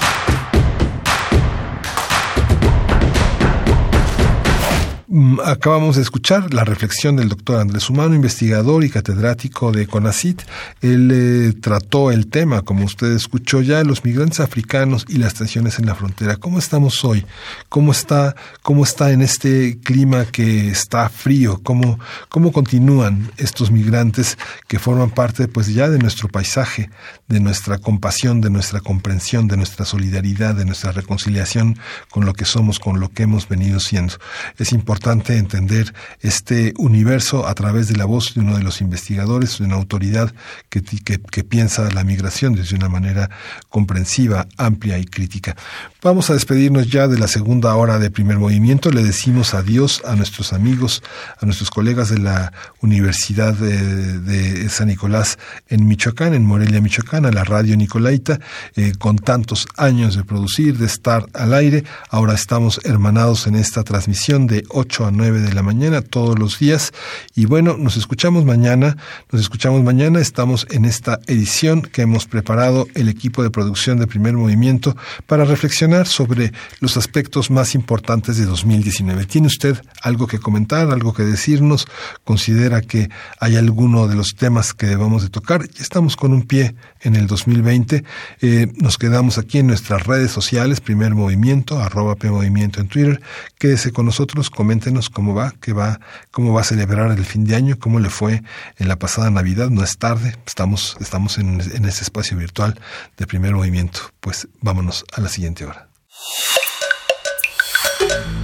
[5.43, 10.41] Acabamos de escuchar la reflexión del doctor Andrés Humano, investigador y catedrático de CONACIT.
[10.79, 15.79] Él eh, trató el tema, como usted escuchó ya, los migrantes africanos y las tensiones
[15.79, 16.37] en la frontera.
[16.37, 17.25] ¿Cómo estamos hoy?
[17.67, 21.59] ¿Cómo está, cómo está en este clima que está frío?
[21.61, 24.37] ¿Cómo, cómo continúan estos migrantes
[24.69, 26.89] que forman parte, pues ya de nuestro paisaje,
[27.27, 31.77] de nuestra compasión, de nuestra comprensión, de nuestra solidaridad, de nuestra reconciliación
[32.09, 34.13] con lo que somos, con lo que hemos venido siendo?
[34.57, 38.81] Es importante importante entender este universo a través de la voz de uno de los
[38.81, 40.31] investigadores, de una autoridad
[40.69, 43.31] que, que, piensa la migración desde una manera
[43.69, 45.55] comprensiva, amplia y crítica.
[46.03, 48.91] Vamos a despedirnos ya de la segunda hora de primer movimiento.
[48.91, 51.01] Le decimos adiós a nuestros amigos,
[51.39, 57.25] a nuestros colegas de la Universidad de, de San Nicolás en Michoacán, en Morelia, Michoacán,
[57.25, 58.39] a la radio Nicolaita,
[58.75, 61.85] eh, con tantos años de producir, de estar al aire.
[62.09, 66.37] Ahora estamos hermanados en esta transmisión de 8 8 a 9 de la mañana todos
[66.37, 66.91] los días.
[67.33, 68.97] Y bueno, nos escuchamos mañana,
[69.31, 74.07] nos escuchamos mañana, estamos en esta edición que hemos preparado el equipo de producción de
[74.07, 74.97] primer movimiento
[75.27, 76.51] para reflexionar sobre
[76.81, 79.25] los aspectos más importantes de 2019.
[79.27, 81.87] ¿Tiene usted algo que comentar, algo que decirnos?
[82.25, 83.09] ¿Considera que
[83.39, 85.69] hay alguno de los temas que debamos de tocar?
[85.69, 88.03] Ya estamos con un pie en el 2020.
[88.41, 93.21] Eh, nos quedamos aquí en nuestras redes sociales, primer movimiento, arroba P movimiento en Twitter.
[93.57, 95.99] Quédese con nosotros, coméntenos cómo va, qué va,
[96.31, 98.43] cómo va a celebrar el fin de año, cómo le fue
[98.77, 99.69] en la pasada Navidad.
[99.69, 102.79] No es tarde, estamos, estamos en, en ese espacio virtual
[103.17, 103.99] de primer movimiento.
[104.19, 105.89] Pues vámonos a la siguiente hora.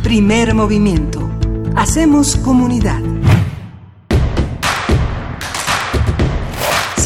[0.03, 1.29] Primer movimiento.
[1.75, 3.01] Hacemos comunidad.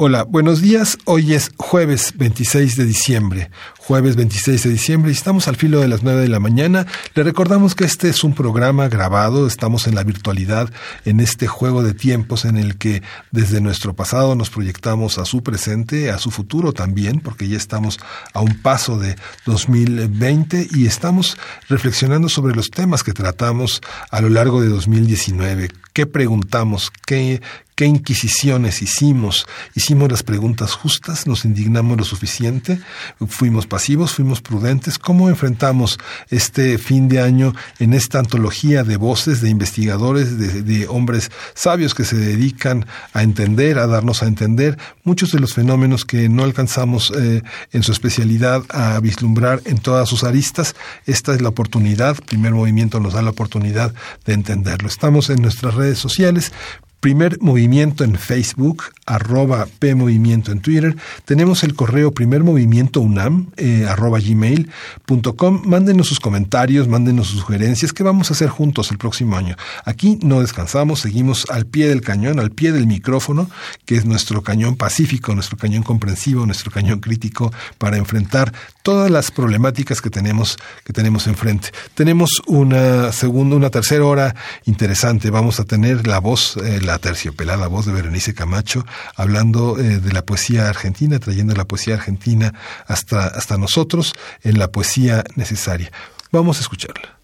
[0.00, 0.96] Hola, buenos días.
[1.06, 3.50] Hoy es jueves 26 de diciembre.
[3.78, 6.86] Jueves 26 de diciembre y estamos al filo de las 9 de la mañana.
[7.16, 9.48] Le recordamos que este es un programa grabado.
[9.48, 10.70] Estamos en la virtualidad,
[11.04, 13.02] en este juego de tiempos en el que
[13.32, 17.98] desde nuestro pasado nos proyectamos a su presente, a su futuro también, porque ya estamos
[18.34, 19.16] a un paso de
[19.46, 21.36] 2020 y estamos
[21.68, 25.70] reflexionando sobre los temas que tratamos a lo largo de 2019.
[25.92, 26.92] ¿Qué preguntamos?
[27.06, 27.40] ¿Qué,
[27.78, 29.46] ¿Qué inquisiciones hicimos?
[29.76, 31.28] ¿Hicimos las preguntas justas?
[31.28, 32.80] ¿Nos indignamos lo suficiente?
[33.28, 34.14] ¿Fuimos pasivos?
[34.14, 34.98] ¿Fuimos prudentes?
[34.98, 35.96] ¿Cómo enfrentamos
[36.28, 42.04] este fin de año en esta antología de voces, de investigadores, de, hombres sabios que
[42.04, 47.12] se dedican a entender, a darnos a entender muchos de los fenómenos que no alcanzamos
[47.16, 50.74] eh, en su especialidad a vislumbrar en todas sus aristas?
[51.06, 53.94] Esta es la oportunidad, primer movimiento nos da la oportunidad
[54.26, 54.88] de entenderlo.
[54.88, 56.52] Estamos en nuestras redes sociales,
[57.00, 60.96] Primer Movimiento en Facebook, arroba P Movimiento en Twitter.
[61.24, 65.62] Tenemos el correo Primer Movimiento UNAM, eh, arroba gmail.com.
[65.64, 67.92] Mándenos sus comentarios, mándenos sus sugerencias.
[67.92, 69.56] ¿Qué vamos a hacer juntos el próximo año?
[69.84, 73.48] Aquí no descansamos, seguimos al pie del cañón, al pie del micrófono,
[73.84, 78.52] que es nuestro cañón pacífico, nuestro cañón comprensivo, nuestro cañón crítico para enfrentar
[78.82, 81.68] todas las problemáticas que tenemos, que tenemos enfrente.
[81.94, 84.34] Tenemos una segunda, una tercera hora
[84.64, 85.30] interesante.
[85.30, 90.12] Vamos a tener la voz, eh, la terciopelada voz de Berenice Camacho, hablando eh, de
[90.12, 92.54] la poesía argentina, trayendo la poesía argentina
[92.86, 95.92] hasta, hasta nosotros en la poesía necesaria.
[96.32, 97.18] Vamos a escucharla.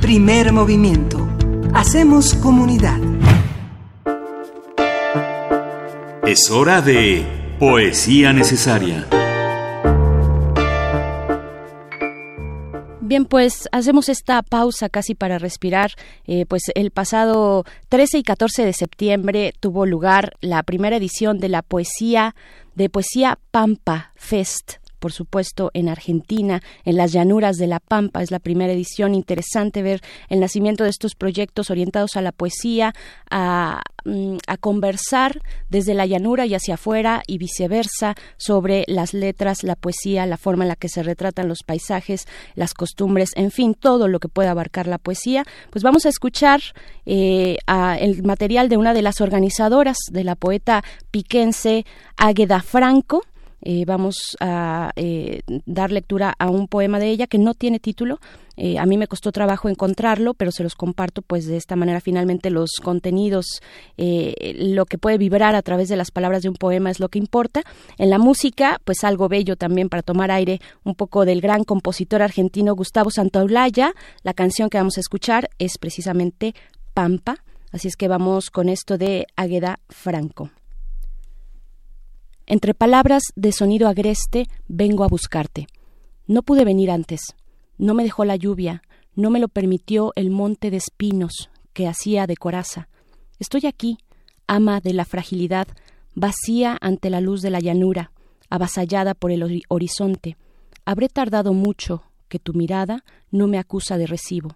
[0.00, 1.28] Primer movimiento.
[1.74, 3.00] Hacemos comunidad.
[6.24, 9.08] Es hora de Poesía Necesaria.
[13.06, 15.92] Bien, pues hacemos esta pausa casi para respirar.
[16.26, 21.48] Eh, pues el pasado 13 y 14 de septiembre tuvo lugar la primera edición de
[21.48, 22.34] la poesía
[22.74, 28.22] de poesía Pampa Fest por supuesto, en Argentina, en las llanuras de la Pampa.
[28.22, 29.14] Es la primera edición.
[29.14, 32.94] Interesante ver el nacimiento de estos proyectos orientados a la poesía,
[33.30, 39.62] a, mm, a conversar desde la llanura y hacia afuera y viceversa sobre las letras,
[39.62, 43.74] la poesía, la forma en la que se retratan los paisajes, las costumbres, en fin,
[43.74, 45.44] todo lo que pueda abarcar la poesía.
[45.70, 46.60] Pues vamos a escuchar
[47.04, 47.56] eh,
[48.00, 51.84] el material de una de las organizadoras de la poeta piquense
[52.16, 53.22] Águeda Franco
[53.62, 58.20] eh, vamos a eh, dar lectura a un poema de ella que no tiene título.
[58.56, 62.00] Eh, a mí me costó trabajo encontrarlo, pero se los comparto, pues de esta manera
[62.00, 63.60] finalmente los contenidos,
[63.98, 67.18] lo que puede vibrar a través de las palabras de un poema es lo que
[67.18, 67.62] importa.
[67.98, 72.22] En la música, pues algo bello también para tomar aire, un poco del gran compositor
[72.22, 73.92] argentino Gustavo Santaolalla.
[74.22, 76.54] La canción que vamos a escuchar es precisamente
[76.94, 77.44] Pampa.
[77.72, 80.50] Así es que vamos con esto de Águeda Franco.
[82.48, 85.66] Entre palabras de sonido agreste vengo a buscarte.
[86.28, 87.34] No pude venir antes.
[87.76, 88.82] No me dejó la lluvia,
[89.16, 92.88] no me lo permitió el monte de espinos que hacía de coraza.
[93.40, 93.98] Estoy aquí,
[94.46, 95.66] ama de la fragilidad,
[96.14, 98.12] vacía ante la luz de la llanura,
[98.48, 100.36] avasallada por el horizonte.
[100.84, 103.02] Habré tardado mucho que tu mirada
[103.32, 104.54] no me acusa de recibo.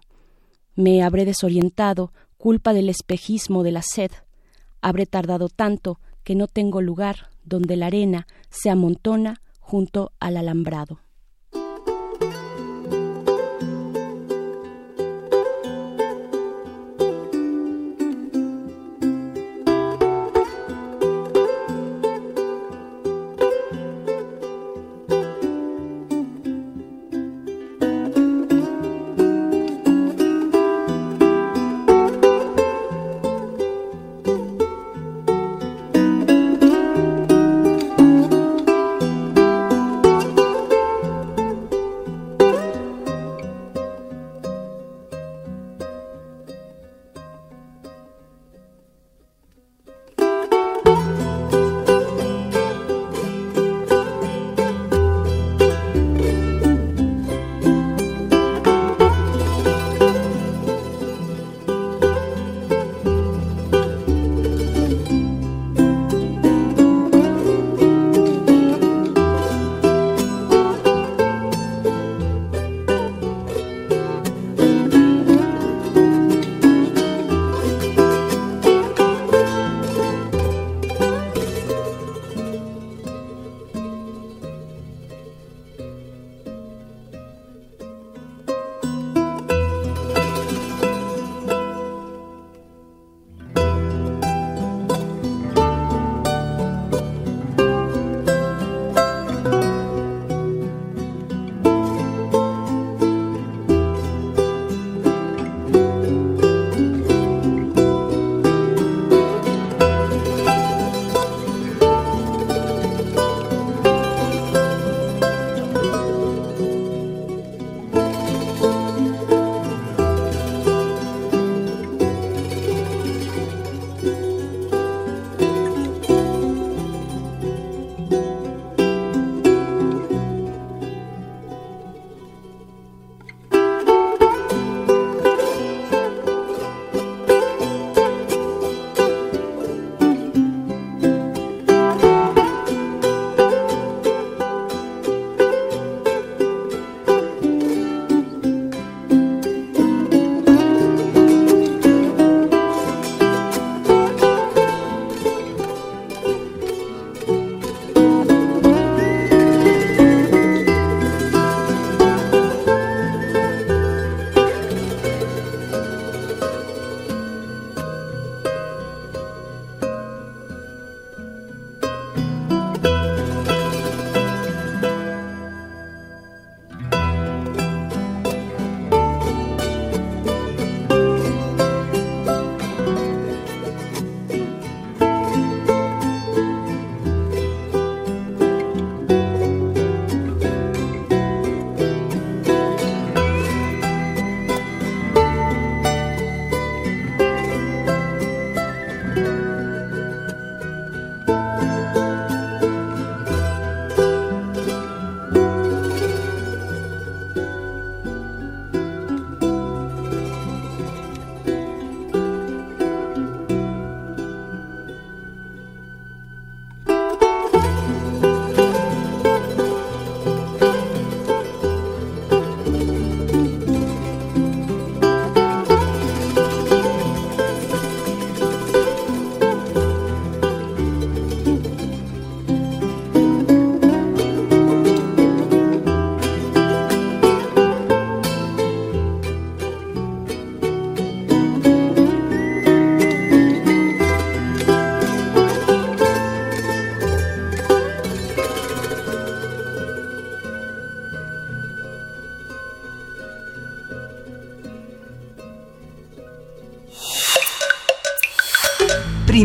[0.75, 4.11] Me habré desorientado, culpa del espejismo de la sed.
[4.79, 10.99] Habré tardado tanto que no tengo lugar donde la arena se amontona junto al alambrado.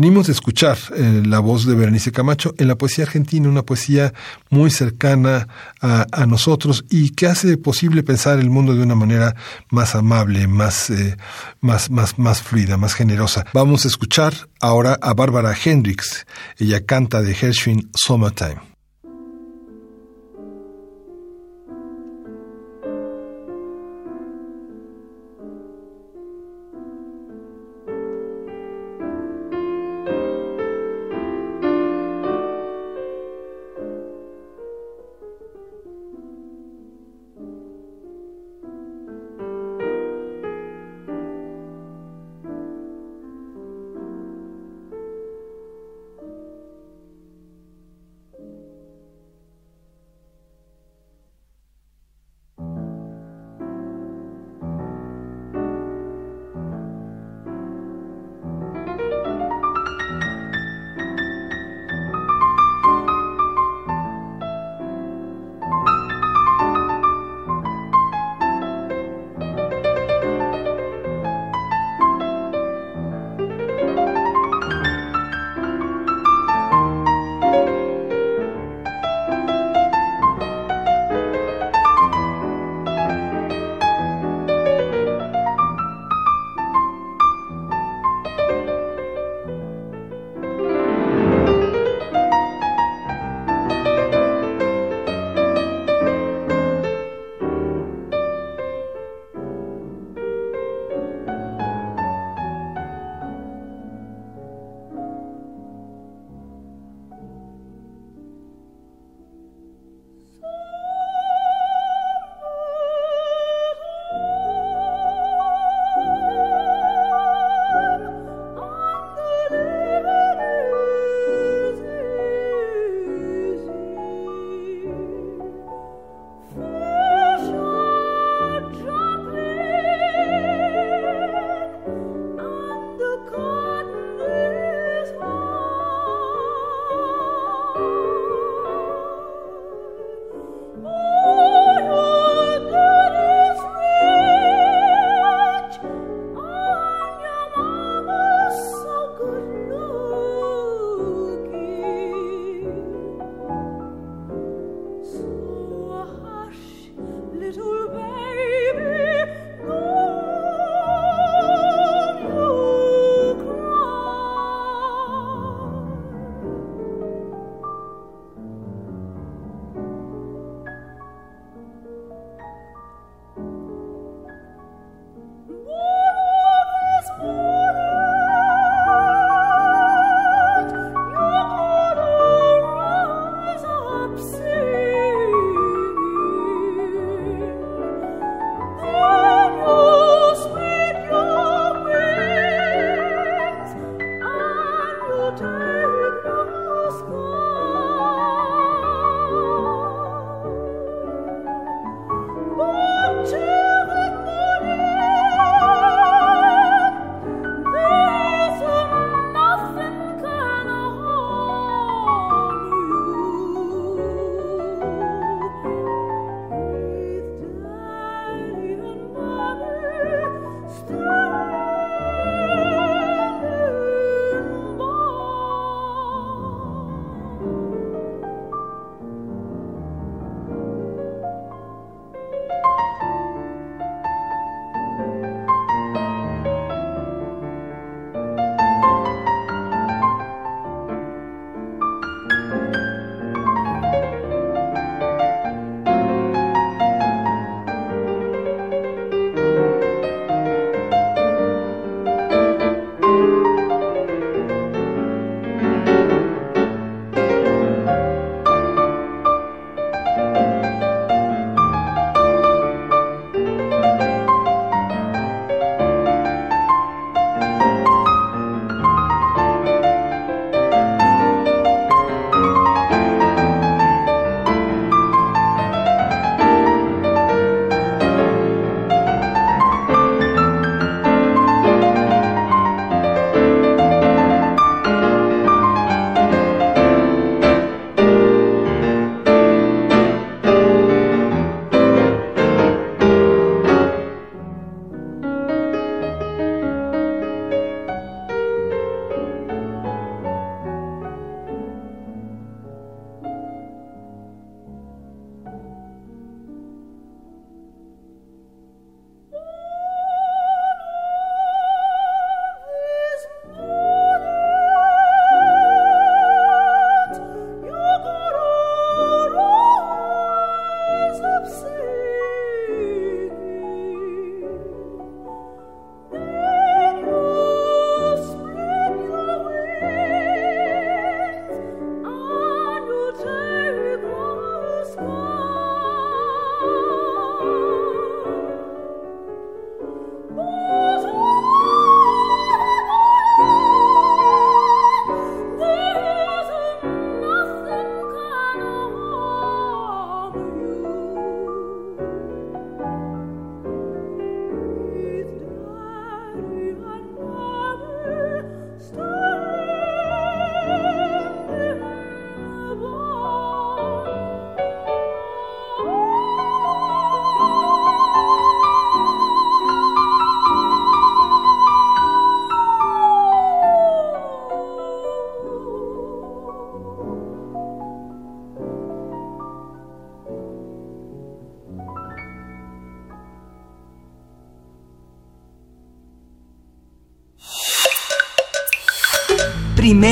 [0.00, 4.14] Venimos a escuchar eh, la voz de Berenice Camacho en la poesía argentina, una poesía
[4.48, 5.48] muy cercana
[5.80, 9.34] a, a, nosotros y que hace posible pensar el mundo de una manera
[9.70, 11.16] más amable, más, eh,
[11.60, 13.44] más, más, más fluida, más generosa.
[13.52, 16.28] Vamos a escuchar ahora a Bárbara Hendricks.
[16.58, 18.77] Ella canta de Gershwin Summertime.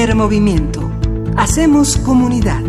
[0.07, 0.89] Primer movimiento.
[1.37, 2.63] Hacemos comunidad.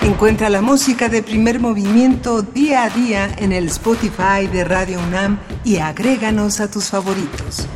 [0.00, 5.40] Encuentra la música de primer movimiento día a día en el Spotify de Radio UNAM
[5.64, 7.66] y agréganos a tus favoritos.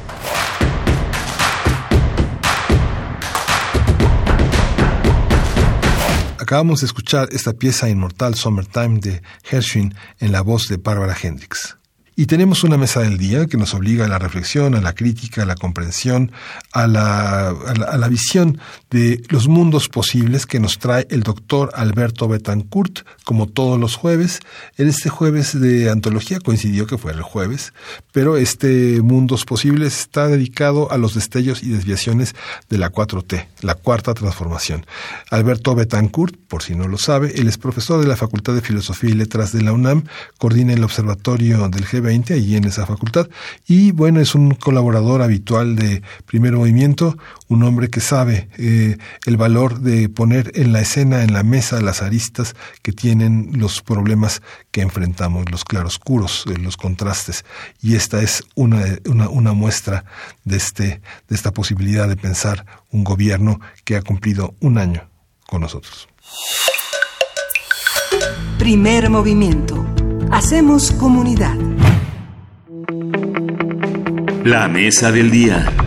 [6.38, 9.20] Acabamos de escuchar esta pieza inmortal Summertime de
[9.50, 11.65] Hershwin en la voz de Barbara Hendricks.
[12.18, 15.42] Y tenemos una mesa del día que nos obliga a la reflexión, a la crítica,
[15.42, 16.32] a la comprensión,
[16.72, 22.26] a la, a la, visión de los mundos posibles que nos trae el doctor Alberto
[22.26, 24.40] Betancourt, como todos los jueves.
[24.78, 27.74] En este jueves de antología coincidió que fue el jueves,
[28.16, 32.34] pero este Mundos Posibles está dedicado a los destellos y desviaciones
[32.70, 34.86] de la 4T, la cuarta transformación.
[35.30, 39.10] Alberto Betancourt, por si no lo sabe, él es profesor de la Facultad de Filosofía
[39.10, 40.04] y Letras de la UNAM,
[40.38, 43.28] coordina el Observatorio del GB allí en esa facultad.
[43.68, 47.18] Y bueno, es un colaborador habitual de Primer Movimiento,
[47.48, 51.82] un hombre que sabe eh, el valor de poner en la escena, en la mesa,
[51.82, 54.40] las aristas que tienen los problemas
[54.76, 57.46] que enfrentamos, los claroscuros, eh, los contrastes.
[57.80, 60.04] Y esta es una, una, una muestra
[60.44, 65.08] de, este, de esta posibilidad de pensar un gobierno que ha cumplido un año
[65.46, 66.08] con nosotros.
[68.58, 69.82] Primer movimiento.
[70.30, 71.56] Hacemos comunidad.
[74.44, 75.85] La mesa del día.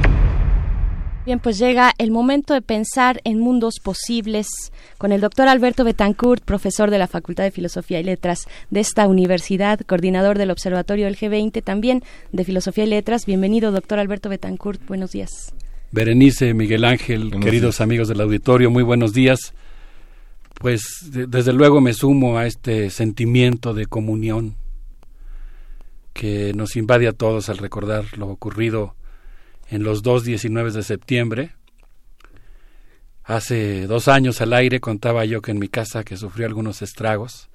[1.30, 4.48] Bien, pues llega el momento de pensar en mundos posibles
[4.98, 9.08] con el doctor Alberto Betancourt, profesor de la Facultad de Filosofía y Letras de esta
[9.08, 12.02] universidad, coordinador del Observatorio del G20, también
[12.32, 13.28] de Filosofía y Letras.
[13.28, 14.84] Bienvenido, doctor Alberto Betancourt.
[14.88, 15.54] Buenos días.
[15.92, 19.54] Berenice, Miguel Ángel, queridos amigos del auditorio, muy buenos días.
[20.56, 24.56] Pues desde luego me sumo a este sentimiento de comunión
[26.14, 28.96] que nos invade a todos al recordar lo ocurrido
[29.70, 31.56] en los dos 19 de septiembre.
[33.24, 37.50] Hace dos años al aire contaba yo que en mi casa que sufrió algunos estragos.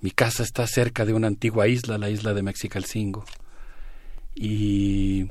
[0.00, 3.24] Mi casa está cerca de una antigua isla, la isla de Mexicalcingo.
[4.34, 5.28] Y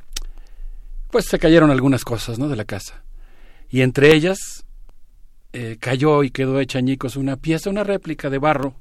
[1.10, 2.50] pues se cayeron algunas cosas, ¿no?
[2.50, 3.04] De la casa.
[3.70, 4.66] Y entre ellas
[5.54, 8.76] eh, cayó y quedó hecha añicos una pieza, una réplica de barro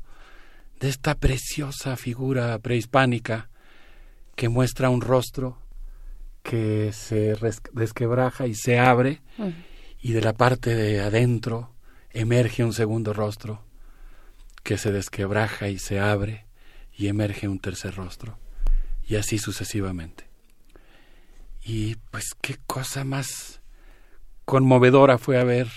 [0.81, 3.48] de esta preciosa figura prehispánica
[4.35, 5.59] que muestra un rostro
[6.43, 7.36] que se
[7.73, 9.20] desquebraja y se abre
[10.01, 11.74] y de la parte de adentro
[12.10, 13.62] emerge un segundo rostro
[14.62, 16.47] que se desquebraja y se abre
[16.93, 18.39] y emerge un tercer rostro
[19.06, 20.28] y así sucesivamente.
[21.65, 23.60] Y pues qué cosa más
[24.44, 25.69] conmovedora fue haber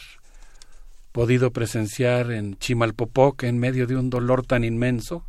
[1.12, 5.26] podido presenciar en Chimalpopoc en medio de un dolor tan inmenso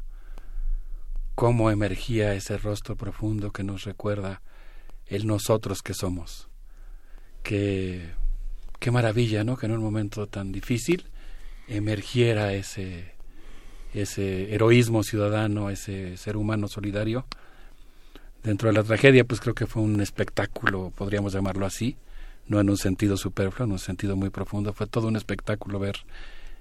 [1.35, 4.43] cómo emergía ese rostro profundo que nos recuerda
[5.15, 6.49] el nosotros que somos.
[7.43, 8.11] Qué,
[8.79, 9.57] qué maravilla, ¿no?
[9.57, 11.05] Que en un momento tan difícil
[11.69, 13.15] emergiera ese,
[13.95, 17.27] ese heroísmo ciudadano, ese ser humano solidario.
[18.43, 21.97] Dentro de la tragedia, pues creo que fue un espectáculo, podríamos llamarlo así,
[22.49, 24.73] no en un sentido superfluo, en un sentido muy profundo.
[24.73, 25.97] Fue todo un espectáculo ver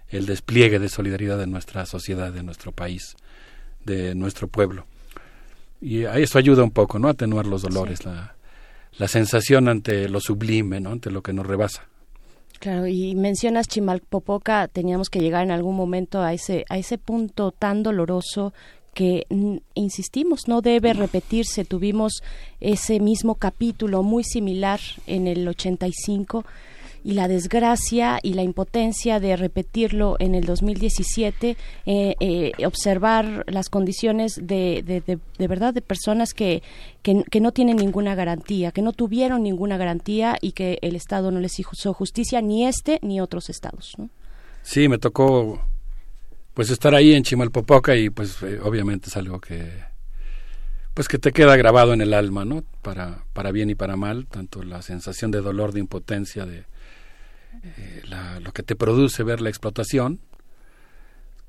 [0.10, 3.16] el despliegue de solidaridad de nuestra sociedad, de nuestro país
[3.86, 4.86] de nuestro pueblo.
[5.82, 7.08] Y eso ayuda un poco, ¿no?
[7.08, 8.36] A atenuar los dolores, la,
[8.98, 10.92] la sensación ante lo sublime, ¿no?
[10.92, 11.88] Ante lo que nos rebasa.
[12.60, 17.52] Claro, y mencionas Chimalpopoca, teníamos que llegar en algún momento a ese, a ese punto
[17.52, 18.54] tan doloroso
[18.94, 19.26] que
[19.74, 21.66] insistimos no debe repetirse.
[21.66, 22.22] Tuvimos
[22.60, 26.46] ese mismo capítulo muy similar en el 85
[27.04, 33.70] y la desgracia y la impotencia de repetirlo en el 2017, eh, eh, observar las
[33.70, 36.62] condiciones de, de, de, verdad de personas que,
[37.02, 41.40] que, no tienen ninguna garantía, que no tuvieron ninguna garantía y que el Estado no
[41.40, 43.96] les hizo justicia, ni este ni otros estados.
[44.62, 45.62] Sí, me tocó
[46.54, 49.70] pues estar ahí en Chimalpopoca y pues eh, obviamente es algo que
[50.94, 52.64] pues que te queda grabado en el alma, ¿no?
[52.82, 56.66] Para, para bien y para mal, tanto la sensación de dolor, de impotencia, de,
[57.64, 58.02] eh,
[58.42, 60.20] lo que te produce ver la explotación,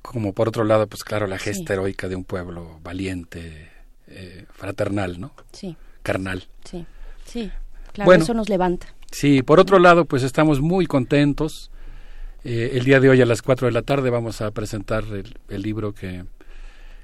[0.02, 3.70] como por otro lado, pues claro, la gesta heroica de un pueblo valiente,
[4.08, 5.32] eh, fraternal, ¿no?
[5.52, 5.76] Sí.
[6.02, 6.48] Carnal.
[6.64, 6.84] Sí,
[7.24, 7.50] sí,
[7.92, 8.88] claro, eso nos levanta.
[9.10, 11.70] Sí, por otro lado, pues estamos muy contentos.
[12.44, 15.38] Eh, el día de hoy a las 4 de la tarde vamos a presentar el,
[15.48, 16.24] el libro que,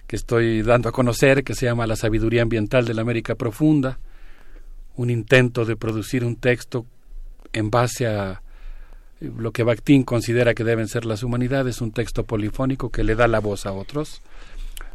[0.09, 3.99] que estoy dando a conocer, que se llama La sabiduría ambiental de la América Profunda,
[4.97, 6.87] un intento de producir un texto
[7.53, 8.43] en base a
[9.21, 13.29] lo que Bakhtin considera que deben ser las humanidades, un texto polifónico que le da
[13.29, 14.23] la voz a otros.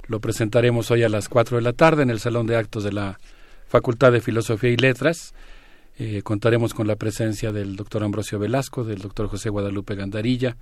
[0.07, 2.93] Lo presentaremos hoy a las 4 de la tarde en el Salón de Actos de
[2.93, 3.19] la
[3.67, 5.33] Facultad de Filosofía y Letras
[5.99, 10.57] Eh, contaremos con la presencia del doctor Ambrosio Velasco, del doctor José Guadalupe Gandarilla.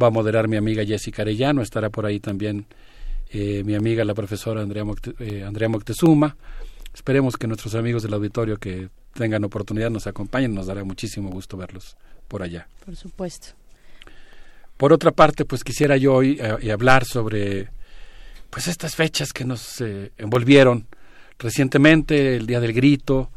[0.00, 2.66] Va a moderar mi amiga Jessica Arellano, estará por ahí también
[3.32, 4.84] eh, mi amiga la profesora Andrea,
[5.18, 6.36] eh, Andrea Moctezuma.
[6.94, 11.56] Esperemos que nuestros amigos del auditorio que tengan oportunidad nos acompañen, nos dará muchísimo gusto
[11.56, 11.96] verlos
[12.30, 12.68] por allá.
[12.86, 13.48] Por supuesto.
[14.76, 17.68] Por otra parte, pues quisiera yo hoy eh, hablar sobre
[18.48, 19.82] pues estas fechas que nos
[20.16, 20.86] envolvieron
[21.38, 23.30] recientemente, el Día del Grito,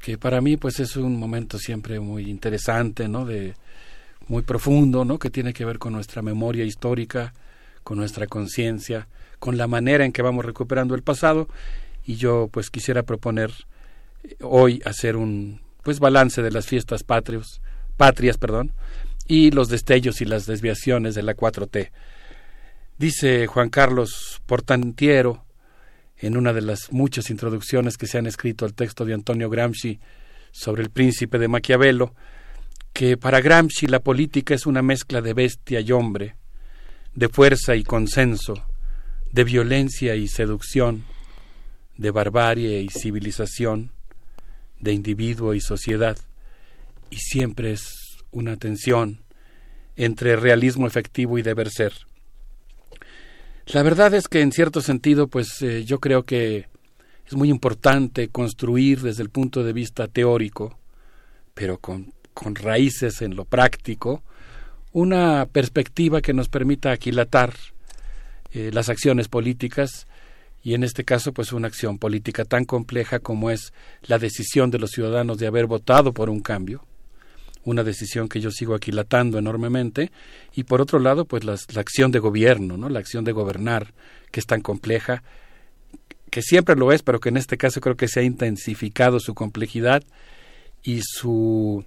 [0.00, 3.24] que para mí pues es un momento siempre muy interesante, ¿no?
[3.24, 3.54] De
[4.28, 5.18] muy profundo, ¿no?
[5.18, 7.32] Que tiene que ver con nuestra memoria histórica,
[7.82, 9.08] con nuestra conciencia,
[9.38, 11.48] con la manera en que vamos recuperando el pasado
[12.04, 13.52] y yo pues quisiera proponer
[14.24, 17.60] eh, hoy hacer un pues balance de las fiestas patrios,
[17.98, 18.72] patrias, perdón,
[19.26, 21.90] y los destellos y las desviaciones de la 4T.
[22.96, 25.44] Dice Juan Carlos Portantiero
[26.16, 30.00] en una de las muchas introducciones que se han escrito al texto de Antonio Gramsci
[30.50, 32.14] sobre el príncipe de Maquiavelo,
[32.92, 36.34] que para Gramsci la política es una mezcla de bestia y hombre,
[37.14, 38.54] de fuerza y consenso,
[39.30, 41.04] de violencia y seducción,
[41.96, 43.92] de barbarie y civilización,
[44.80, 46.16] de individuo y sociedad,
[47.10, 49.20] y siempre es una tensión
[49.96, 51.92] entre realismo efectivo y deber ser.
[53.66, 56.68] La verdad es que en cierto sentido, pues eh, yo creo que
[57.26, 60.78] es muy importante construir desde el punto de vista teórico,
[61.52, 64.22] pero con, con raíces en lo práctico,
[64.92, 67.52] una perspectiva que nos permita aquilatar
[68.52, 70.06] eh, las acciones políticas
[70.62, 74.78] y en este caso pues una acción política tan compleja como es la decisión de
[74.78, 76.87] los ciudadanos de haber votado por un cambio
[77.68, 80.10] una decisión que yo sigo aquilatando enormemente.
[80.54, 83.92] Y por otro lado pues la, acción de gobierno no la acción de gobernar
[84.30, 85.22] que es tan compleja
[86.30, 89.34] que siempre lo es pero que en este caso creo que se ha intensificado su
[89.34, 90.02] complejidad
[90.82, 91.84] y su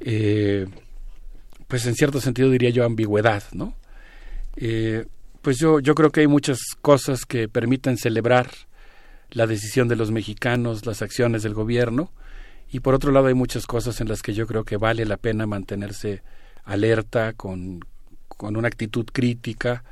[0.00, 0.66] eh,
[1.66, 3.74] pues en cierto sentido diría yo ambigüedad, ¿no?
[4.56, 5.04] Eh,
[5.42, 8.50] pues yo, yo creo que hay muchas cosas que permiten celebrar
[9.30, 12.10] la decisión de los mexicanos, las acciones del gobierno,
[12.70, 15.16] y por otro lado hay muchas cosas en las que yo creo que vale la
[15.16, 16.22] pena mantenerse
[16.64, 17.80] alerta, con,
[18.28, 19.84] con una actitud crítica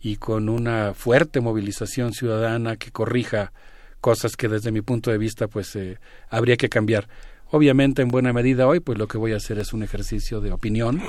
[0.00, 3.52] y con una fuerte movilización ciudadana que corrija
[4.00, 7.08] cosas que desde mi punto de vista pues eh, habría que cambiar.
[7.50, 10.52] Obviamente, en buena medida hoy, pues lo que voy a hacer es un ejercicio de
[10.52, 11.00] opinión.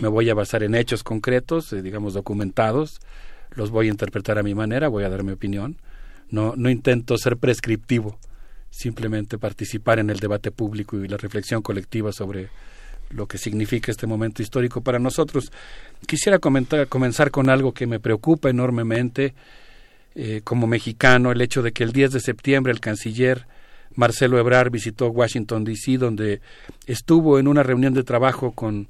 [0.00, 2.98] Me voy a basar en hechos concretos, eh, digamos documentados.
[3.54, 5.76] Los voy a interpretar a mi manera, voy a dar mi opinión.
[6.30, 8.18] No, no intento ser prescriptivo,
[8.70, 12.48] simplemente participar en el debate público y la reflexión colectiva sobre
[13.10, 15.50] lo que significa este momento histórico para nosotros.
[16.06, 19.34] Quisiera comentar, comenzar con algo que me preocupa enormemente
[20.14, 23.46] eh, como mexicano, el hecho de que el 10 de septiembre el canciller
[23.94, 26.40] Marcelo Ebrar visitó Washington, D.C., donde
[26.86, 28.88] estuvo en una reunión de trabajo con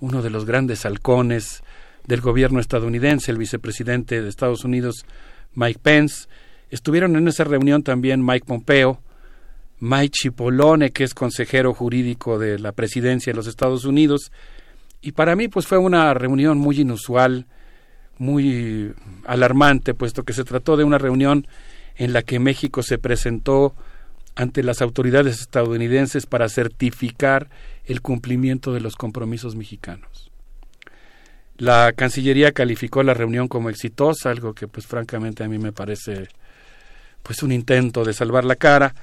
[0.00, 1.62] uno de los grandes halcones
[2.06, 5.06] del gobierno estadounidense, el vicepresidente de Estados Unidos,
[5.54, 6.26] Mike Pence.
[6.70, 9.00] Estuvieron en esa reunión también Mike Pompeo,
[9.80, 14.30] Mike Cipollone, que es consejero jurídico de la presidencia de los Estados Unidos.
[15.00, 17.46] Y para mí, pues fue una reunión muy inusual,
[18.18, 18.92] muy
[19.24, 21.46] alarmante, puesto que se trató de una reunión
[21.96, 23.74] en la que México se presentó
[24.34, 27.48] ante las autoridades estadounidenses para certificar
[27.84, 30.30] el cumplimiento de los compromisos mexicanos.
[31.56, 36.28] La Cancillería calificó la reunión como exitosa, algo que pues francamente a mí me parece
[37.22, 38.94] pues un intento de salvar la cara.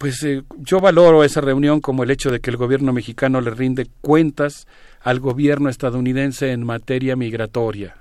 [0.00, 3.50] Pues eh, yo valoro esa reunión como el hecho de que el gobierno mexicano le
[3.50, 4.66] rinde cuentas
[5.02, 7.98] al gobierno estadounidense en materia migratoria,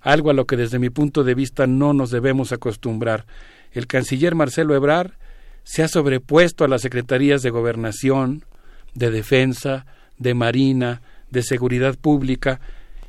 [0.00, 3.26] algo a lo que desde mi punto de vista no nos debemos acostumbrar.
[3.72, 5.10] El canciller Marcelo Ebrard
[5.62, 8.46] se ha sobrepuesto a las secretarías de gobernación,
[8.94, 9.84] de defensa,
[10.16, 12.62] de marina, de seguridad pública,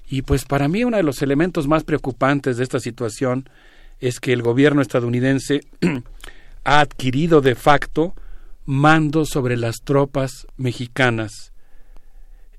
[0.09, 3.49] y pues para mí uno de los elementos más preocupantes de esta situación
[4.01, 5.61] es que el gobierno estadounidense
[6.63, 8.15] ha adquirido de facto
[8.65, 11.53] mando sobre las tropas mexicanas.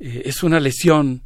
[0.00, 1.22] Eh, es una lesión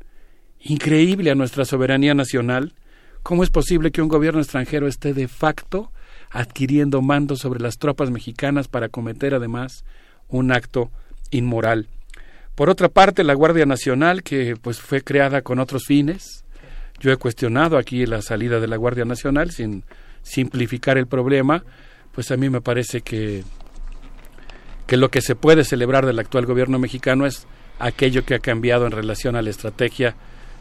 [0.60, 2.74] increíble a nuestra soberanía nacional.
[3.22, 5.90] ¿Cómo es posible que un gobierno extranjero esté de facto
[6.30, 9.84] adquiriendo mando sobre las tropas mexicanas para cometer además
[10.28, 10.90] un acto
[11.30, 11.86] inmoral.
[12.54, 16.44] Por otra parte, la Guardia Nacional, que pues fue creada con otros fines,
[16.98, 19.84] yo he cuestionado aquí la salida de la Guardia Nacional sin
[20.22, 21.64] simplificar el problema,
[22.16, 23.44] pues a mí me parece que,
[24.86, 27.46] que lo que se puede celebrar del actual gobierno mexicano es
[27.78, 30.16] aquello que ha cambiado en relación a la estrategia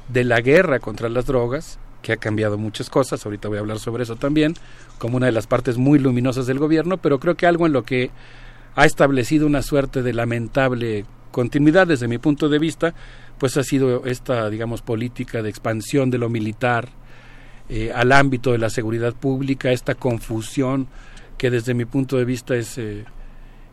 [0.10, 3.80] de la guerra contra las drogas, que ha cambiado muchas cosas, ahorita voy a hablar
[3.80, 4.54] sobre eso también,
[5.00, 7.84] como una de las partes muy luminosas del gobierno, pero creo que algo en lo
[7.84, 8.12] que
[8.76, 12.94] ha establecido una suerte de lamentable continuidad desde mi punto de vista,
[13.40, 16.90] pues ha sido esta, digamos, política de expansión de lo militar
[17.70, 20.88] eh, al ámbito de la seguridad pública, esta confusión
[21.38, 23.06] que desde mi punto de vista es eh,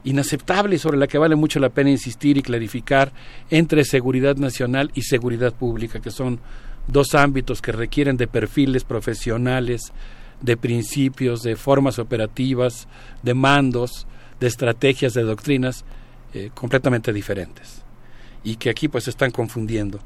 [0.04, 3.12] inaceptable sobre la que vale mucho la pena insistir y clarificar
[3.50, 6.40] entre seguridad nacional y seguridad pública, que son
[6.88, 9.92] dos ámbitos que requieren de perfiles profesionales,
[10.40, 12.88] de principios, de formas operativas,
[13.22, 14.06] de mandos,
[14.40, 15.84] de estrategias, de doctrinas
[16.34, 17.82] eh, completamente diferentes
[18.44, 20.00] y que aquí pues se están confundiendo.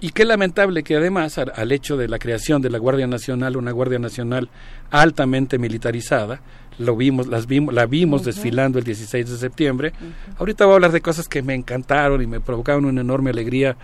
[0.00, 3.70] Y qué lamentable que además al, hecho de la creación de la Guardia Nacional, una
[3.70, 4.50] Guardia Nacional
[4.90, 6.42] altamente militarizada,
[6.78, 9.92] lo vimos, las vimos, la vimos desfilando el 16 de septiembre.
[10.38, 13.76] Ahorita voy a hablar de cosas que me encantaron y me provocaron una enorme alegría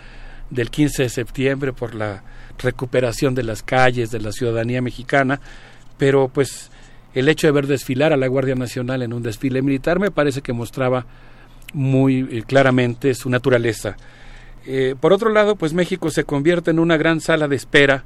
[0.50, 2.22] del 15 de septiembre por la
[2.58, 5.40] recuperación de las calles, de la ciudadanía mexicana,
[5.96, 6.70] pero pues
[7.14, 10.42] el hecho de ver desfilar a la Guardia Nacional en un desfile militar me parece
[10.42, 11.06] que mostraba
[11.72, 13.96] muy eh, claramente su naturaleza.
[14.66, 18.04] Eh, por otro lado, pues México se convierte en una gran sala de espera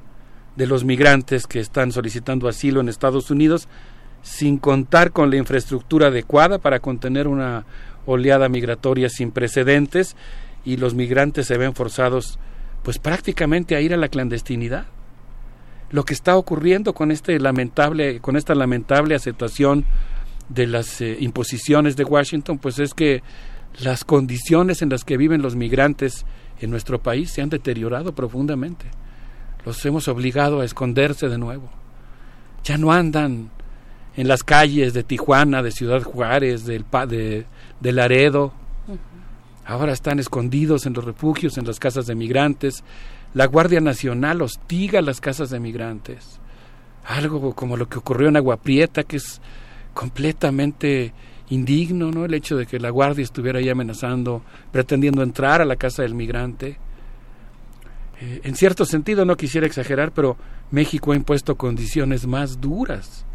[0.57, 3.69] de los migrantes que están solicitando asilo en Estados Unidos,
[4.27, 7.65] sin contar con la infraestructura adecuada para contener una
[8.07, 10.17] oleada migratoria sin precedentes
[10.65, 12.41] y los migrantes se ven forzados
[12.83, 14.87] pues prácticamente a ir a la clandestinidad.
[15.91, 19.85] Lo que está ocurriendo con este lamentable con esta lamentable aceptación
[20.49, 23.23] de las eh, imposiciones de Washington, pues es que
[23.79, 26.27] las condiciones en las que viven los migrantes
[26.61, 28.87] en nuestro país se han deteriorado profundamente.
[29.65, 31.71] Los hemos obligado a esconderse de nuevo.
[32.65, 33.51] Ya no andan
[34.17, 37.47] en las calles de Tijuana, de Ciudad Juárez, del, de,
[37.81, 38.53] de Laredo.
[39.65, 42.83] Ahora están escondidos en los refugios, en las casas de migrantes.
[43.35, 46.41] La Guardia Nacional hostiga las casas de migrantes.
[47.05, 49.41] Algo como lo que ocurrió en Agua Prieta, que es
[49.93, 51.13] completamente
[51.51, 52.25] indigno, ¿no?
[52.25, 56.15] El hecho de que la guardia estuviera ahí amenazando, pretendiendo entrar a la casa del
[56.15, 56.79] migrante.
[58.21, 60.37] Eh, en cierto sentido, no quisiera exagerar, pero
[60.71, 63.26] México ha impuesto condiciones más duras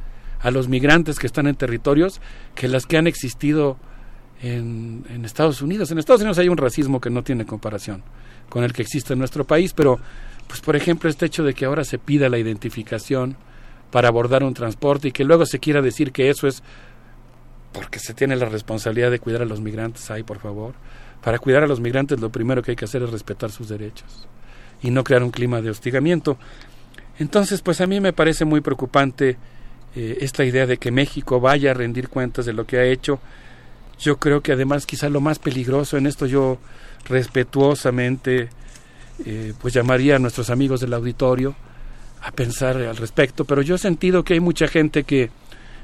[0.41, 2.21] a los migrantes que están en territorios
[2.55, 3.77] que las que han existido
[4.41, 5.91] en, Estados Unidos.
[5.91, 8.03] En Estados Unidos hay un racismo que no tiene comparación
[8.49, 9.99] con el que existe en nuestro país, pero,
[10.47, 13.37] pues, por ejemplo, este hecho de que ahora se pida la identificación
[13.91, 16.63] para abordar un transporte y que luego se quiera decir que eso es
[17.71, 20.73] porque se tiene la responsabilidad de cuidar a los migrantes ahí, por favor.
[21.21, 24.27] Para cuidar a los migrantes lo primero que hay que hacer es respetar sus derechos
[24.81, 26.37] y no crear un clima de hostigamiento.
[27.19, 29.37] Entonces, pues a mí me parece muy preocupante
[29.95, 33.19] eh, esta idea de que México vaya a rendir cuentas de lo que ha hecho.
[33.99, 36.57] Yo creo que además quizá lo más peligroso en esto yo
[37.07, 38.49] respetuosamente
[39.25, 41.55] eh, pues llamaría a nuestros amigos del auditorio
[42.21, 45.29] a pensar al respecto, pero yo he sentido que hay mucha gente que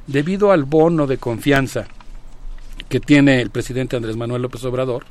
[0.05, 1.87] debido al bono de confianza
[2.89, 5.05] que tiene el presidente Andrés Manuel López Obrador,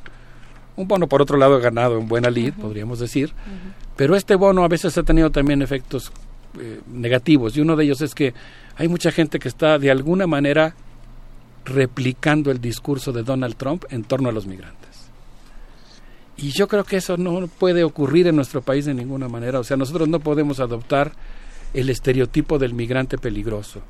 [0.77, 3.33] un bono por otro lado ganado en buena lid, podríamos decir,
[3.97, 6.13] pero este bono a veces ha tenido también efectos
[6.61, 8.35] eh, negativos y uno de ellos es que
[8.77, 10.75] hay mucha gente que está de alguna manera
[11.65, 15.09] replicando el discurso de Donald Trump en torno a los migrantes.
[16.37, 19.59] Y yo creo que eso no puede ocurrir en nuestro país de ninguna manera.
[19.59, 21.13] O sea, nosotros no podemos adoptar
[21.73, 23.83] el estereotipo del migrante peligroso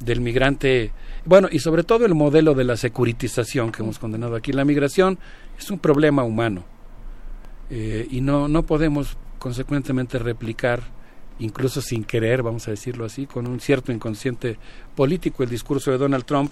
[0.00, 0.92] del migrante,
[1.24, 4.52] bueno, y sobre todo el modelo de la securitización que hemos condenado aquí.
[4.52, 5.18] La migración
[5.58, 6.64] es un problema humano
[7.70, 10.82] eh, y no, no podemos consecuentemente replicar,
[11.38, 14.58] incluso sin querer, vamos a decirlo así, con un cierto inconsciente
[14.94, 16.50] político el discurso de Donald Trump.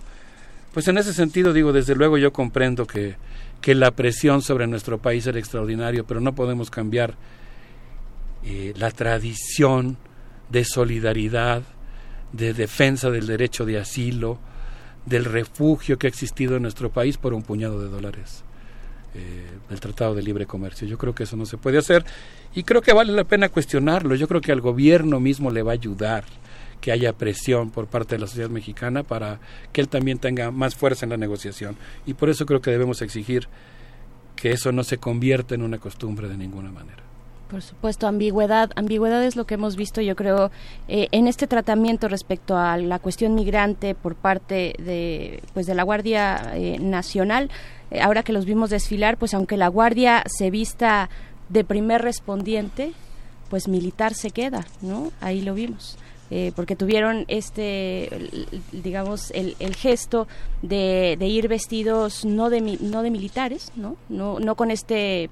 [0.73, 3.17] Pues en ese sentido digo, desde luego yo comprendo que,
[3.61, 7.15] que la presión sobre nuestro país era extraordinario, pero no podemos cambiar
[8.45, 9.97] eh, la tradición
[10.51, 11.63] de solidaridad,
[12.33, 14.39] de defensa del derecho de asilo,
[15.07, 18.45] del refugio que ha existido en nuestro país por un puñado de dólares
[19.15, 20.87] eh, del Tratado de Libre Comercio.
[20.87, 22.05] Yo creo que eso no se puede hacer
[22.55, 24.15] y creo que vale la pena cuestionarlo.
[24.15, 26.25] Yo creo que al gobierno mismo le va a ayudar
[26.81, 29.41] que haya presión por parte de la sociedad mexicana para
[29.73, 31.77] que él también tenga más fuerza en la negociación.
[32.07, 33.49] Y por eso creo que debemos exigir
[34.37, 37.03] que eso no se convierta en una costumbre de ninguna manera.
[37.49, 38.71] Por supuesto, ambigüedad.
[38.75, 40.51] Ambigüedad es lo que hemos visto, yo creo,
[40.89, 45.85] eh, en este tratamiento respecto a la cuestión migrante por parte de, pues, de la
[45.85, 47.51] Guardia eh, Nacional.
[47.93, 51.09] Eh, ahora que los vimos desfilar, pues aunque la Guardia se vista
[51.49, 52.93] de primer respondiente,
[53.51, 55.13] pues militar se queda, ¿no?
[55.21, 55.99] Ahí lo vimos.
[56.57, 58.11] porque tuvieron este,
[58.73, 60.27] digamos, el, el gesto
[60.63, 63.97] de, ir vestidos no de, no de militares, ¿no?
[64.09, 65.31] No, no con este,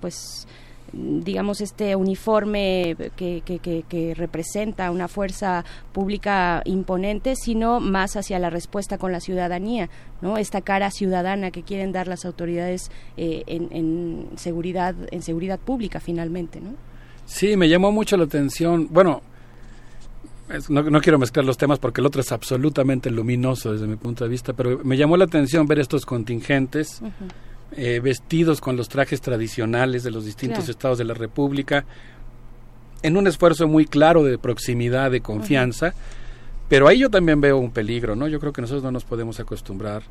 [0.00, 0.46] pues,
[0.92, 8.50] digamos, este uniforme que, que, que, representa una fuerza pública imponente, sino más hacia la
[8.50, 9.90] respuesta con la ciudadanía,
[10.20, 10.38] ¿no?
[10.38, 16.00] Esta cara ciudadana que quieren dar las autoridades eh, en, en, seguridad, en seguridad pública,
[16.00, 16.74] finalmente, ¿no?
[17.26, 18.88] Sí, me llamó mucho la atención.
[18.90, 19.20] Bueno,
[20.68, 24.24] no, no, quiero mezclar los temas porque el otro es absolutamente luminoso desde mi punto
[24.24, 27.02] de vista, pero me llamó la atención ver estos contingentes.
[27.72, 31.84] Eh, vestidos con los trajes tradicionales de los distintos estados de la República,
[33.02, 35.92] en un esfuerzo muy claro de proximidad, de confianza,
[36.68, 38.28] pero ahí yo también veo un peligro, ¿no?
[38.28, 40.04] Yo creo que nosotros no nos podemos acostumbrar,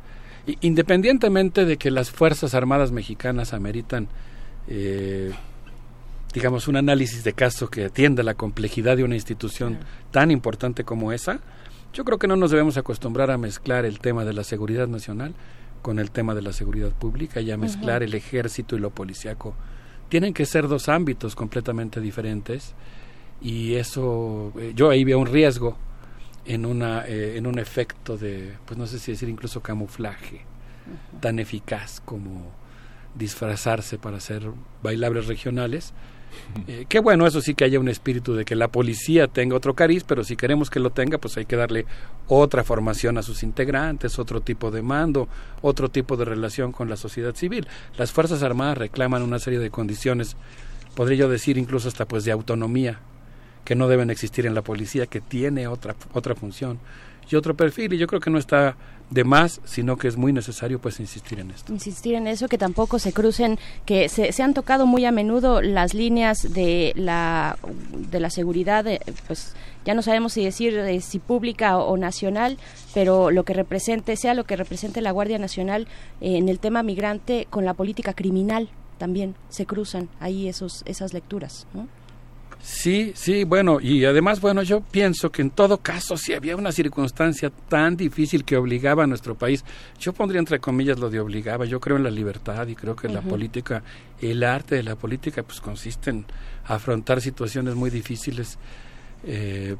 [0.61, 4.09] independientemente de que las Fuerzas Armadas mexicanas ameritan,
[4.67, 5.31] eh,
[6.33, 9.79] digamos, un análisis de caso que atienda la complejidad de una institución
[10.11, 11.39] tan importante como esa,
[11.93, 15.33] yo creo que no nos debemos acostumbrar a mezclar el tema de la seguridad nacional
[15.85, 19.53] con el tema de la seguridad pública y a mezclar el ejército y lo policíaco.
[20.09, 22.73] Tienen que ser dos ámbitos completamente diferentes
[23.39, 25.77] y eso, eh, yo ahí veo un riesgo
[26.43, 30.41] en, una, eh, en un efecto de, pues no sé si decir incluso camuflaje,
[31.19, 32.51] tan eficaz como
[33.13, 34.41] disfrazarse para hacer
[34.81, 35.93] bailables regionales
[36.67, 39.73] eh, qué bueno, eso sí que haya un espíritu de que la policía tenga otro
[39.73, 41.85] cariz, pero si queremos que lo tenga, pues hay que darle
[42.27, 45.27] otra formación a sus integrantes, otro tipo de mando,
[45.61, 47.67] otro tipo de relación con la sociedad civil.
[47.97, 50.37] Las Fuerzas Armadas reclaman una serie de condiciones,
[50.95, 52.99] podría yo decir incluso hasta pues de autonomía,
[53.63, 56.79] que no deben existir en la policía, que tiene otra, otra función
[57.29, 58.77] y otro perfil, y yo creo que no está
[59.09, 61.71] de más, sino que es muy necesario pues insistir en esto.
[61.71, 65.61] Insistir en eso, que tampoco se crucen, que se, se han tocado muy a menudo
[65.61, 67.57] las líneas de la,
[68.09, 68.85] de la seguridad,
[69.27, 72.57] pues ya no sabemos si decir si pública o, nacional,
[72.93, 75.87] pero lo que represente, sea lo que represente la Guardia Nacional
[76.21, 81.13] eh, en el tema migrante con la política criminal también se cruzan ahí esos, esas
[81.13, 81.87] lecturas, ¿no?
[82.65, 86.71] Sí, sí, bueno, y además, bueno, yo pienso que en todo caso, si había una
[86.71, 89.63] circunstancia tan difícil que obligaba a nuestro país,
[89.99, 93.07] yo pondría entre comillas lo de obligaba, yo creo en la libertad y creo que
[93.07, 93.83] la política,
[94.19, 96.25] el arte de la política, pues consiste en
[96.65, 98.57] afrontar situaciones muy difíciles,
[99.25, 99.75] eh,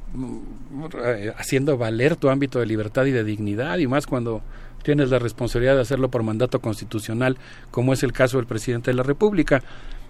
[1.37, 4.43] haciendo valer tu ámbito de libertad y de dignidad, y más cuando
[4.83, 7.39] tienes la responsabilidad de hacerlo por mandato constitucional,
[7.71, 9.63] como es el caso del presidente de la República.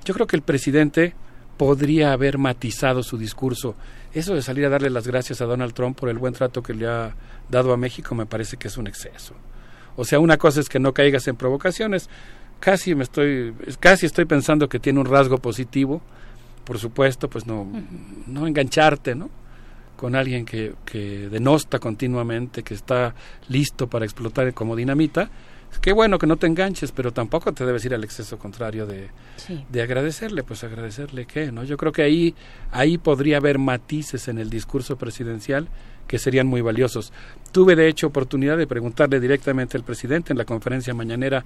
[0.03, 1.13] Yo creo que el presidente
[1.57, 3.75] podría haber matizado su discurso.
[4.13, 6.73] Eso de salir a darle las gracias a Donald Trump por el buen trato que
[6.73, 7.13] le ha
[7.49, 9.33] dado a México me parece que es un exceso.
[9.95, 12.09] O sea, una cosa es que no caigas en provocaciones.
[12.59, 16.01] Casi me estoy, casi estoy pensando que tiene un rasgo positivo.
[16.63, 17.67] Por supuesto, pues no,
[18.27, 19.29] no engancharte, ¿no?
[19.95, 23.13] Con alguien que, que denosta continuamente, que está
[23.47, 25.29] listo para explotar como dinamita
[25.81, 29.09] Qué bueno que no te enganches, pero tampoco te debes ir al exceso contrario de,
[29.69, 31.63] de agradecerle, pues agradecerle qué, ¿no?
[31.63, 32.35] Yo creo que ahí,
[32.71, 35.67] ahí podría haber matices en el discurso presidencial
[36.07, 37.13] que serían muy valiosos.
[37.51, 41.45] Tuve de hecho oportunidad de preguntarle directamente al presidente en la conferencia mañanera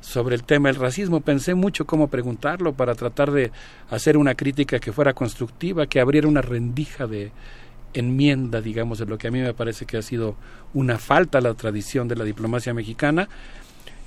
[0.00, 1.20] sobre el tema del racismo.
[1.20, 3.50] Pensé mucho cómo preguntarlo para tratar de
[3.90, 7.32] hacer una crítica que fuera constructiva, que abriera una rendija de
[7.94, 10.36] enmienda, digamos, de lo que a mí me parece que ha sido
[10.74, 13.28] una falta a la tradición de la diplomacia mexicana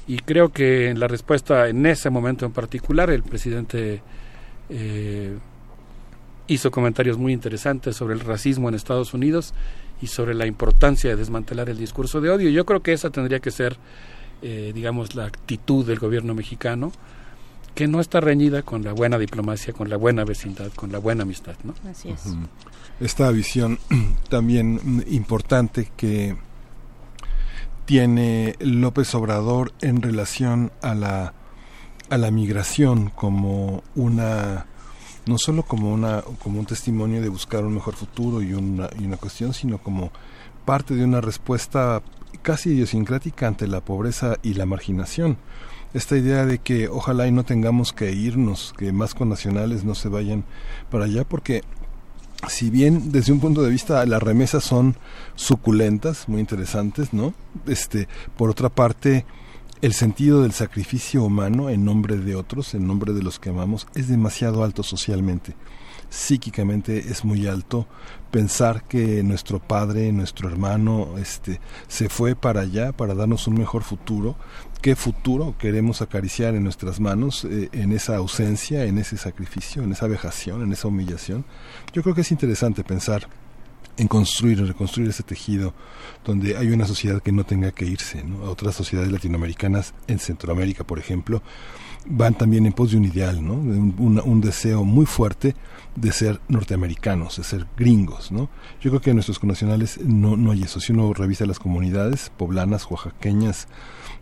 [0.10, 4.02] y creo que en la respuesta en ese momento en particular el presidente
[4.68, 5.38] eh,
[6.48, 9.54] hizo comentarios muy interesantes sobre el racismo en Estados Unidos
[10.02, 12.50] y sobre la importancia de desmantelar el discurso de odio.
[12.50, 13.78] Yo creo que esa tendría que ser,
[14.42, 16.92] eh, digamos, la actitud del gobierno mexicano,
[17.76, 21.22] que no está reñida con la buena diplomacia, con la buena vecindad, con la buena
[21.22, 21.56] amistad.
[21.64, 21.76] ¿no?
[21.88, 22.24] Así es.
[23.00, 23.78] Esta visión
[24.30, 26.36] también importante que
[27.90, 31.34] tiene López Obrador en relación a la
[32.12, 34.68] a la migración como una
[35.26, 39.06] no solo como una como un testimonio de buscar un mejor futuro y una, y
[39.06, 40.12] una cuestión sino como
[40.66, 42.04] parte de una respuesta
[42.44, 45.38] casi idiosincrática ante la pobreza y la marginación.
[45.96, 49.96] Esta idea de que ojalá y no tengamos que irnos que más con nacionales no
[49.96, 50.46] se vayan
[50.92, 51.64] para allá porque
[52.48, 54.96] si bien desde un punto de vista las remesas son
[55.36, 57.34] suculentas, muy interesantes, ¿no?
[57.68, 59.26] Este, por otra parte,
[59.82, 63.88] el sentido del sacrificio humano en nombre de otros, en nombre de los que amamos,
[63.96, 65.56] es demasiado alto socialmente.
[66.10, 67.88] Psíquicamente es muy alto
[68.32, 73.84] pensar que nuestro padre, nuestro hermano, este, se fue para allá para darnos un mejor
[73.84, 74.36] futuro
[74.82, 79.92] qué futuro queremos acariciar en nuestras manos eh, en esa ausencia, en ese sacrificio, en
[79.92, 81.46] esa vejación, en esa humillación.
[81.94, 83.28] Yo creo que es interesante pensar
[83.98, 85.74] en construir, en reconstruir ese tejido
[86.24, 88.24] donde hay una sociedad que no tenga que irse.
[88.24, 88.46] ¿no?
[88.46, 91.44] A otras sociedades latinoamericanas, en Centroamérica, por ejemplo,
[92.06, 93.54] van también en pos de un ideal, ¿no?
[93.54, 95.54] Un, un, deseo muy fuerte
[96.00, 98.50] de ser norteamericanos, de ser gringos, ¿no?
[98.82, 100.80] Yo creo que en nuestros connacionales no, no hay eso.
[100.80, 103.68] Si uno revisa las comunidades poblanas, oaxaqueñas,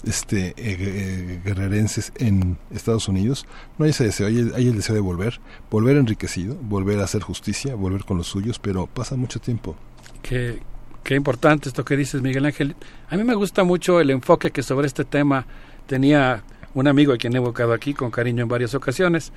[0.04, 3.46] este, eh, eh, guerrerenses en Estados Unidos,
[3.78, 5.40] no hay ese deseo, hay, hay, el deseo de volver,
[5.70, 9.76] volver enriquecido, volver a hacer justicia, volver con los suyos, pero pasa mucho tiempo.
[10.22, 10.60] Qué,
[11.04, 12.76] qué importante esto que dices, Miguel Ángel.
[13.10, 15.46] A mí me gusta mucho el enfoque que sobre este tema
[15.86, 19.32] tenía un amigo a quien he evocado aquí con cariño en varias ocasiones,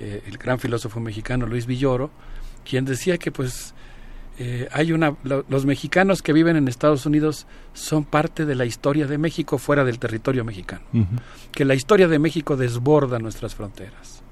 [0.00, 2.10] eh, el gran filósofo mexicano Luis Villoro,
[2.64, 3.74] quien decía que pues
[4.38, 9.06] eh, hay una los mexicanos que viven en Estados Unidos son parte de la historia
[9.06, 10.84] de México fuera del territorio mexicano
[11.52, 14.22] que la historia de México desborda nuestras fronteras.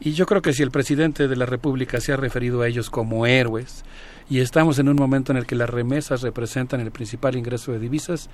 [0.00, 2.90] Y yo creo que si el presidente de la República se ha referido a ellos
[2.90, 3.84] como héroes
[4.28, 7.78] y estamos en un momento en el que las remesas representan el principal ingreso de
[7.78, 8.28] divisas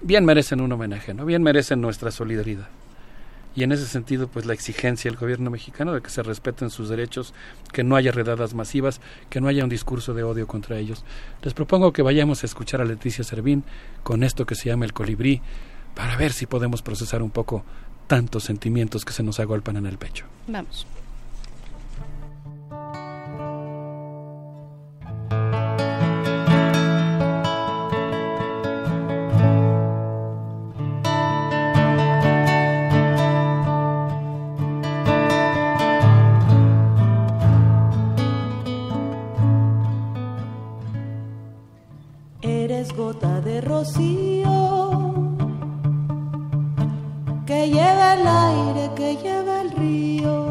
[0.00, 2.68] bien merecen un homenaje no bien merecen nuestra solidaridad
[3.54, 6.88] y en ese sentido pues la exigencia del gobierno mexicano de que se respeten sus
[6.88, 7.34] derechos,
[7.72, 9.00] que no haya redadas masivas,
[9.30, 11.04] que no haya un discurso de odio contra ellos.
[11.42, 13.64] Les propongo que vayamos a escuchar a Leticia Servín
[14.02, 15.40] con esto que se llama el colibrí
[15.94, 17.64] para ver si podemos procesar un poco
[18.06, 20.26] tantos sentimientos que se nos agolpan en el pecho.
[20.48, 20.86] Vamos.
[42.92, 44.94] Gota de rocío
[47.46, 50.43] que lleva el aire, que lleva el río.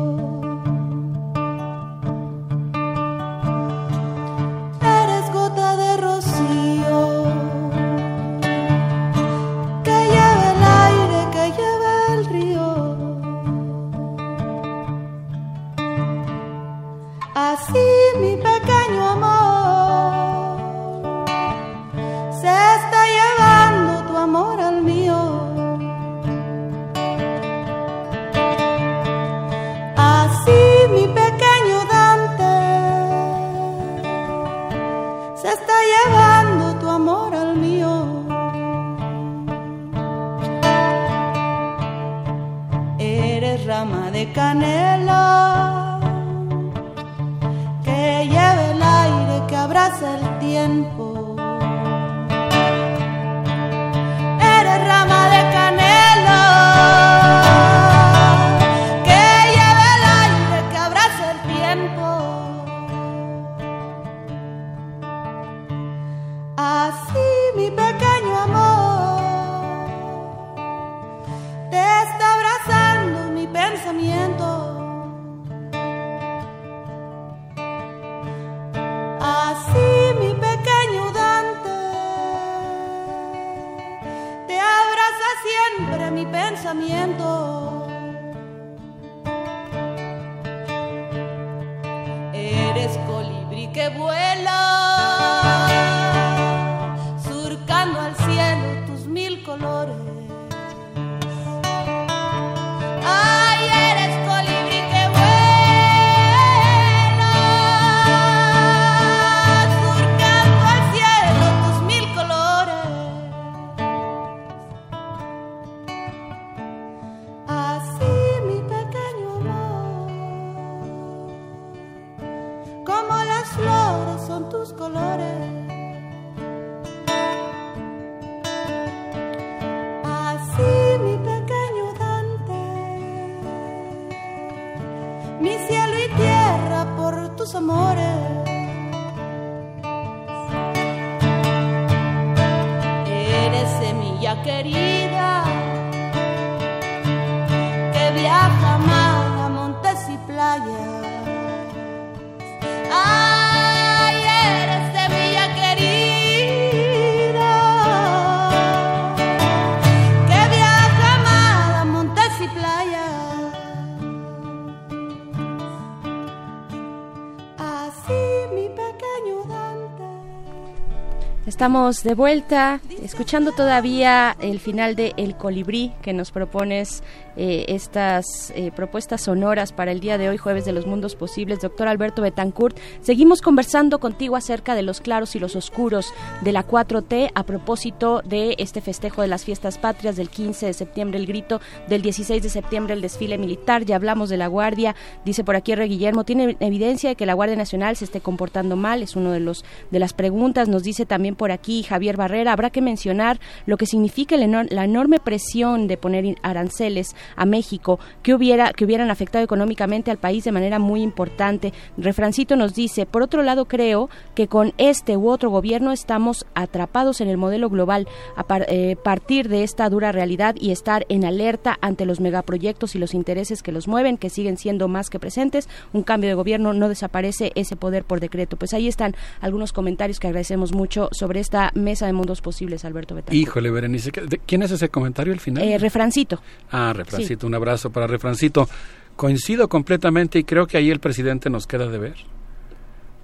[171.64, 177.04] Estamos de vuelta, escuchando todavía el final de El Colibrí que nos propones
[177.36, 181.62] eh, estas eh, propuestas sonoras para el día de hoy, jueves de los mundos posibles.
[181.62, 186.68] Doctor Alberto Betancourt, seguimos conversando contigo acerca de los claros y los oscuros de la
[186.68, 191.26] 4T a propósito de este festejo de las fiestas patrias del 15 de septiembre, el
[191.26, 193.86] grito del 16 de septiembre, el desfile militar.
[193.86, 194.96] Ya hablamos de la Guardia,
[195.26, 195.88] dice por aquí R.
[195.88, 199.40] Guillermo, tiene evidencia de que la Guardia Nacional se esté comportando mal, es uno de
[199.40, 200.70] los de las preguntas.
[200.70, 205.20] Nos dice también por aquí Javier Barrera, habrá que mencionar lo que significa la enorme
[205.20, 210.52] presión de poner aranceles a México que hubiera que hubieran afectado económicamente al país de
[210.52, 211.74] manera muy importante.
[211.98, 217.22] Refrancito nos dice, por otro lado creo que con este u otro gobierno estamos atrapados
[217.22, 221.78] en el modelo global a eh, partir de esta dura realidad y estar en alerta
[221.82, 225.70] ante los megaproyectos y los intereses que los mueven, que siguen siendo más que presentes.
[225.94, 228.58] Un cambio de gobierno no desaparece ese poder por decreto.
[228.58, 233.16] Pues ahí están algunos comentarios que agradecemos mucho sobre esta mesa de mundos posibles, Alberto
[233.16, 233.36] Betancourt.
[233.36, 235.64] Híjole, Berenice, ¿quién es ese comentario al final?
[235.64, 236.42] Eh, refrancito.
[236.72, 237.13] Ah, Refrancito,
[237.44, 238.68] un abrazo para Refrancito.
[239.16, 242.16] Coincido completamente y creo que ahí el presidente nos queda de ver.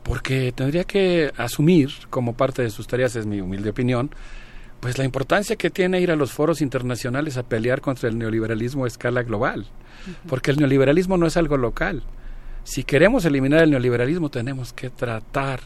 [0.04, 4.12] Porque tendría que asumir, como parte de sus tareas, es mi humilde opinión,
[4.80, 8.86] pues la importancia que tiene ir a los foros internacionales a pelear contra el neoliberalismo
[8.86, 9.68] a escala global.
[10.28, 12.04] Porque el neoliberalismo no es algo local.
[12.64, 15.60] Si queremos eliminar el neoliberalismo, tenemos que tratar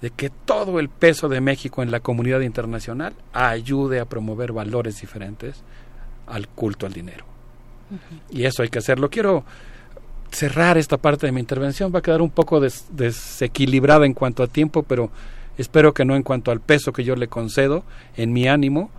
[0.00, 5.00] de que todo el peso de México en la comunidad internacional ayude a promover valores
[5.00, 5.62] diferentes
[6.26, 7.24] al culto al dinero.
[8.30, 9.10] Y eso hay que hacerlo.
[9.10, 9.44] Quiero
[10.30, 11.92] cerrar esta parte de mi intervención.
[11.94, 15.10] Va a quedar un poco desequilibrada en cuanto a tiempo, pero
[15.56, 17.84] espero que no en cuanto al peso que yo le concedo
[18.16, 18.90] en mi ánimo,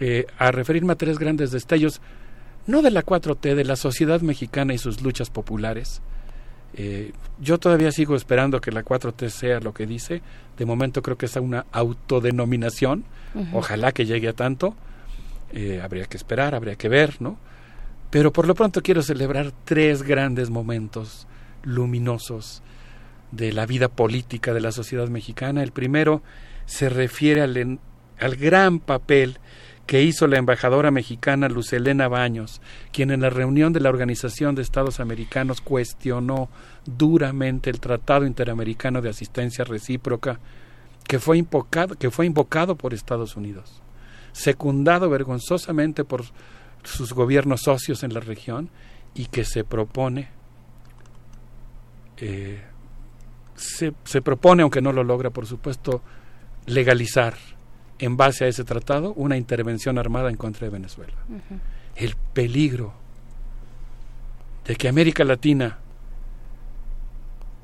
[0.00, 2.00] eh, a referirme a tres grandes destellos,
[2.66, 6.00] no de la 4T, de la sociedad mexicana y sus luchas populares,
[6.74, 10.22] eh, yo todavía sigo esperando que la 4T sea lo que dice.
[10.56, 13.04] De momento creo que es una autodenominación.
[13.52, 14.74] Ojalá que llegue a tanto.
[15.52, 17.36] Eh, habría que esperar, habría que ver, ¿no?
[18.12, 21.26] Pero por lo pronto quiero celebrar tres grandes momentos
[21.62, 22.62] luminosos
[23.30, 25.62] de la vida política de la sociedad mexicana.
[25.62, 26.22] El primero
[26.66, 27.78] se refiere al,
[28.20, 29.38] al gran papel
[29.86, 32.60] que hizo la embajadora mexicana Lucelena Baños,
[32.92, 36.50] quien en la reunión de la Organización de Estados Americanos cuestionó
[36.84, 40.38] duramente el Tratado Interamericano de Asistencia Recíproca
[41.08, 43.80] que fue invocado, que fue invocado por Estados Unidos,
[44.32, 46.24] secundado vergonzosamente por
[46.82, 48.70] sus gobiernos socios en la región
[49.14, 50.28] y que se propone
[52.18, 52.62] eh,
[53.56, 56.02] se, se propone, aunque no lo logra, por supuesto,
[56.66, 57.34] legalizar
[57.98, 61.14] en base a ese tratado una intervención armada en contra de Venezuela.
[61.94, 62.92] El peligro
[64.64, 65.78] de que América Latina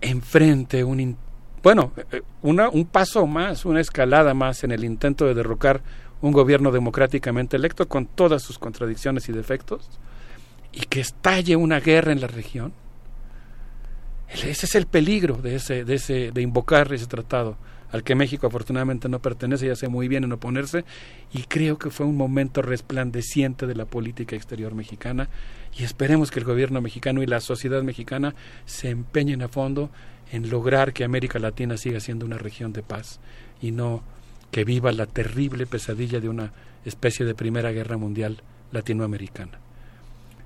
[0.00, 1.16] enfrente un
[1.60, 5.80] bueno eh, una, un paso más una escalada más en el intento de derrocar
[6.20, 9.88] un gobierno democráticamente electo con todas sus contradicciones y defectos
[10.72, 12.72] y que estalle una guerra en la región
[14.28, 17.56] ese es el peligro de ese de invocar ese tratado
[17.90, 20.84] al que México afortunadamente no pertenece y hace muy bien en oponerse,
[21.32, 25.28] y creo que fue un momento resplandeciente de la política exterior mexicana,
[25.76, 28.34] y esperemos que el gobierno mexicano y la sociedad mexicana
[28.66, 29.90] se empeñen a fondo
[30.32, 33.20] en lograr que América Latina siga siendo una región de paz
[33.62, 34.02] y no
[34.50, 36.52] que viva la terrible pesadilla de una
[36.84, 39.58] especie de primera guerra mundial latinoamericana.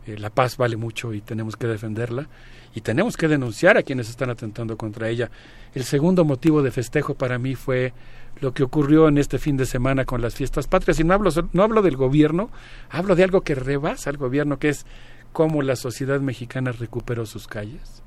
[0.06, 2.28] Eh, la paz vale mucho y tenemos que defenderla
[2.74, 5.30] y tenemos que denunciar a quienes están atentando contra ella.
[5.74, 7.92] El segundo motivo de festejo para mí fue
[8.40, 10.98] lo que ocurrió en este fin de semana con las fiestas patrias.
[10.98, 12.50] Y no hablo, no hablo del gobierno,
[12.90, 14.86] hablo de algo que rebasa al gobierno, que es
[15.32, 18.02] cómo la sociedad mexicana recuperó sus calles.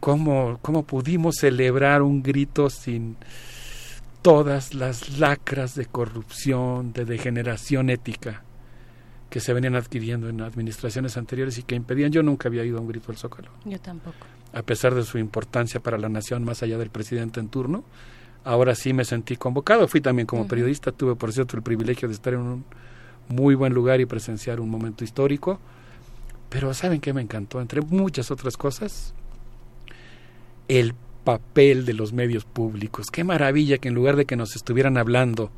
[0.00, 3.16] Cómo, cómo pudimos celebrar un grito sin
[4.26, 8.42] todas las lacras de corrupción, de degeneración ética
[9.30, 12.10] que se venían adquiriendo en administraciones anteriores y que impedían.
[12.10, 13.50] Yo nunca había ido a un grito al Zócalo.
[13.64, 14.26] Yo tampoco.
[14.52, 17.84] A pesar de su importancia para la nación, más allá del presidente en turno,
[18.42, 19.86] ahora sí me sentí convocado.
[19.86, 22.64] Fui también como periodista, tuve por cierto el privilegio de estar en un
[23.28, 25.60] muy buen lugar y presenciar un momento histórico.
[26.48, 27.60] Pero ¿saben qué me encantó?
[27.60, 29.14] Entre muchas otras cosas,
[30.66, 30.94] el
[31.26, 33.10] papel de los medios públicos.
[33.10, 35.50] Qué maravilla que en lugar de que nos estuvieran hablando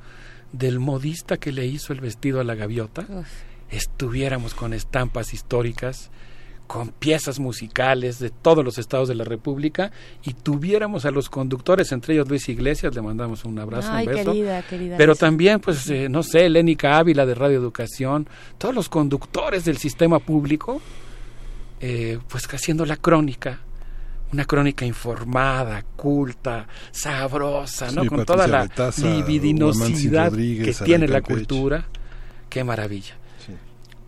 [0.51, 3.07] del modista que le hizo el vestido a la gaviota,
[3.71, 6.11] estuviéramos con estampas históricas,
[6.67, 9.93] con piezas musicales de todos los estados de la República
[10.25, 14.35] y tuviéramos a los conductores, entre ellos Luis Iglesias, le mandamos un abrazo, un beso.
[14.97, 19.77] Pero también, pues, eh, no sé, Lénica Ávila de Radio Educación, todos los conductores del
[19.77, 20.81] sistema público,
[21.81, 23.61] eh, pues haciendo la crónica
[24.33, 28.03] una crónica informada, culta, sabrosa, ¿no?
[28.03, 31.87] Sí, Con Patricia toda la Betasa, libidinosidad que tiene la cultura.
[32.49, 33.15] Qué maravilla.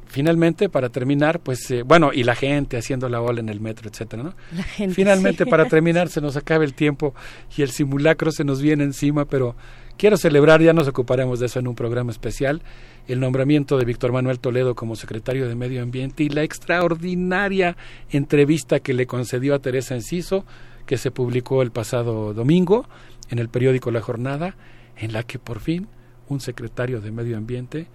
[0.06, 3.88] Finalmente, para terminar, pues, eh, bueno, y la gente haciendo la ola en el metro,
[3.88, 4.34] etcétera, ¿no?
[4.56, 5.50] La gente, Finalmente, sí.
[5.50, 7.14] para terminar, se nos acaba el tiempo
[7.56, 9.54] y el simulacro se nos viene encima, pero
[10.00, 12.62] quiero celebrar, ya nos ocuparemos de eso en un programa especial,
[13.06, 17.76] el nombramiento de Víctor Manuel Toledo como secretario de Medio Ambiente y la extraordinaria
[18.08, 20.46] entrevista que le concedió a Teresa Enciso,
[20.86, 22.88] que se publicó el pasado domingo
[23.28, 24.56] en el periódico La Jornada,
[24.96, 25.86] en la que por fin
[26.30, 27.88] un secretario de Medio Ambiente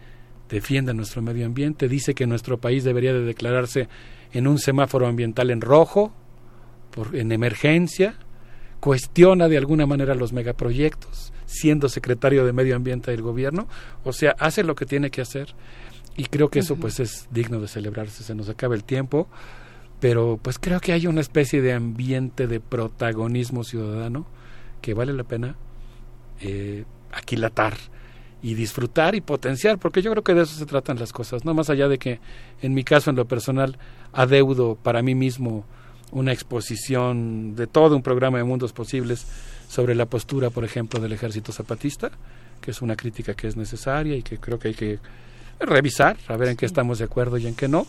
[0.48, 3.90] defiende nuestro medio ambiente, dice que nuestro país debería de declararse
[4.32, 6.14] en un semáforo ambiental en rojo,
[6.92, 8.20] por, en emergencia,
[8.86, 13.68] cuestiona de alguna manera los megaproyectos, siendo secretario de Medio Ambiente del gobierno,
[14.04, 15.56] o sea, hace lo que tiene que hacer
[16.16, 19.28] y creo que eso pues es digno de celebrarse, se nos acaba el tiempo,
[20.00, 24.28] pero pues creo que hay una especie de ambiente de protagonismo ciudadano
[24.84, 25.56] que vale la pena
[26.42, 27.74] eh, aquilatar
[28.44, 31.56] y disfrutar y potenciar, porque yo creo que de eso se tratan las cosas, no
[31.56, 32.20] más allá de que
[32.62, 33.80] en mi caso, en lo personal,
[34.14, 35.66] adeudo para mí mismo
[36.16, 39.28] una exposición de todo un programa de mundos posibles
[39.68, 42.10] sobre la postura, por ejemplo, del ejército zapatista,
[42.62, 45.00] que es una crítica que es necesaria y que creo que hay que
[45.60, 47.86] revisar, a ver en qué estamos de acuerdo y en qué no.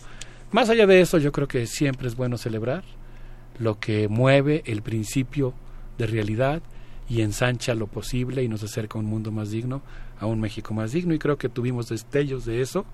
[0.51, 2.83] Más allá de eso, yo creo que siempre es bueno celebrar
[3.59, 5.53] lo que mueve el principio
[5.97, 6.61] de realidad
[7.07, 9.81] y ensancha lo posible y nos acerca a un mundo más digno,
[10.19, 12.85] a un México más digno y creo que tuvimos destellos de eso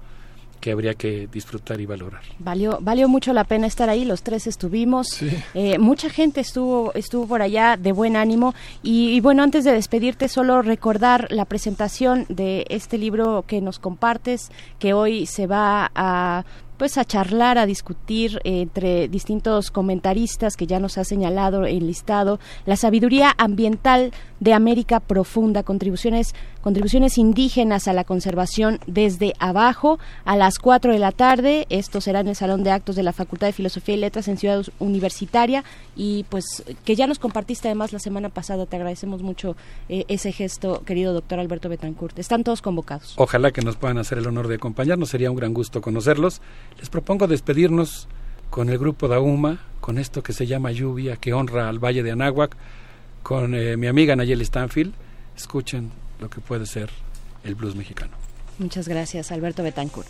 [0.63, 2.21] que habría que disfrutar y valorar.
[2.39, 5.21] Valió, valió mucho la pena estar ahí, los tres estuvimos,
[5.53, 8.55] Eh, mucha gente estuvo, estuvo por allá de buen ánimo.
[8.81, 13.77] Y, y bueno, antes de despedirte, solo recordar la presentación de este libro que nos
[13.77, 16.45] compartes, que hoy se va a
[16.83, 21.87] pues a charlar, a discutir eh, entre distintos comentaristas que ya nos ha señalado el
[21.87, 29.97] listado, la sabiduría ambiental de América Profunda, contribuciones, contribuciones indígenas a la conservación desde abajo
[30.25, 31.65] a las 4 de la tarde.
[31.69, 34.37] Esto será en el Salón de Actos de la Facultad de Filosofía y Letras en
[34.37, 35.63] Ciudad Universitaria
[35.95, 38.65] y pues que ya nos compartiste además la semana pasada.
[38.65, 39.55] Te agradecemos mucho
[39.87, 42.19] eh, ese gesto, querido doctor Alberto Betancourt.
[42.19, 43.13] Están todos convocados.
[43.15, 46.41] Ojalá que nos puedan hacer el honor de acompañarnos, sería un gran gusto conocerlos.
[46.79, 48.07] Les propongo despedirnos
[48.49, 52.11] con el grupo Dauma, con esto que se llama Lluvia, que honra al Valle de
[52.11, 52.55] Anáhuac,
[53.23, 54.93] con eh, mi amiga Nayeli Stanfield.
[55.35, 56.89] Escuchen lo que puede ser
[57.43, 58.11] el blues mexicano.
[58.59, 60.07] Muchas gracias, Alberto Betancourt.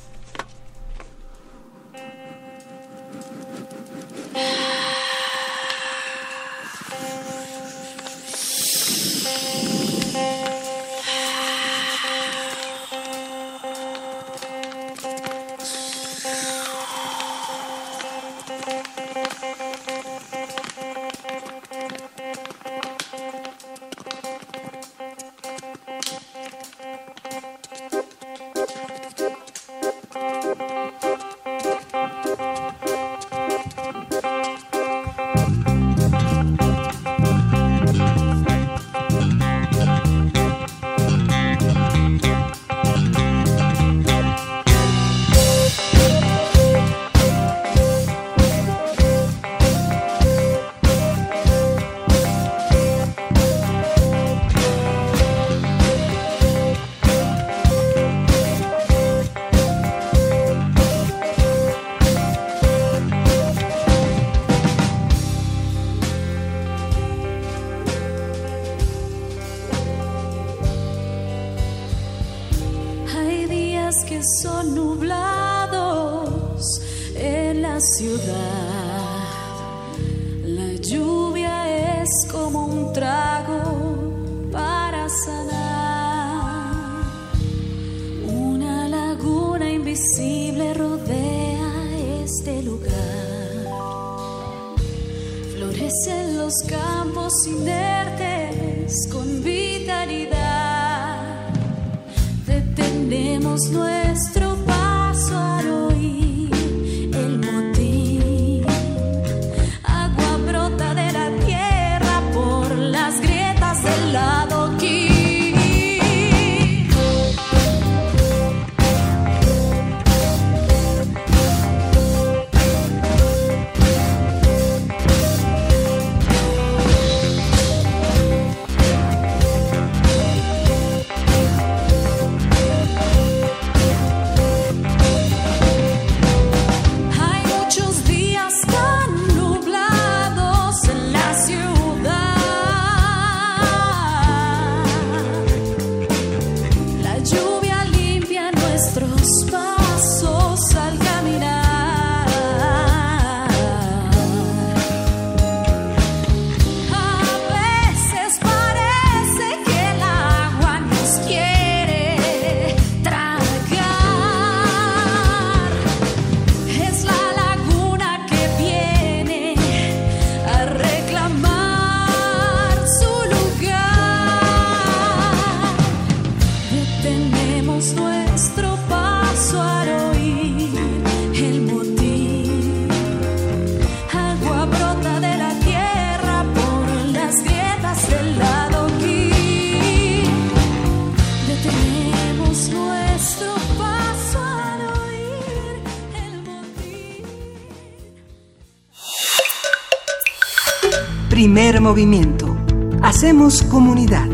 [201.84, 202.58] Movimiento.
[203.02, 204.26] Hacemos comunidad.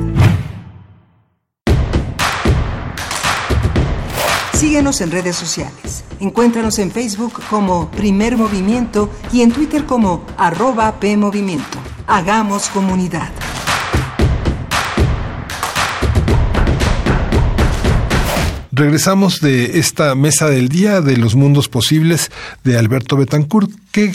[4.54, 6.04] Síguenos en redes sociales.
[6.20, 11.80] Encuéntranos en Facebook como Primer Movimiento y en Twitter como arroba PMovimiento.
[12.06, 13.32] Hagamos comunidad.
[18.72, 22.32] Regresamos de esta mesa del día de los mundos posibles
[22.64, 23.72] de Alberto Betancourt.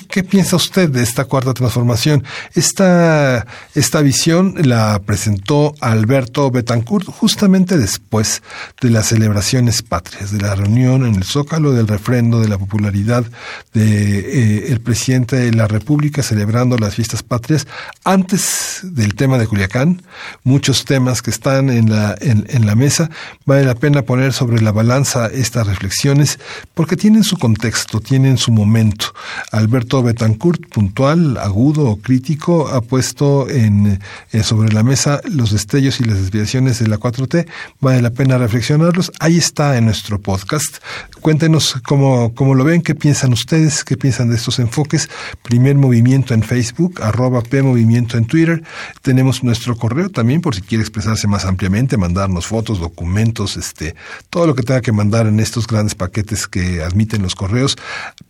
[0.09, 2.25] ¿Qué, piensa usted de esta cuarta transformación?
[2.55, 8.43] Esta, esta visión la presentó Alberto Betancourt justamente después
[8.81, 13.27] de las celebraciones patrias, de la reunión en el Zócalo, del refrendo de la popularidad
[13.75, 17.67] de eh, presidente de la República celebrando las fiestas patrias,
[18.05, 20.03] antes del tema de Culiacán,
[20.45, 23.11] muchos temas que están en la, en, en la mesa,
[23.45, 26.39] vale la pena poner sobre la balanza estas reflexiones
[26.73, 29.13] porque tienen su contexto, tienen su momento.
[29.53, 33.99] Alberto Betancourt, puntual, agudo, crítico, ha puesto eh,
[34.45, 37.47] sobre la mesa los destellos y las desviaciones de la 4T.
[37.81, 39.11] Vale la pena reflexionarlos.
[39.19, 40.77] Ahí está en nuestro podcast.
[41.21, 45.11] Cuéntenos cómo, cómo lo ven, qué piensan ustedes, qué piensan de estos enfoques.
[45.43, 48.63] Primer movimiento en Facebook, arroba P Movimiento en Twitter.
[49.03, 53.97] Tenemos nuestro correo también por si quiere expresarse más ampliamente, mandarnos fotos, documentos, este,
[54.31, 57.77] todo lo que tenga que mandar en estos grandes paquetes que admiten los correos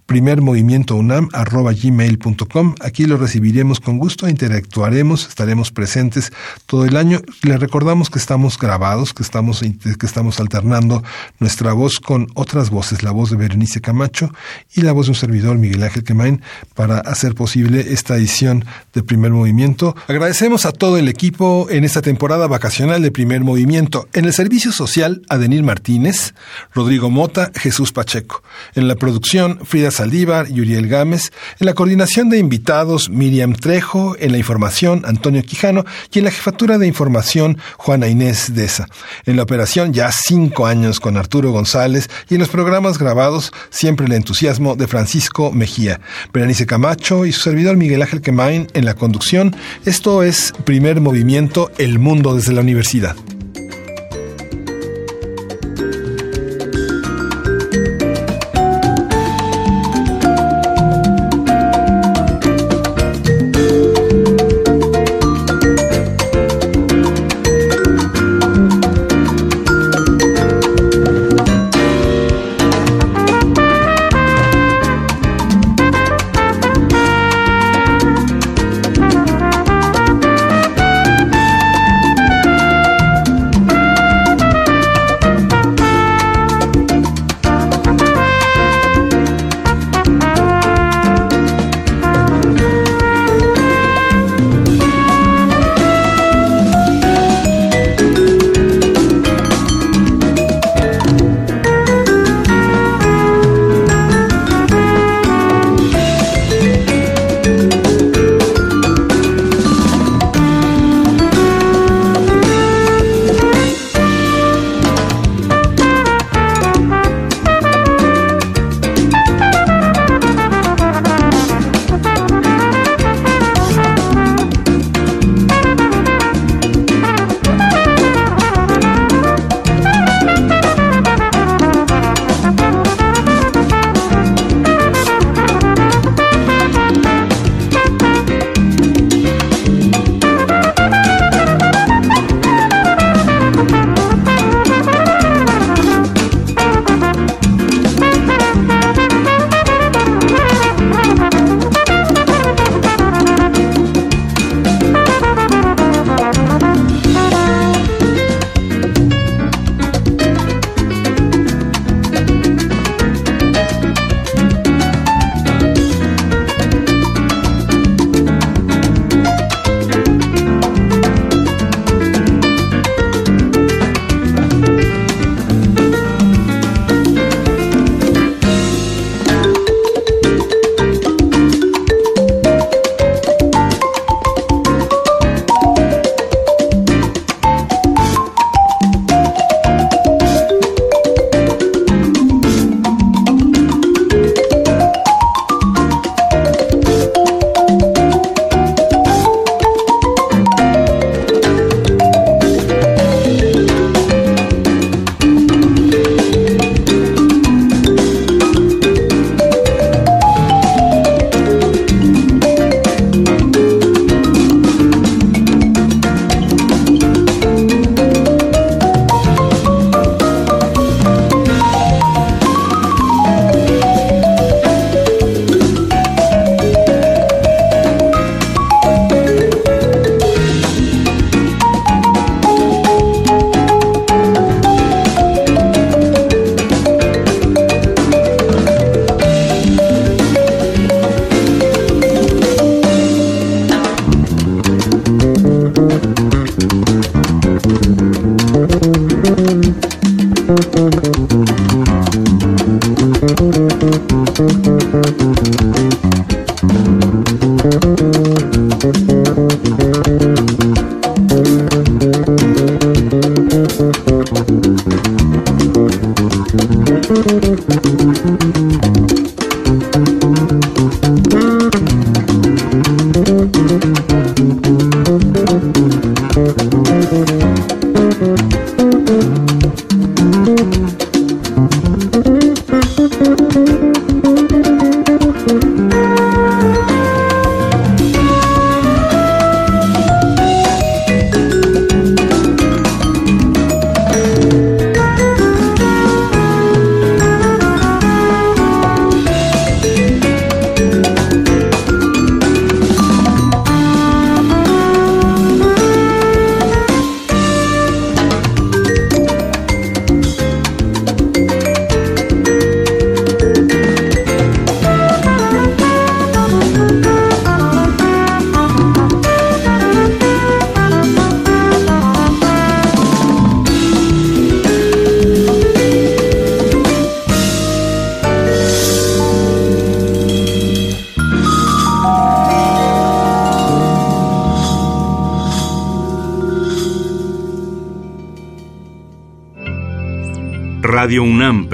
[0.07, 2.75] primer movimiento unam arroba gmail.com.
[2.81, 6.33] Aquí lo recibiremos con gusto, interactuaremos, estaremos presentes
[6.67, 7.23] todo el año.
[7.43, 11.03] Le recordamos que estamos grabados, que estamos, que estamos alternando
[11.39, 14.31] nuestra voz con otras voces, la voz de Berenice Camacho
[14.75, 16.43] y la voz de un servidor, Miguel Ángel Quemain,
[16.75, 19.97] para hacer posible esta edición de primer movimiento.
[20.09, 24.09] Agradecemos a todo el equipo en esta temporada vacacional de primer movimiento.
[24.13, 26.35] En el servicio social, Adenil Martínez,
[26.75, 28.43] Rodrigo Mota, Jesús Pacheco.
[28.75, 34.17] En la producción, Frida Saldívar y Uriel Gámez, en la coordinación de invitados Miriam Trejo,
[34.19, 38.87] en la información Antonio Quijano y en la jefatura de información Juana Inés Deza.
[39.25, 44.07] En la operación ya cinco años con Arturo González y en los programas grabados siempre
[44.07, 46.01] el entusiasmo de Francisco Mejía.
[46.33, 49.55] Berenice Camacho y su servidor Miguel Ángel Quemain en la conducción.
[49.85, 53.17] Esto es Primer Movimiento, El Mundo desde la Universidad.